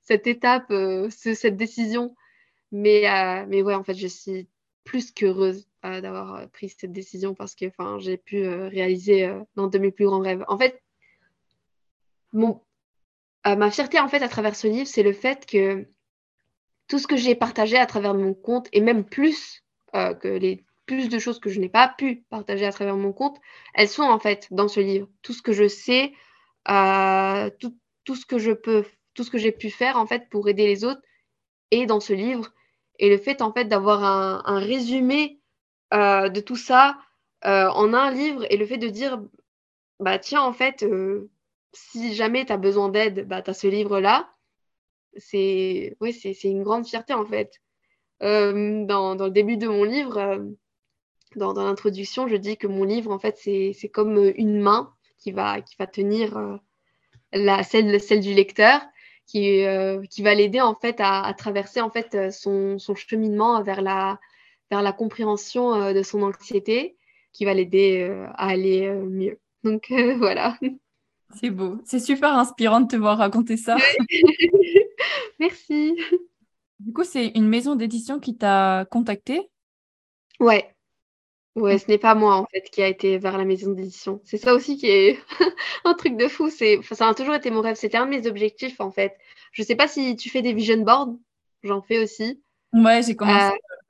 cette 0.03 0.27
étape, 0.27 0.71
cette 1.09 1.57
décision. 1.57 2.15
Mais, 2.73 3.05
mais 3.49 3.63
ouais, 3.63 3.75
en 3.75 3.85
fait, 3.85 3.95
je 3.95 4.09
suis 4.09 4.49
plus 4.85 5.11
qu'heureuse 5.11 5.67
euh, 5.85 6.01
d'avoir 6.01 6.35
euh, 6.37 6.47
pris 6.47 6.69
cette 6.69 6.93
décision 6.93 7.35
parce 7.35 7.55
que 7.55 7.67
j'ai 7.99 8.17
pu 8.17 8.45
euh, 8.45 8.69
réaliser 8.69 9.31
l'un 9.57 9.67
de 9.67 9.79
mes 9.79 9.91
plus 9.91 10.07
grands 10.07 10.21
rêves. 10.21 10.45
En 10.49 10.59
fait, 10.59 10.83
ma 12.33 13.71
fierté 13.71 13.99
en 13.99 14.09
fait 14.09 14.23
à 14.23 14.29
travers 14.29 14.55
ce 14.57 14.67
livre, 14.67 14.87
c'est 14.87 15.03
le 15.03 15.13
fait 15.13 15.47
que 15.47 15.87
tout 16.89 16.99
ce 16.99 17.07
que 17.07 17.17
j'ai 17.17 17.35
partagé 17.35 17.77
à 17.77 17.87
travers 17.87 18.15
mon 18.15 18.35
compte, 18.35 18.69
et 18.73 18.81
même 18.81 19.05
plus 19.05 19.63
que 19.93 20.29
les 20.29 20.65
plus 20.87 21.09
de 21.09 21.19
choses 21.19 21.39
que 21.39 21.49
je 21.49 21.61
n'ai 21.61 21.69
pas 21.69 21.89
pu 21.89 22.25
partager 22.29 22.67
à 22.67 22.73
travers 22.73 22.97
mon 22.97 23.13
compte, 23.13 23.39
elles 23.75 23.89
sont 23.89 24.03
en 24.03 24.19
fait 24.19 24.49
dans 24.51 24.69
ce 24.69 24.81
livre. 24.81 25.09
Tout 25.23 25.33
ce 25.33 25.41
que 25.41 25.53
je 25.53 25.69
sais, 25.69 26.13
tout, 26.67 27.79
tout, 28.05 28.17
ce 28.17 28.27
que 28.27 28.39
je 28.39 28.53
peux, 28.53 28.85
tout 29.15 29.23
ce 29.23 29.31
que 29.31 29.39
j'ai 29.39 29.53
pu 29.53 29.71
faire 29.71 29.97
en 29.97 30.07
fait 30.07 30.29
pour 30.29 30.49
aider 30.49 30.67
les 30.67 30.85
autres 30.85 31.01
est 31.71 31.87
dans 31.87 32.01
ce 32.01 32.13
livre. 32.13 32.53
Et 32.99 33.09
le 33.11 33.19
fait, 33.19 33.43
en 33.43 33.53
fait, 33.53 33.65
d'avoir 33.65 34.05
un, 34.05 34.59
résumé 34.59 35.41
euh, 35.93 36.29
de 36.29 36.41
tout 36.41 36.57
ça 36.57 36.99
euh, 37.45 37.69
en 37.69 37.93
un 37.93 38.11
livre 38.11 38.47
et 38.51 38.57
le 38.57 38.67
fait 38.67 38.79
de 38.79 38.89
dire, 38.89 39.21
bah 40.01 40.19
tiens, 40.19 40.43
en 40.43 40.53
fait, 40.53 40.83
euh, 40.83 41.31
si 41.73 42.15
jamais 42.15 42.45
tu 42.45 42.53
as 42.53 42.57
besoin 42.57 42.89
d'aide, 42.89 43.27
bah, 43.27 43.43
tu 43.43 43.51
as 43.51 43.55
ce 43.55 43.67
livre-là. 43.67 44.31
C'est 45.17 45.97
ouais, 46.01 46.13
c'est 46.13 46.35
une 46.45 46.63
grande 46.63 46.87
fierté, 46.87 47.15
en 47.15 47.25
fait. 47.25 47.61
Dans, 48.21 49.17
le 49.19 49.31
début 49.31 49.57
de 49.57 49.69
mon 49.69 49.85
livre, 49.85 50.45
dans, 51.37 51.53
l'introduction, 51.53 52.27
je 52.27 52.37
dis 52.37 52.57
que 52.57 52.67
mon 52.67 52.85
livre, 52.85 53.11
en 53.13 53.19
fait, 53.19 53.37
c'est 53.39 53.89
comme 53.93 54.33
une 54.37 54.61
main 54.61 54.95
qui 55.19 55.33
va, 55.33 55.61
tenir 55.93 56.61
la, 57.33 57.63
celle 57.63 58.21
du 58.21 58.35
lecteur 58.35 58.81
qui, 59.27 59.65
euh, 59.65 60.03
qui 60.11 60.23
va 60.23 60.35
l'aider 60.35 60.61
en 60.61 60.75
fait 60.75 60.97
à, 60.99 61.33
traverser 61.37 61.81
en 61.81 61.91
fait 61.91 62.15
euh, 62.15 62.31
son, 62.31 62.79
son, 62.79 62.95
cheminement 62.95 63.63
vers 63.63 63.83
la, 63.83 64.21
vers 64.71 64.83
la 64.83 64.93
compréhension 64.93 65.75
euh, 65.75 65.93
de 65.93 66.03
son 66.03 66.23
anxiété, 66.23 66.97
qui 67.33 67.45
va 67.45 67.55
l'aider 67.55 68.09
à 68.35 68.49
aller 68.49 68.89
mieux. 68.93 69.39
Donc 69.65 69.87
voilà. 70.19 70.59
C'est 71.41 71.51
beau, 71.51 71.79
c'est 71.85 71.99
super 71.99 72.37
inspirant 72.37 72.81
de 72.81 72.89
te 72.89 72.97
voir 72.97 73.19
raconter 73.19 73.57
ça. 73.57 73.77
Merci. 75.41 75.97
Du 76.79 76.93
coup, 76.93 77.05
c'est 77.05 77.29
une 77.29 77.49
maison 77.49 77.75
d'édition 77.75 78.21
qui 78.21 78.37
t'a 78.37 78.87
contacté 78.91 79.51
Ouais, 80.41 80.74
Ouais, 81.57 81.79
ce 81.79 81.87
n'est 81.87 81.99
pas 81.99 82.17
moi 82.17 82.35
en 82.35 82.47
fait 82.47 82.63
qui 82.63 82.83
a 82.83 82.89
été 82.89 83.17
vers 83.19 83.39
la 83.39 83.45
maison 83.45 83.71
d'édition. 83.73 84.21
C'est 84.25 84.39
ça 84.39 84.55
aussi 84.55 84.77
qui 84.77 84.89
est 84.89 85.19
un 85.85 85.95
truc 85.95 86.17
de 86.17 86.27
fou. 86.27 86.51
C'est, 86.51 86.81
ça 86.91 87.09
a 87.09 87.15
toujours 87.15 87.35
été 87.35 87.51
mon 87.51 87.61
rêve. 87.61 87.77
C'était 87.77 87.97
un 87.97 88.07
de 88.07 88.11
mes 88.11 88.27
objectifs 88.27 88.81
en 88.81 88.91
fait. 88.91 89.17
Je 89.53 89.63
sais 89.63 89.77
pas 89.77 89.87
si 89.87 90.17
tu 90.17 90.31
fais 90.31 90.43
des 90.43 90.53
vision 90.53 90.79
boards. 90.79 91.15
J'en 91.63 91.81
fais 91.81 91.99
aussi. 91.99 92.43
Ouais, 92.73 93.03
j'ai 93.03 93.15
commencé. 93.15 93.55
Euh, 93.55 93.85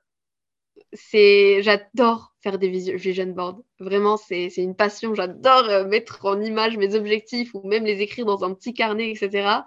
c'est, 0.93 1.63
j'adore 1.63 2.35
faire 2.41 2.59
des 2.59 2.69
vision 2.69 3.25
boards. 3.27 3.61
Vraiment, 3.79 4.17
c'est, 4.17 4.47
une 4.57 4.75
passion. 4.75 5.15
J'adore 5.15 5.67
euh, 5.67 5.85
mettre 5.85 6.23
en 6.23 6.39
image 6.39 6.77
mes 6.77 6.93
objectifs 6.93 7.55
ou 7.55 7.67
même 7.67 7.83
les 7.83 8.01
écrire 8.01 8.25
dans 8.25 8.43
un 8.43 8.53
petit 8.53 8.75
carnet, 8.75 9.09
etc. 9.09 9.61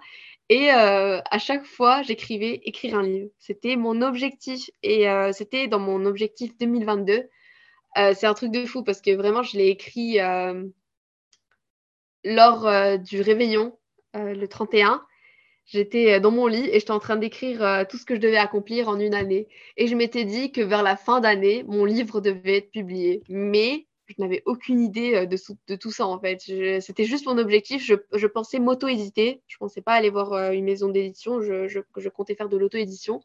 Et 0.47 0.71
euh, 0.71 1.19
à 1.29 1.37
chaque 1.37 1.65
fois, 1.65 2.01
j'écrivais 2.01 2.61
écrire 2.63 2.95
un 2.95 3.03
livre. 3.03 3.29
C'était 3.39 3.75
mon 3.75 4.01
objectif 4.01 4.71
et 4.83 5.05
c'était 5.33 5.67
dans 5.67 5.79
mon 5.79 6.05
objectif 6.05 6.57
2022 6.57 7.29
euh, 7.97 8.13
c'est 8.15 8.27
un 8.27 8.33
truc 8.33 8.51
de 8.51 8.65
fou 8.65 8.83
parce 8.83 9.01
que 9.01 9.11
vraiment, 9.15 9.43
je 9.43 9.57
l'ai 9.57 9.67
écrit 9.67 10.19
euh, 10.19 10.63
lors 12.23 12.67
euh, 12.67 12.97
du 12.97 13.21
réveillon, 13.21 13.77
le 14.13 14.45
31. 14.47 15.03
J'étais 15.65 16.19
dans 16.19 16.31
mon 16.31 16.47
lit 16.47 16.67
et 16.67 16.79
j'étais 16.79 16.91
en 16.91 16.99
train 16.99 17.15
d'écrire 17.15 17.85
tout 17.87 17.97
ce 17.97 18.05
que 18.05 18.15
je 18.15 18.19
devais 18.19 18.37
accomplir 18.37 18.89
en 18.89 18.99
une 18.99 19.13
année. 19.13 19.47
Et 19.77 19.85
je 19.85 19.95
m'étais 19.95 20.25
dit 20.25 20.51
que 20.51 20.61
vers 20.61 20.81
la 20.81 20.97
fin 20.97 21.19
d'année, 21.19 21.63
mon 21.67 21.85
livre 21.85 22.21
devait 22.21 22.57
être 22.57 22.71
publié. 22.71 23.21
Mais 23.29 23.85
je 24.07 24.15
n'avais 24.17 24.41
aucune 24.47 24.81
idée 24.81 25.27
de, 25.27 25.75
tout 25.75 25.91
ça 25.91 26.07
en 26.07 26.19
fait. 26.19 26.39
C'était 26.81 27.05
juste 27.05 27.27
mon 27.27 27.37
objectif. 27.37 27.85
Je, 27.85 28.25
pensais 28.25 28.57
m'auto-éditer. 28.57 29.43
Je 29.45 29.57
ne 29.57 29.59
pensais 29.59 29.81
pas 29.81 29.93
aller 29.93 30.09
voir 30.09 30.51
une 30.53 30.65
maison 30.65 30.89
d'édition. 30.89 31.39
Je, 31.39 31.67
je, 31.67 32.09
comptais 32.09 32.33
faire 32.33 32.49
de 32.49 32.57
l'auto-édition. 32.57 33.21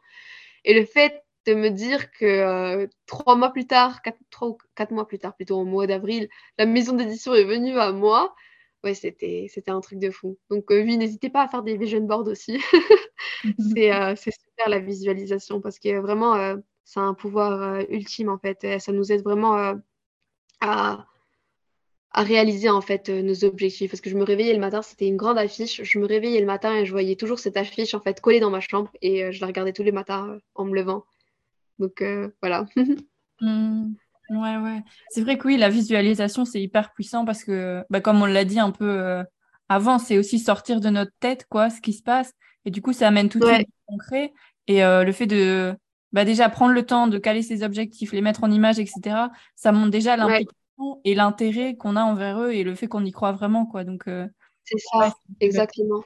Et 0.67 0.75
le 0.75 0.85
fait 0.85 1.24
de 1.47 1.55
me 1.55 1.71
dire 1.71 2.11
que 2.13 2.25
euh, 2.25 2.87
trois 3.07 3.37
mois 3.37 3.53
plus 3.53 3.67
tard, 3.67 4.03
quatre, 4.03 4.19
trois 4.31 4.57
quatre 4.75 4.93
mois 4.93 5.07
plus 5.07 5.19
tard, 5.19 5.35
plutôt 5.37 5.59
au 5.59 5.65
mois 5.65 5.87
d'avril, 5.87 6.29
la 6.59 6.67
maison 6.67 6.95
d'édition 6.95 7.35
est 7.35 7.45
venue 7.45 7.79
à 7.79 7.93
moi. 7.93 8.35
Ouais, 8.83 8.95
c'était, 8.95 9.47
c'était 9.51 9.71
un 9.71 9.81
truc 9.81 9.99
de 9.99 10.11
fou. 10.11 10.39
Donc 10.51 10.71
euh, 10.71 10.83
oui, 10.83 10.97
n'hésitez 10.99 11.31
pas 11.31 11.43
à 11.43 11.49
faire 11.49 11.63
des 11.63 11.77
vision 11.77 12.01
boards 12.01 12.29
aussi. 12.29 12.61
Euh, 13.77 14.15
c'est, 14.17 14.31
super 14.33 14.69
la 14.71 14.79
visualisation 14.79 15.61
parce 15.61 15.79
que 15.79 15.99
vraiment, 16.01 16.57
c'est 16.85 17.01
un 17.01 17.13
pouvoir 17.13 17.81
ultime 17.91 18.31
en 18.31 18.39
fait. 18.39 18.81
ça 18.81 18.91
nous 18.93 19.13
aide 19.13 19.23
vraiment 19.23 19.55
à, 20.61 21.07
à 22.11 22.23
réaliser 22.23 22.71
en 22.71 22.81
fait 22.81 23.11
nos 23.11 23.45
objectifs. 23.45 23.91
Parce 23.91 24.01
que 24.01 24.09
je 24.09 24.17
me 24.17 24.25
réveillais 24.25 24.55
le 24.55 24.61
matin, 24.61 24.81
c'était 24.81 25.07
une 25.07 25.19
grande 25.19 25.39
affiche. 25.39 25.83
Je 25.83 25.99
me 25.99 26.07
réveillais 26.07 26.41
le 26.41 26.47
matin 26.47 26.75
et 26.75 26.87
je 26.87 26.93
voyais 26.93 27.17
toujours 27.17 27.39
cette 27.39 27.59
affiche 27.59 27.95
en 27.95 28.01
fait 28.01 28.21
collée 28.21 28.41
dans 28.41 28.51
ma 28.51 28.61
chambre 28.61 28.91
et 29.03 29.31
je 29.31 29.41
la 29.43 29.47
regardais 29.49 29.75
tous 29.75 29.83
les 29.83 29.93
matins 29.93 30.39
en 30.55 30.65
me 30.65 30.75
levant. 30.75 31.05
Donc 31.79 32.03
euh, 32.03 32.31
voilà. 32.41 32.67
Mmh. 33.41 33.95
Ouais, 34.31 34.57
ouais. 34.57 34.83
C'est 35.11 35.21
vrai 35.21 35.37
que 35.37 35.49
oui, 35.49 35.57
la 35.57 35.69
visualisation, 35.69 36.45
c'est 36.45 36.63
hyper 36.63 36.95
puissant 36.95 37.25
parce 37.25 37.43
que, 37.43 37.85
bah, 37.91 38.01
comme 38.01 38.23
on 38.23 38.27
l'a 38.27 38.45
dit 38.45 38.61
un 38.61 38.71
peu 38.71 38.89
euh, 38.89 39.25
avant, 39.69 39.99
c'est 39.99 40.19
aussi 40.19 40.39
sortir 40.39 40.81
de 40.81 40.89
notre 40.89 41.11
tête, 41.19 41.47
quoi, 41.51 41.69
ce 41.69 41.81
qui 41.81 41.93
se 41.93 42.03
passe. 42.03 42.33
Et 42.65 42.71
du 42.71 42.81
coup, 42.81 42.93
ça 42.93 43.09
amène 43.09 43.29
tout 43.29 43.41
de 43.41 43.47
suite 43.47 43.69
concret. 43.87 44.33
Et 44.69 44.83
le 44.83 45.13
fait 45.13 45.27
de 45.27 45.75
bah, 46.13 46.25
déjà 46.25 46.49
prendre 46.49 46.73
le 46.73 46.87
temps 46.87 47.09
de 47.09 47.19
caler 47.19 47.43
ses 47.43 47.65
objectifs, 47.65 48.13
les 48.13 48.23
mettre 48.23 48.45
en 48.45 48.51
image, 48.51 48.79
etc., 48.79 49.17
ça 49.57 49.73
montre 49.73 49.91
déjà 49.91 50.17
l'implication 50.17 51.01
et 51.05 51.15
l'intérêt 51.15 51.77
qu'on 51.77 51.97
a 51.97 52.03
envers 52.03 52.41
eux 52.41 52.53
et 52.53 52.63
le 52.63 52.77
fait 52.77 52.87
qu'on 52.87 53.05
y 53.05 53.11
croit 53.11 53.33
vraiment. 53.33 53.67
Quoi. 53.67 53.83
Donc, 53.83 54.05
c'est 54.63 54.79
ça, 54.79 55.13
exactement. 55.41 56.03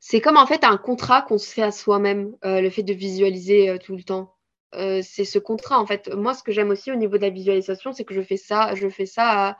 C'est 0.00 0.20
comme 0.20 0.38
en 0.38 0.46
fait 0.46 0.64
un 0.64 0.78
contrat 0.78 1.22
qu'on 1.22 1.38
se 1.38 1.52
fait 1.52 1.62
à 1.62 1.70
soi-même, 1.70 2.34
le 2.42 2.70
fait 2.70 2.82
de 2.82 2.94
visualiser 2.94 3.78
tout 3.84 3.94
le 3.94 4.02
temps. 4.02 4.34
C'est 4.72 5.24
ce 5.24 5.38
contrat 5.38 5.80
en 5.80 5.86
fait. 5.86 6.12
Moi, 6.14 6.34
ce 6.34 6.42
que 6.42 6.52
j'aime 6.52 6.70
aussi 6.70 6.92
au 6.92 6.96
niveau 6.96 7.16
de 7.16 7.22
la 7.22 7.30
visualisation, 7.30 7.92
c'est 7.92 8.04
que 8.04 8.14
je 8.14 8.22
fais 8.22 8.36
ça, 8.36 8.74
je 8.74 8.88
fais 8.88 9.06
ça 9.06 9.56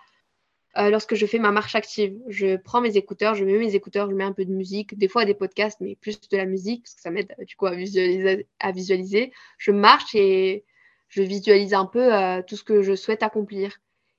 euh, 0.76 0.90
lorsque 0.90 1.14
je 1.14 1.26
fais 1.26 1.38
ma 1.38 1.50
marche 1.50 1.74
active. 1.74 2.16
Je 2.28 2.56
prends 2.56 2.80
mes 2.80 2.96
écouteurs, 2.96 3.34
je 3.34 3.44
mets 3.44 3.58
mes 3.58 3.74
écouteurs, 3.74 4.08
je 4.10 4.14
mets 4.14 4.24
un 4.24 4.32
peu 4.32 4.44
de 4.44 4.52
musique, 4.52 4.96
des 4.96 5.08
fois 5.08 5.24
des 5.24 5.34
podcasts, 5.34 5.80
mais 5.80 5.96
plus 5.96 6.20
de 6.20 6.36
la 6.36 6.44
musique, 6.44 6.82
parce 6.84 6.94
que 6.94 7.00
ça 7.00 7.10
m'aide 7.10 7.34
du 7.46 7.56
coup 7.56 7.66
à 7.66 7.74
visualiser, 7.74 8.46
à 8.60 8.72
visualiser. 8.72 9.32
Je 9.58 9.72
marche 9.72 10.14
et 10.14 10.64
je 11.08 11.22
visualise 11.22 11.74
un 11.74 11.86
peu 11.86 12.14
euh, 12.14 12.42
tout 12.46 12.56
ce 12.56 12.64
que 12.64 12.82
je 12.82 12.94
souhaite 12.94 13.22
accomplir. 13.22 13.78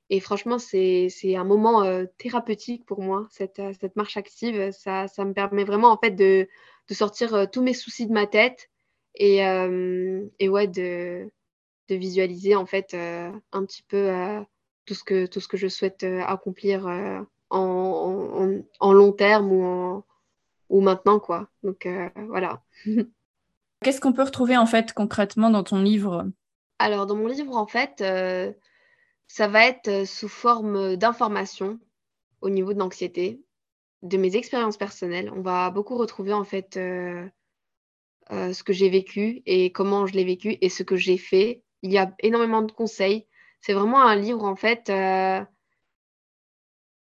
Et 0.09 0.19
franchement, 0.19 0.57
c'est 0.57 1.09
un 1.35 1.43
moment 1.43 1.83
euh, 1.83 2.05
thérapeutique 2.17 2.85
pour 2.85 3.01
moi, 3.01 3.27
cette, 3.29 3.61
cette 3.79 3.95
marche 3.95 4.17
active. 4.17 4.71
Ça, 4.71 5.07
ça, 5.07 5.23
me 5.23 5.33
permet 5.33 5.63
vraiment 5.63 5.91
en 5.91 5.97
fait 5.97 6.11
de, 6.11 6.47
de 6.89 6.93
sortir 6.95 7.47
tous 7.51 7.61
mes 7.61 7.75
soucis 7.75 8.07
de 8.07 8.13
ma 8.13 8.25
tête 8.25 8.69
et, 9.19 9.37
et 10.39 10.49
ouais, 10.49 10.67
de, 10.67 11.29
de, 11.89 11.95
visualiser 11.95 12.55
en 12.55 12.65
fait 12.65 12.93
un 12.93 13.65
petit 13.65 13.83
peu 13.83 14.09
tout 14.89 14.95
ce 14.95 15.03
que, 15.03 15.27
tout 15.27 15.39
ce 15.39 15.47
que 15.47 15.55
je 15.55 15.67
souhaite 15.67 16.03
euh, 16.03 16.23
accomplir 16.23 16.87
euh, 16.87 17.21
en, 17.51 18.59
en, 18.79 18.91
long 18.91 19.11
terme 19.11 19.51
ou, 19.51 19.63
en, 19.63 20.03
ou 20.69 20.81
maintenant. 20.81 21.19
Quoi. 21.19 21.47
Donc 21.61 21.85
euh, 21.85 22.09
voilà. 22.27 22.63
Qu'est-ce 23.83 24.01
qu'on 24.01 24.13
peut 24.13 24.23
retrouver 24.23 24.57
en 24.57 24.65
fait 24.65 24.93
concrètement 24.93 25.51
dans 25.51 25.63
ton 25.63 25.79
livre? 25.79 26.27
Alors 26.79 27.05
dans 27.05 27.15
mon 27.15 27.27
livre 27.27 27.55
en 27.55 27.67
fait, 27.67 28.03
ça 29.27 29.47
va 29.47 29.67
être 29.67 30.07
sous 30.07 30.27
forme 30.27 30.95
d'informations 30.95 31.79
au 32.41 32.49
niveau 32.49 32.73
de 32.73 32.79
l'anxiété, 32.79 33.41
de 34.01 34.17
mes 34.17 34.35
expériences 34.35 34.77
personnelles. 34.77 35.31
On 35.35 35.41
va 35.41 35.69
beaucoup 35.69 35.97
retrouver 35.97 36.33
en 36.33 36.43
fait 36.43 36.79
ce 38.29 38.63
que 38.63 38.73
j'ai 38.73 38.89
vécu 38.89 39.41
et 39.45 39.71
comment 39.71 40.05
je 40.05 40.13
l'ai 40.13 40.23
vécu 40.23 40.57
et 40.61 40.69
ce 40.69 40.83
que 40.83 40.95
j'ai 40.95 41.17
fait. 41.17 41.63
Il 41.81 41.91
y 41.91 41.97
a 41.97 42.13
énormément 42.19 42.61
de 42.61 42.71
conseils 42.71 43.27
c'est 43.61 43.73
vraiment 43.73 44.01
un 44.01 44.15
livre 44.15 44.43
en 44.43 44.55
fait 44.55 44.89
euh, 44.89 45.43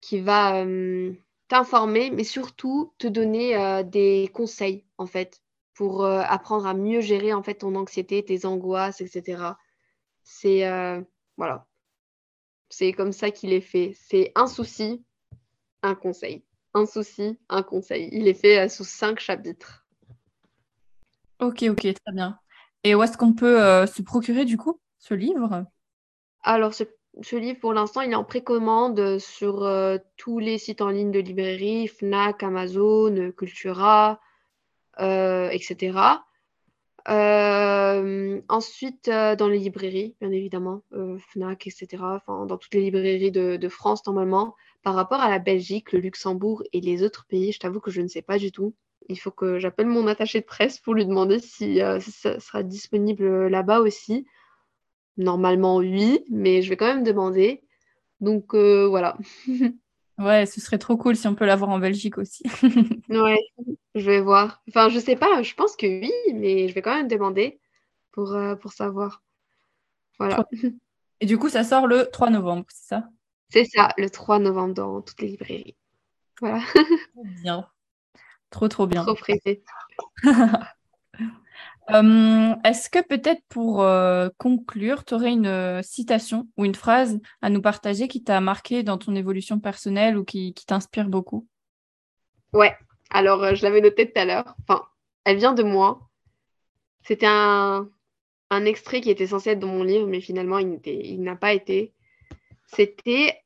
qui 0.00 0.20
va 0.20 0.62
euh, 0.62 1.12
t'informer, 1.48 2.10
mais 2.10 2.24
surtout 2.24 2.94
te 2.98 3.06
donner 3.06 3.56
euh, 3.56 3.82
des 3.82 4.30
conseils 4.32 4.84
en 4.98 5.06
fait 5.06 5.42
pour 5.74 6.04
apprendre 6.04 6.66
à 6.66 6.74
mieux 6.74 7.00
gérer 7.00 7.32
en 7.32 7.42
fait 7.42 7.54
ton 7.54 7.74
anxiété, 7.76 8.22
tes 8.22 8.44
angoisses, 8.44 9.00
etc. 9.00 9.42
C'est 10.22 10.68
voilà, 11.38 11.66
c'est 12.68 12.92
comme 12.92 13.12
ça 13.12 13.30
qu'il 13.30 13.54
est 13.54 13.62
fait. 13.62 13.92
C'est 13.96 14.32
un 14.34 14.46
souci, 14.46 15.02
un 15.82 15.94
conseil, 15.94 16.44
un 16.74 16.84
souci, 16.84 17.38
un 17.48 17.62
conseil. 17.62 18.10
Il 18.12 18.28
est 18.28 18.34
fait 18.34 18.68
sous 18.68 18.84
cinq 18.84 19.18
chapitres. 19.18 19.81
Ok, 21.42 21.64
ok, 21.68 21.80
très 21.80 22.12
bien. 22.14 22.38
Et 22.84 22.94
où 22.94 23.02
est-ce 23.02 23.18
qu'on 23.18 23.34
peut 23.34 23.86
se 23.86 24.02
procurer 24.02 24.44
du 24.44 24.56
coup 24.56 24.80
ce 24.98 25.14
livre? 25.14 25.66
Alors, 26.42 26.74
ce, 26.74 26.84
livre, 27.36 27.60
pour 27.60 27.72
l'instant, 27.72 28.00
il 28.00 28.10
est 28.10 28.16
en 28.16 28.24
précommande 28.24 29.18
sur 29.18 29.62
euh, 29.62 29.98
tous 30.16 30.38
les 30.38 30.58
sites 30.58 30.80
en 30.80 30.88
ligne 30.88 31.12
de 31.12 31.20
librairie, 31.20 31.86
Fnac, 31.86 32.42
Amazon, 32.42 33.32
Cultura, 33.36 34.20
euh, 35.00 35.48
etc. 35.50 36.24
Euh, 37.08 38.40
ensuite, 38.48 39.08
dans 39.08 39.48
les 39.48 39.58
librairies, 39.58 40.16
bien 40.20 40.30
évidemment, 40.32 40.82
Fnac, 41.30 41.66
etc. 41.66 42.02
Dans 42.26 42.58
toutes 42.58 42.74
les 42.74 42.82
librairies 42.82 43.32
de, 43.32 43.68
France, 43.68 44.04
normalement. 44.06 44.54
Par 44.82 44.94
rapport 44.94 45.20
à 45.20 45.30
la 45.30 45.38
Belgique, 45.38 45.92
le 45.92 46.00
Luxembourg 46.00 46.64
et 46.72 46.80
les 46.80 47.04
autres 47.04 47.26
pays, 47.28 47.52
je 47.52 47.60
t'avoue 47.60 47.80
que 47.80 47.92
je 47.92 48.00
ne 48.00 48.08
sais 48.08 48.22
pas 48.22 48.38
du 48.38 48.50
tout. 48.50 48.74
Il 49.08 49.16
faut 49.18 49.30
que 49.30 49.58
j'appelle 49.58 49.86
mon 49.86 50.06
attaché 50.06 50.40
de 50.40 50.46
presse 50.46 50.78
pour 50.78 50.94
lui 50.94 51.06
demander 51.06 51.38
si 51.38 51.80
ça 52.00 52.40
sera 52.40 52.62
disponible 52.62 53.48
là-bas 53.48 53.80
aussi. 53.80 54.26
Normalement, 55.16 55.76
oui, 55.76 56.24
mais 56.30 56.62
je 56.62 56.70
vais 56.70 56.76
quand 56.76 56.86
même 56.86 57.04
demander. 57.04 57.62
Donc 58.20 58.54
euh, 58.54 58.86
voilà. 58.88 59.18
ouais, 60.18 60.46
ce 60.46 60.60
serait 60.60 60.78
trop 60.78 60.96
cool 60.96 61.16
si 61.16 61.26
on 61.26 61.34
peut 61.34 61.44
l'avoir 61.44 61.70
en 61.70 61.78
Belgique 61.78 62.18
aussi. 62.18 62.44
ouais, 63.10 63.40
je 63.94 64.06
vais 64.06 64.20
voir. 64.20 64.62
Enfin, 64.68 64.88
je 64.88 64.98
sais 64.98 65.16
pas, 65.16 65.42
je 65.42 65.54
pense 65.54 65.76
que 65.76 65.86
oui, 65.86 66.12
mais 66.32 66.68
je 66.68 66.74
vais 66.74 66.82
quand 66.82 66.94
même 66.94 67.08
demander 67.08 67.60
pour, 68.12 68.32
euh, 68.32 68.54
pour 68.54 68.72
savoir. 68.72 69.22
Voilà. 70.18 70.46
Et 71.20 71.26
du 71.26 71.36
coup, 71.36 71.48
ça 71.48 71.64
sort 71.64 71.86
le 71.86 72.08
3 72.10 72.30
novembre, 72.30 72.64
c'est 72.68 72.88
ça? 72.88 73.08
C'est 73.48 73.64
ça, 73.64 73.92
le 73.98 74.08
3 74.08 74.38
novembre 74.38 74.74
dans 74.74 75.02
toutes 75.02 75.20
les 75.20 75.28
librairies. 75.28 75.76
Voilà. 76.40 76.60
bien. 77.42 77.68
Trop, 78.52 78.68
trop 78.68 78.86
bien. 78.86 79.02
Trop. 79.02 79.16
Euh, 81.90 82.54
est-ce 82.64 82.90
que 82.90 83.02
peut-être 83.04 83.42
pour 83.48 83.82
euh, 83.82 84.28
conclure, 84.38 85.04
tu 85.04 85.14
aurais 85.14 85.32
une 85.32 85.46
euh, 85.46 85.82
citation 85.82 86.48
ou 86.56 86.64
une 86.64 86.74
phrase 86.74 87.18
à 87.40 87.50
nous 87.50 87.62
partager 87.62 88.06
qui 88.06 88.22
t'a 88.22 88.40
marqué 88.40 88.82
dans 88.82 88.98
ton 88.98 89.16
évolution 89.16 89.58
personnelle 89.58 90.16
ou 90.16 90.24
qui, 90.24 90.54
t'inspire 90.66 91.08
beaucoup? 91.08 91.48
Ouais, 92.52 92.76
alors 93.10 93.54
je 93.54 93.62
l'avais 93.64 93.80
notée 93.80 94.12
tout 94.12 94.20
à 94.20 94.26
l'heure. 94.26 94.54
Enfin, 94.62 94.84
elle 95.24 95.38
vient 95.38 95.54
de 95.54 95.62
moi. 95.62 96.08
C'était 97.04 97.26
un, 97.26 97.88
un, 98.50 98.64
extrait 98.66 99.00
qui 99.00 99.10
était 99.10 99.26
censé 99.26 99.50
être 99.50 99.58
dans 99.58 99.66
mon 99.66 99.82
livre, 99.82 100.06
mais 100.06 100.20
finalement, 100.20 100.58
il 100.58 101.22
n'a 101.22 101.36
pas 101.36 101.54
été. 101.54 101.94
C'était 102.66 103.42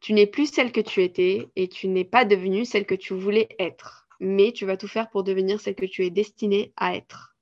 Tu 0.00 0.12
n'es 0.12 0.26
plus 0.26 0.52
celle 0.52 0.72
que 0.72 0.80
tu 0.80 1.02
étais 1.02 1.48
et 1.56 1.68
tu 1.68 1.88
n'es 1.88 2.04
pas 2.04 2.24
devenue 2.24 2.64
celle 2.64 2.86
que 2.86 2.94
tu 2.94 3.14
voulais 3.14 3.48
être 3.58 4.08
mais 4.20 4.52
tu 4.52 4.66
vas 4.66 4.76
tout 4.76 4.88
faire 4.88 5.10
pour 5.10 5.24
devenir 5.24 5.60
celle 5.60 5.74
que 5.74 5.86
tu 5.86 6.04
es 6.04 6.10
destinée 6.10 6.72
à 6.76 6.96
être. 6.96 7.36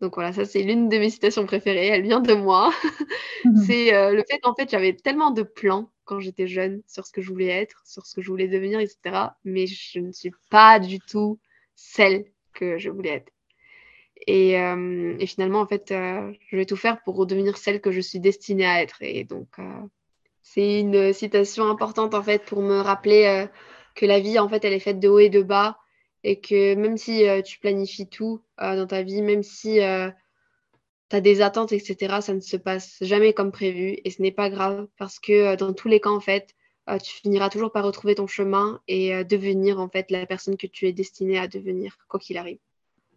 Donc 0.00 0.14
voilà, 0.14 0.32
ça 0.32 0.44
c'est 0.44 0.62
l'une 0.62 0.88
de 0.88 0.98
mes 0.98 1.10
citations 1.10 1.46
préférées, 1.46 1.86
elle 1.86 2.02
vient 2.02 2.20
de 2.20 2.34
moi. 2.34 2.70
C'est 3.66 3.94
euh, 3.94 4.12
le 4.12 4.22
fait 4.28 4.40
en 4.44 4.54
fait 4.54 4.70
j'avais 4.70 4.92
tellement 4.92 5.30
de 5.30 5.42
plans 5.42 5.90
quand 6.04 6.20
j'étais 6.20 6.46
jeune 6.46 6.82
sur 6.86 7.06
ce 7.06 7.12
que 7.12 7.22
je 7.22 7.30
voulais 7.30 7.48
être, 7.48 7.82
sur 7.86 8.04
ce 8.04 8.14
que 8.14 8.20
je 8.20 8.28
voulais 8.30 8.48
devenir, 8.48 8.78
etc. 8.78 9.30
Mais 9.44 9.66
je 9.66 10.00
ne 10.00 10.12
suis 10.12 10.32
pas 10.50 10.78
du 10.78 10.98
tout 10.98 11.38
celle 11.74 12.26
que 12.52 12.76
je 12.78 12.90
voulais 12.90 13.10
être. 13.10 13.32
Et, 14.26 14.58
euh, 14.60 15.18
finalement, 15.26 15.60
en 15.60 15.66
fait, 15.66 15.90
euh, 15.90 16.32
je 16.48 16.56
vais 16.56 16.66
tout 16.66 16.76
faire 16.76 17.02
pour 17.02 17.16
redevenir 17.16 17.56
celle 17.58 17.80
que 17.80 17.90
je 17.90 18.00
suis 18.00 18.20
destinée 18.20 18.66
à 18.66 18.82
être. 18.82 19.02
Et 19.02 19.24
donc, 19.24 19.58
c'est 20.48 20.80
une 20.80 21.12
citation 21.12 21.68
importante, 21.68 22.14
en 22.14 22.22
fait, 22.22 22.44
pour 22.44 22.62
me 22.62 22.80
rappeler 22.80 23.46
que 23.96 24.06
la 24.06 24.20
vie, 24.20 24.38
en 24.38 24.48
fait, 24.48 24.64
elle 24.64 24.72
est 24.72 24.78
faite 24.78 25.00
de 25.00 25.08
haut 25.08 25.18
et 25.18 25.28
de 25.28 25.42
bas 25.42 25.78
et 26.26 26.40
que 26.40 26.74
même 26.74 26.96
si 26.96 27.28
euh, 27.28 27.40
tu 27.40 27.60
planifies 27.60 28.08
tout 28.08 28.42
euh, 28.60 28.74
dans 28.74 28.86
ta 28.88 29.02
vie, 29.02 29.22
même 29.22 29.44
si 29.44 29.80
euh, 29.80 30.10
tu 31.08 31.16
as 31.16 31.20
des 31.20 31.40
attentes, 31.40 31.72
etc., 31.72 32.20
ça 32.20 32.34
ne 32.34 32.40
se 32.40 32.56
passe 32.56 32.96
jamais 33.00 33.32
comme 33.32 33.52
prévu 33.52 33.96
et 34.04 34.10
ce 34.10 34.20
n'est 34.20 34.32
pas 34.32 34.50
grave 34.50 34.88
parce 34.98 35.20
que 35.20 35.54
dans 35.54 35.72
tous 35.72 35.88
les 35.88 36.00
cas, 36.00 36.10
en 36.10 36.20
fait, 36.20 36.54
tu 37.02 37.14
finiras 37.14 37.48
toujours 37.48 37.72
par 37.72 37.84
retrouver 37.84 38.14
ton 38.14 38.28
chemin 38.28 38.80
et 38.86 39.24
devenir 39.24 39.80
en 39.80 39.88
fait 39.88 40.08
la 40.12 40.24
personne 40.24 40.56
que 40.56 40.68
tu 40.68 40.86
es 40.86 40.92
destinée 40.92 41.36
à 41.36 41.48
devenir, 41.48 41.98
quoi 42.08 42.20
qu'il 42.20 42.38
arrive. 42.38 42.60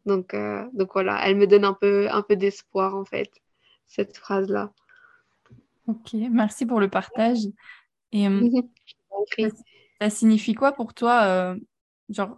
Donc, 0.07 0.35
donc 0.73 0.93
voilà, 0.93 1.21
elle 1.27 1.35
me 1.35 1.45
donne 1.45 1.65
un 1.65 1.73
peu, 1.73 2.07
un 2.09 2.23
peu 2.23 2.35
d'espoir 2.35 2.95
en 2.95 3.05
fait, 3.05 3.29
cette 3.85 4.17
phrase-là. 4.17 4.73
Ok, 5.89 6.13
merci 6.13 6.65
pour 6.65 6.79
le 6.79 6.89
partage. 6.89 7.39
Et 8.11 8.25
ça, 9.37 9.49
ça, 9.99 10.09
signifie 10.09 10.53
quoi 10.53 10.71
pour 10.71 10.93
toi, 10.93 11.55
genre 12.09 12.37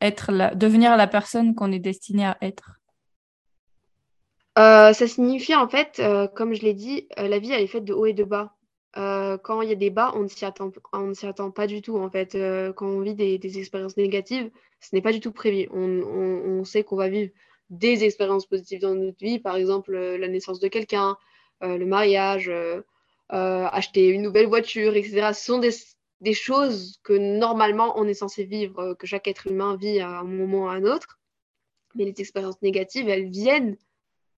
être 0.00 0.32
la, 0.32 0.54
devenir 0.54 0.96
la 0.96 1.06
personne 1.06 1.54
qu'on 1.54 1.72
est 1.72 1.78
destiné 1.78 2.26
à 2.26 2.36
être? 2.40 2.80
Euh, 4.58 4.92
Ça 4.92 5.06
signifie 5.06 5.54
en 5.54 5.68
fait, 5.68 6.00
euh, 6.00 6.26
comme 6.26 6.54
je 6.54 6.62
l'ai 6.62 6.74
dit, 6.74 7.06
euh, 7.18 7.28
la 7.28 7.38
vie 7.38 7.52
elle 7.52 7.62
est 7.62 7.66
faite 7.66 7.84
de 7.84 7.92
haut 7.92 8.06
et 8.06 8.12
de 8.12 8.24
bas. 8.24 8.56
quand 8.94 9.62
il 9.62 9.68
y 9.68 9.72
a 9.72 9.76
des 9.76 9.90
bas, 9.90 10.12
on 10.16 10.24
ne 10.24 10.28
s'y 10.28 10.44
attend, 10.44 10.72
on 10.92 11.14
s'y 11.14 11.26
attend 11.26 11.50
pas 11.50 11.66
du 11.66 11.82
tout 11.82 11.96
en 11.96 12.10
fait. 12.10 12.36
quand 12.76 12.86
on 12.86 13.00
vit 13.00 13.14
des, 13.14 13.58
expériences 13.58 13.96
négatives, 13.96 14.50
ce 14.80 14.94
n'est 14.94 15.02
pas 15.02 15.12
du 15.12 15.20
tout 15.20 15.32
prévu. 15.32 15.68
On, 15.72 16.02
on 16.58 16.64
sait 16.64 16.82
qu'on 16.82 16.96
va 16.96 17.08
vivre 17.08 17.30
des 17.70 18.02
expériences 18.02 18.46
positives 18.46 18.80
dans 18.80 18.94
notre 18.94 19.18
vie, 19.24 19.38
par 19.38 19.54
exemple 19.56 19.92
la 19.96 20.28
naissance 20.28 20.58
de 20.58 20.68
quelqu'un, 20.68 21.16
le 21.62 21.84
mariage, 21.84 22.50
acheter 23.28 24.08
une 24.08 24.22
nouvelle 24.22 24.46
voiture, 24.46 24.96
etc. 24.96 25.30
Ce 25.32 25.44
sont 25.44 25.58
des, 25.58 26.34
choses 26.34 27.00
que 27.02 27.12
normalement 27.12 27.98
on 27.98 28.06
est 28.06 28.14
censé 28.14 28.44
vivre, 28.44 28.78
euh, 28.80 28.94
que 28.94 29.06
chaque 29.06 29.26
être 29.26 29.46
humain 29.46 29.76
vit 29.76 30.00
à 30.00 30.20
un 30.20 30.24
moment 30.24 30.64
ou 30.64 30.68
à 30.68 30.72
un 30.72 30.84
autre. 30.84 31.18
Mais 31.94 32.04
les 32.04 32.14
expériences 32.18 32.60
négatives, 32.62 33.08
elles 33.08 33.30
viennent 33.30 33.76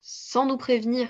sans 0.01 0.45
nous 0.45 0.57
prévenir. 0.57 1.09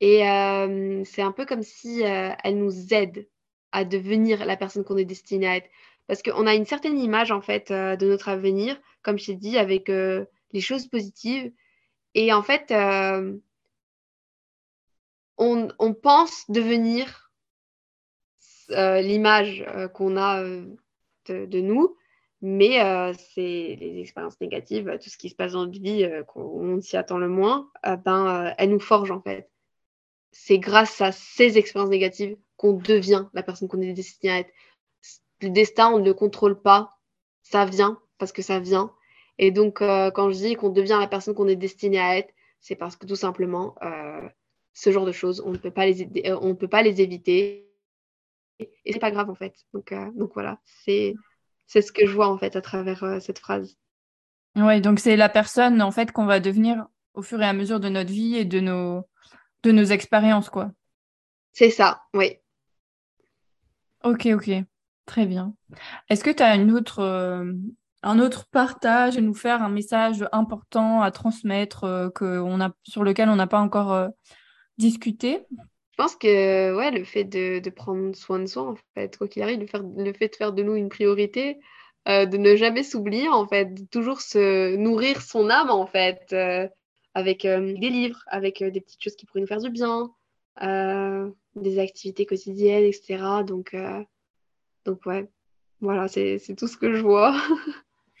Et 0.00 0.28
euh, 0.28 1.02
c'est 1.04 1.22
un 1.22 1.32
peu 1.32 1.46
comme 1.46 1.62
si 1.62 2.04
euh, 2.04 2.30
elles 2.44 2.58
nous 2.58 2.92
aident 2.92 3.26
à 3.72 3.84
devenir 3.84 4.44
la 4.44 4.56
personne 4.56 4.84
qu'on 4.84 4.96
est 4.96 5.04
destiné 5.04 5.46
à 5.46 5.56
être. 5.56 5.68
Parce 6.06 6.22
qu'on 6.22 6.46
a 6.46 6.54
une 6.54 6.64
certaine 6.64 6.98
image, 6.98 7.32
en 7.32 7.40
fait, 7.40 7.70
euh, 7.70 7.96
de 7.96 8.06
notre 8.06 8.28
avenir, 8.28 8.80
comme 9.02 9.18
je 9.18 9.26
t'ai 9.26 9.34
dit, 9.34 9.58
avec 9.58 9.88
euh, 9.88 10.24
les 10.52 10.60
choses 10.60 10.86
positives. 10.86 11.52
Et 12.14 12.32
en 12.32 12.42
fait, 12.42 12.70
euh, 12.70 13.36
on, 15.38 15.94
pense 15.94 16.50
devenir 16.50 17.30
l'image 18.68 19.64
qu'on 19.94 20.16
a 20.16 20.42
de, 20.42 21.46
de, 21.46 21.60
nous, 21.60 21.96
mais 22.40 22.78
c'est 23.34 23.76
les 23.78 24.00
expériences 24.00 24.40
négatives, 24.40 24.98
tout 25.02 25.10
ce 25.10 25.18
qui 25.18 25.28
se 25.28 25.34
passe 25.34 25.52
dans 25.52 25.66
notre 25.66 25.80
vie, 25.80 26.08
qu'on 26.28 26.80
s'y 26.80 26.96
attend 26.96 27.18
le 27.18 27.28
moins, 27.28 27.70
ben, 28.04 28.54
elles 28.58 28.70
nous 28.70 28.80
forgent, 28.80 29.12
en 29.12 29.20
fait. 29.20 29.50
C'est 30.32 30.58
grâce 30.58 31.00
à 31.00 31.12
ces 31.12 31.56
expériences 31.58 31.90
négatives 31.90 32.36
qu'on 32.56 32.74
devient 32.74 33.26
la 33.32 33.42
personne 33.42 33.68
qu'on 33.68 33.80
est 33.80 33.92
destiné 33.92 34.32
à 34.32 34.38
être 34.40 34.52
le 35.42 35.50
destin, 35.50 35.90
on 35.92 35.98
ne 35.98 36.04
le 36.04 36.14
contrôle 36.14 36.60
pas. 36.60 36.98
Ça 37.42 37.64
vient 37.64 38.00
parce 38.18 38.32
que 38.32 38.42
ça 38.42 38.58
vient. 38.58 38.92
Et 39.38 39.50
donc, 39.50 39.82
euh, 39.82 40.10
quand 40.10 40.30
je 40.30 40.36
dis 40.36 40.54
qu'on 40.54 40.70
devient 40.70 40.96
la 40.98 41.06
personne 41.06 41.34
qu'on 41.34 41.48
est 41.48 41.56
destiné 41.56 41.98
à 41.98 42.16
être, 42.16 42.32
c'est 42.60 42.76
parce 42.76 42.96
que 42.96 43.06
tout 43.06 43.16
simplement, 43.16 43.74
euh, 43.82 44.28
ce 44.76 44.92
genre 44.92 45.06
de 45.06 45.12
choses, 45.12 45.42
on 45.44 45.52
ne 45.52 45.56
peut 45.56 45.70
pas 45.70 45.86
les, 45.86 46.02
euh, 46.26 46.38
on 46.42 46.48
ne 46.48 46.52
peut 46.52 46.68
pas 46.68 46.82
les 46.82 47.00
éviter. 47.00 47.66
Et 48.58 48.92
c'est 48.92 48.98
pas 48.98 49.10
grave 49.10 49.30
en 49.30 49.34
fait. 49.34 49.54
Donc, 49.72 49.90
euh, 49.90 50.10
donc 50.14 50.32
voilà, 50.34 50.60
c'est 50.84 51.14
ce 51.66 51.90
que 51.90 52.06
je 52.06 52.12
vois 52.14 52.28
en 52.28 52.36
fait 52.36 52.56
à 52.56 52.60
travers 52.60 53.02
euh, 53.02 53.18
cette 53.18 53.38
phrase. 53.38 53.78
Oui, 54.54 54.82
donc 54.82 55.00
c'est 55.00 55.16
la 55.16 55.30
personne 55.30 55.80
en 55.80 55.90
fait 55.90 56.12
qu'on 56.12 56.26
va 56.26 56.40
devenir 56.40 56.86
au 57.14 57.22
fur 57.22 57.40
et 57.40 57.46
à 57.46 57.54
mesure 57.54 57.80
de 57.80 57.88
notre 57.88 58.10
vie 58.10 58.36
et 58.36 58.44
de 58.44 58.60
nos 58.60 59.06
de 59.62 59.72
nos 59.72 59.84
expériences 59.84 60.50
quoi. 60.50 60.70
C'est 61.52 61.70
ça, 61.70 62.02
oui. 62.12 62.36
Ok, 64.04 64.26
ok. 64.26 64.50
Très 65.06 65.24
bien. 65.24 65.54
Est-ce 66.10 66.22
que 66.22 66.30
tu 66.30 66.42
as 66.42 66.54
une 66.54 66.72
autre, 66.72 67.02
un 68.02 68.18
autre 68.18 68.46
partage 68.50 69.16
à 69.16 69.20
nous 69.20 69.34
faire, 69.34 69.62
un 69.62 69.70
message 69.70 70.26
important 70.32 71.00
à 71.00 71.10
transmettre 71.10 72.10
que 72.14 72.40
on 72.40 72.60
a, 72.60 72.72
sur 72.82 73.04
lequel 73.04 73.28
on 73.28 73.36
n'a 73.36 73.46
pas 73.46 73.60
encore 73.60 74.10
discuté 74.78 75.44
Je 75.50 75.96
pense 75.96 76.16
que 76.16 76.76
ouais, 76.76 76.90
le 76.90 77.04
fait 77.04 77.24
de, 77.24 77.58
de, 77.58 77.70
prendre 77.70 78.14
soin 78.14 78.38
de 78.38 78.46
soi, 78.46 78.62
en 78.62 78.76
fait, 78.94 79.16
quoi 79.16 79.28
qu'il 79.28 79.42
arrive, 79.42 79.60
le, 79.60 79.66
faire, 79.66 79.82
le 79.82 80.12
fait 80.12 80.28
de 80.28 80.36
faire 80.36 80.52
de 80.52 80.62
nous 80.62 80.74
une 80.74 80.88
priorité, 80.88 81.58
euh, 82.08 82.26
de 82.26 82.36
ne 82.36 82.56
jamais 82.56 82.82
s'oublier, 82.82 83.28
en 83.28 83.46
fait, 83.46 83.74
de 83.74 83.84
toujours 83.86 84.20
se 84.20 84.76
nourrir 84.76 85.22
son 85.22 85.50
âme, 85.50 85.70
en 85.70 85.86
fait, 85.86 86.28
euh, 86.32 86.68
avec 87.14 87.44
euh, 87.44 87.74
des 87.74 87.90
livres, 87.90 88.22
avec 88.28 88.62
des 88.62 88.80
petites 88.80 89.02
choses 89.02 89.16
qui 89.16 89.26
pourraient 89.26 89.40
nous 89.40 89.46
faire 89.46 89.60
du 89.60 89.70
bien, 89.70 90.10
des 91.56 91.78
activités 91.78 92.26
quotidiennes, 92.26 92.84
etc. 92.84 93.42
Donc, 93.46 93.74
donc 94.84 95.04
ouais, 95.06 95.28
voilà, 95.80 96.08
c'est 96.08 96.38
tout 96.56 96.68
ce 96.68 96.76
que 96.76 96.94
je 96.94 97.02
vois. 97.02 97.34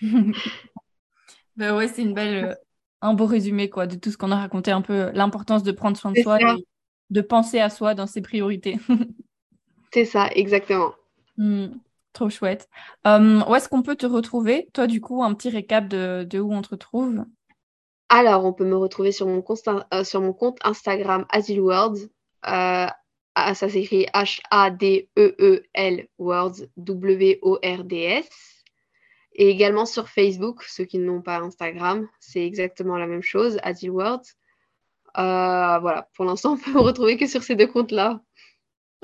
ben 1.56 1.76
ouais, 1.76 1.88
c'est 1.88 2.02
une 2.02 2.14
belle, 2.14 2.56
un 3.02 3.14
beau 3.14 3.26
résumé 3.26 3.68
quoi, 3.70 3.86
de 3.86 3.96
tout 3.96 4.10
ce 4.10 4.16
qu'on 4.16 4.32
a 4.32 4.36
raconté, 4.36 4.70
un 4.70 4.82
peu 4.82 5.10
l'importance 5.12 5.62
de 5.62 5.72
prendre 5.72 5.96
soin 5.96 6.12
de 6.12 6.20
soi 6.20 6.40
et 6.40 6.66
de 7.10 7.20
penser 7.20 7.60
à 7.60 7.70
soi 7.70 7.94
dans 7.94 8.06
ses 8.06 8.22
priorités. 8.22 8.78
c'est 9.92 10.04
ça, 10.04 10.28
exactement. 10.34 10.92
Mmh, 11.36 11.66
trop 12.12 12.30
chouette. 12.30 12.68
Um, 13.04 13.44
où 13.48 13.54
est-ce 13.54 13.68
qu'on 13.68 13.82
peut 13.82 13.96
te 13.96 14.06
retrouver? 14.06 14.68
Toi, 14.72 14.86
du 14.86 15.00
coup, 15.00 15.22
un 15.22 15.34
petit 15.34 15.50
récap 15.50 15.88
de, 15.88 16.26
de, 16.28 16.40
où 16.40 16.52
on 16.52 16.62
te 16.62 16.70
retrouve? 16.70 17.24
Alors, 18.08 18.44
on 18.44 18.52
peut 18.52 18.64
me 18.64 18.76
retrouver 18.76 19.12
sur 19.12 19.26
mon 19.26 19.42
compte, 19.42 19.60
euh, 19.92 20.04
sur 20.04 20.20
mon 20.20 20.32
compte 20.32 20.58
Instagram 20.64 21.26
Asilworld. 21.28 21.98
Euh, 22.46 22.86
ah, 23.38 23.54
ça 23.54 23.68
s'écrit 23.68 24.06
H-A-D-E-E-L 24.14 26.08
Words, 26.18 26.62
W-O-R-D-S. 26.76 28.28
Et 29.38 29.50
également 29.50 29.84
sur 29.84 30.08
Facebook, 30.08 30.64
ceux 30.64 30.84
qui 30.84 30.98
n'ont 30.98 31.20
pas 31.20 31.38
Instagram, 31.40 32.08
c'est 32.20 32.44
exactement 32.44 32.96
la 32.96 33.06
même 33.06 33.22
chose, 33.22 33.58
Adil 33.62 33.90
Words. 33.90 34.24
Euh, 35.18 35.78
voilà, 35.78 36.08
pour 36.14 36.24
l'instant, 36.24 36.54
on 36.54 36.56
peut 36.56 36.72
me 36.72 36.80
retrouver 36.80 37.18
que 37.18 37.26
sur 37.26 37.42
ces 37.42 37.54
deux 37.54 37.66
comptes-là. 37.66 38.22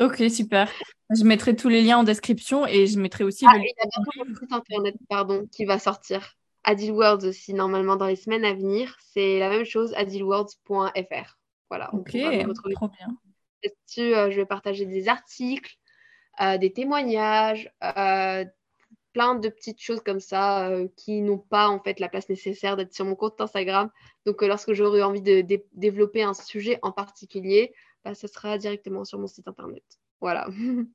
Ok, 0.01 0.23
super. 0.31 0.73
Je 1.15 1.25
mettrai 1.25 1.55
tous 1.55 1.69
les 1.69 1.83
liens 1.83 1.99
en 1.99 2.03
description 2.03 2.67
et 2.67 2.87
je 2.87 2.99
mettrai 2.99 3.25
aussi 3.25 3.45
ah, 3.47 3.59
le... 3.59 3.61
Il 3.61 3.65
y 3.67 4.21
a 4.21 4.25
un 4.25 4.35
site 4.35 4.53
internet 4.53 4.95
pardon, 5.07 5.47
qui 5.53 5.67
va 5.67 5.79
sortir. 5.79 6.35
Adil 6.65 6.93
Words 6.93 7.25
aussi, 7.25 7.53
normalement, 7.53 7.97
dans 7.97 8.07
les 8.07 8.17
semaines 8.17 8.47
à 8.47 8.55
venir. 8.55 8.97
C'est 9.13 9.39
la 9.39 9.51
même 9.51 9.67
chose, 9.67 9.93
adilwords.fr. 9.95 11.39
Voilà. 11.69 11.95
Ok, 11.95 12.17
trop 12.75 12.89
bien. 12.89 13.19
Euh, 13.99 14.31
je 14.31 14.37
vais 14.37 14.47
partager 14.47 14.87
des 14.87 15.09
articles, 15.09 15.77
euh, 16.41 16.57
des 16.57 16.73
témoignages, 16.73 17.71
plein 19.13 19.35
de 19.35 19.49
petites 19.49 19.81
choses 19.81 20.01
comme 20.01 20.21
ça 20.21 20.69
euh, 20.69 20.89
qui 20.97 21.21
n'ont 21.21 21.39
pas 21.39 21.69
en 21.69 21.81
fait 21.81 22.01
la 22.01 22.09
place 22.09 22.29
nécessaire 22.29 22.77
d'être 22.77 22.95
sur 22.95 23.05
mon 23.05 23.15
compte 23.15 23.41
Instagram. 23.41 23.91
Donc, 24.27 24.43
lorsque 24.43 24.73
j'aurai 24.73 25.03
envie 25.03 25.23
de 25.23 25.41
dé 25.41 25.67
développer 25.73 26.23
un 26.23 26.35
sujet 26.35 26.79
en 26.83 26.93
particulier, 26.93 27.75
bah, 28.05 28.15
ça 28.15 28.29
sera 28.29 28.59
directement 28.59 29.05
sur 29.05 29.19
mon 29.19 29.27
site 29.27 29.49
internet. 29.49 29.85
Voilà. 30.21 30.49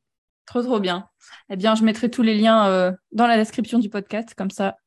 Trop, 0.45 0.61
trop 0.61 0.79
bien. 0.79 1.09
Eh 1.49 1.57
bien, 1.57 1.75
je 1.75 1.83
mettrai 1.83 2.09
tous 2.09 2.21
les 2.21 2.33
liens 2.33 2.95
dans 3.11 3.27
la 3.27 3.35
description 3.35 3.79
du 3.79 3.89
podcast, 3.89 4.33
comme 4.33 4.49
ça. 4.49 4.77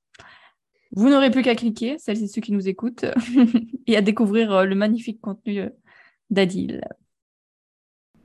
Vous 0.93 1.11
n'aurez 1.11 1.31
plus 1.31 1.43
qu'à 1.43 1.55
cliquer, 1.55 1.99
celles 1.99 2.23
et 2.23 2.29
ceux 2.29 2.41
qui 2.41 2.53
nous 2.53 2.67
écoutent, 2.67 3.05
et 3.87 3.95
à 3.95 4.01
découvrir 4.01 4.65
le 4.65 4.75
magnifique 4.75 5.21
contenu 5.21 5.69
d'Adil. 6.31 6.81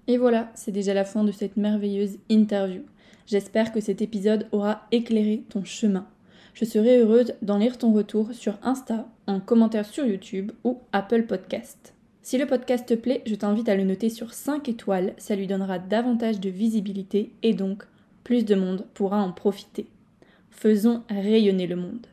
Et 0.08 0.18
voilà, 0.18 0.51
c'est 0.56 0.72
déjà 0.72 0.93
la 0.93 1.03
fin 1.03 1.24
de 1.24 1.32
cette 1.32 1.58
merveilleuse 1.58 2.20
interview. 2.30 2.84
J'espère 3.28 3.72
que 3.72 3.82
cet 3.82 4.02
épisode 4.02 4.48
aura 4.52 4.88
éclairé 4.92 5.44
ton 5.50 5.64
chemin. 5.64 6.08
Je 6.54 6.64
serai 6.64 7.00
heureuse 7.00 7.34
d'en 7.42 7.58
lire 7.58 7.78
ton 7.78 7.92
retour 7.92 8.34
sur 8.34 8.58
Insta, 8.62 9.08
en 9.28 9.40
commentaire 9.40 9.86
sur 9.86 10.06
YouTube 10.06 10.52
ou 10.64 10.80
Apple 10.94 11.24
Podcast. 11.24 11.94
Si 12.22 12.38
le 12.38 12.46
podcast 12.46 12.88
te 12.88 12.94
plaît, 12.94 13.22
je 13.26 13.36
t'invite 13.36 13.70
à 13.70 13.76
le 13.76 13.84
noter 13.84 14.10
sur 14.10 14.34
5 14.34 14.70
étoiles, 14.70 15.14
ça 15.18 15.36
lui 15.36 15.48
donnera 15.48 15.80
davantage 15.80 16.40
de 16.40 16.50
visibilité 16.50 17.32
et 17.44 17.54
donc 17.54 17.84
plus 18.24 18.46
de 18.46 18.56
monde 18.56 18.86
pourra 18.94 19.22
en 19.22 19.32
profiter. 19.32 19.88
Faisons 20.50 21.04
rayonner 21.10 21.68
le 21.68 21.76
monde. 21.76 22.08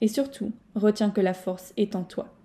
Et 0.00 0.08
surtout, 0.08 0.52
retiens 0.74 1.10
que 1.10 1.20
la 1.20 1.32
force 1.32 1.72
est 1.76 1.96
en 1.96 2.02
toi. 2.02 2.35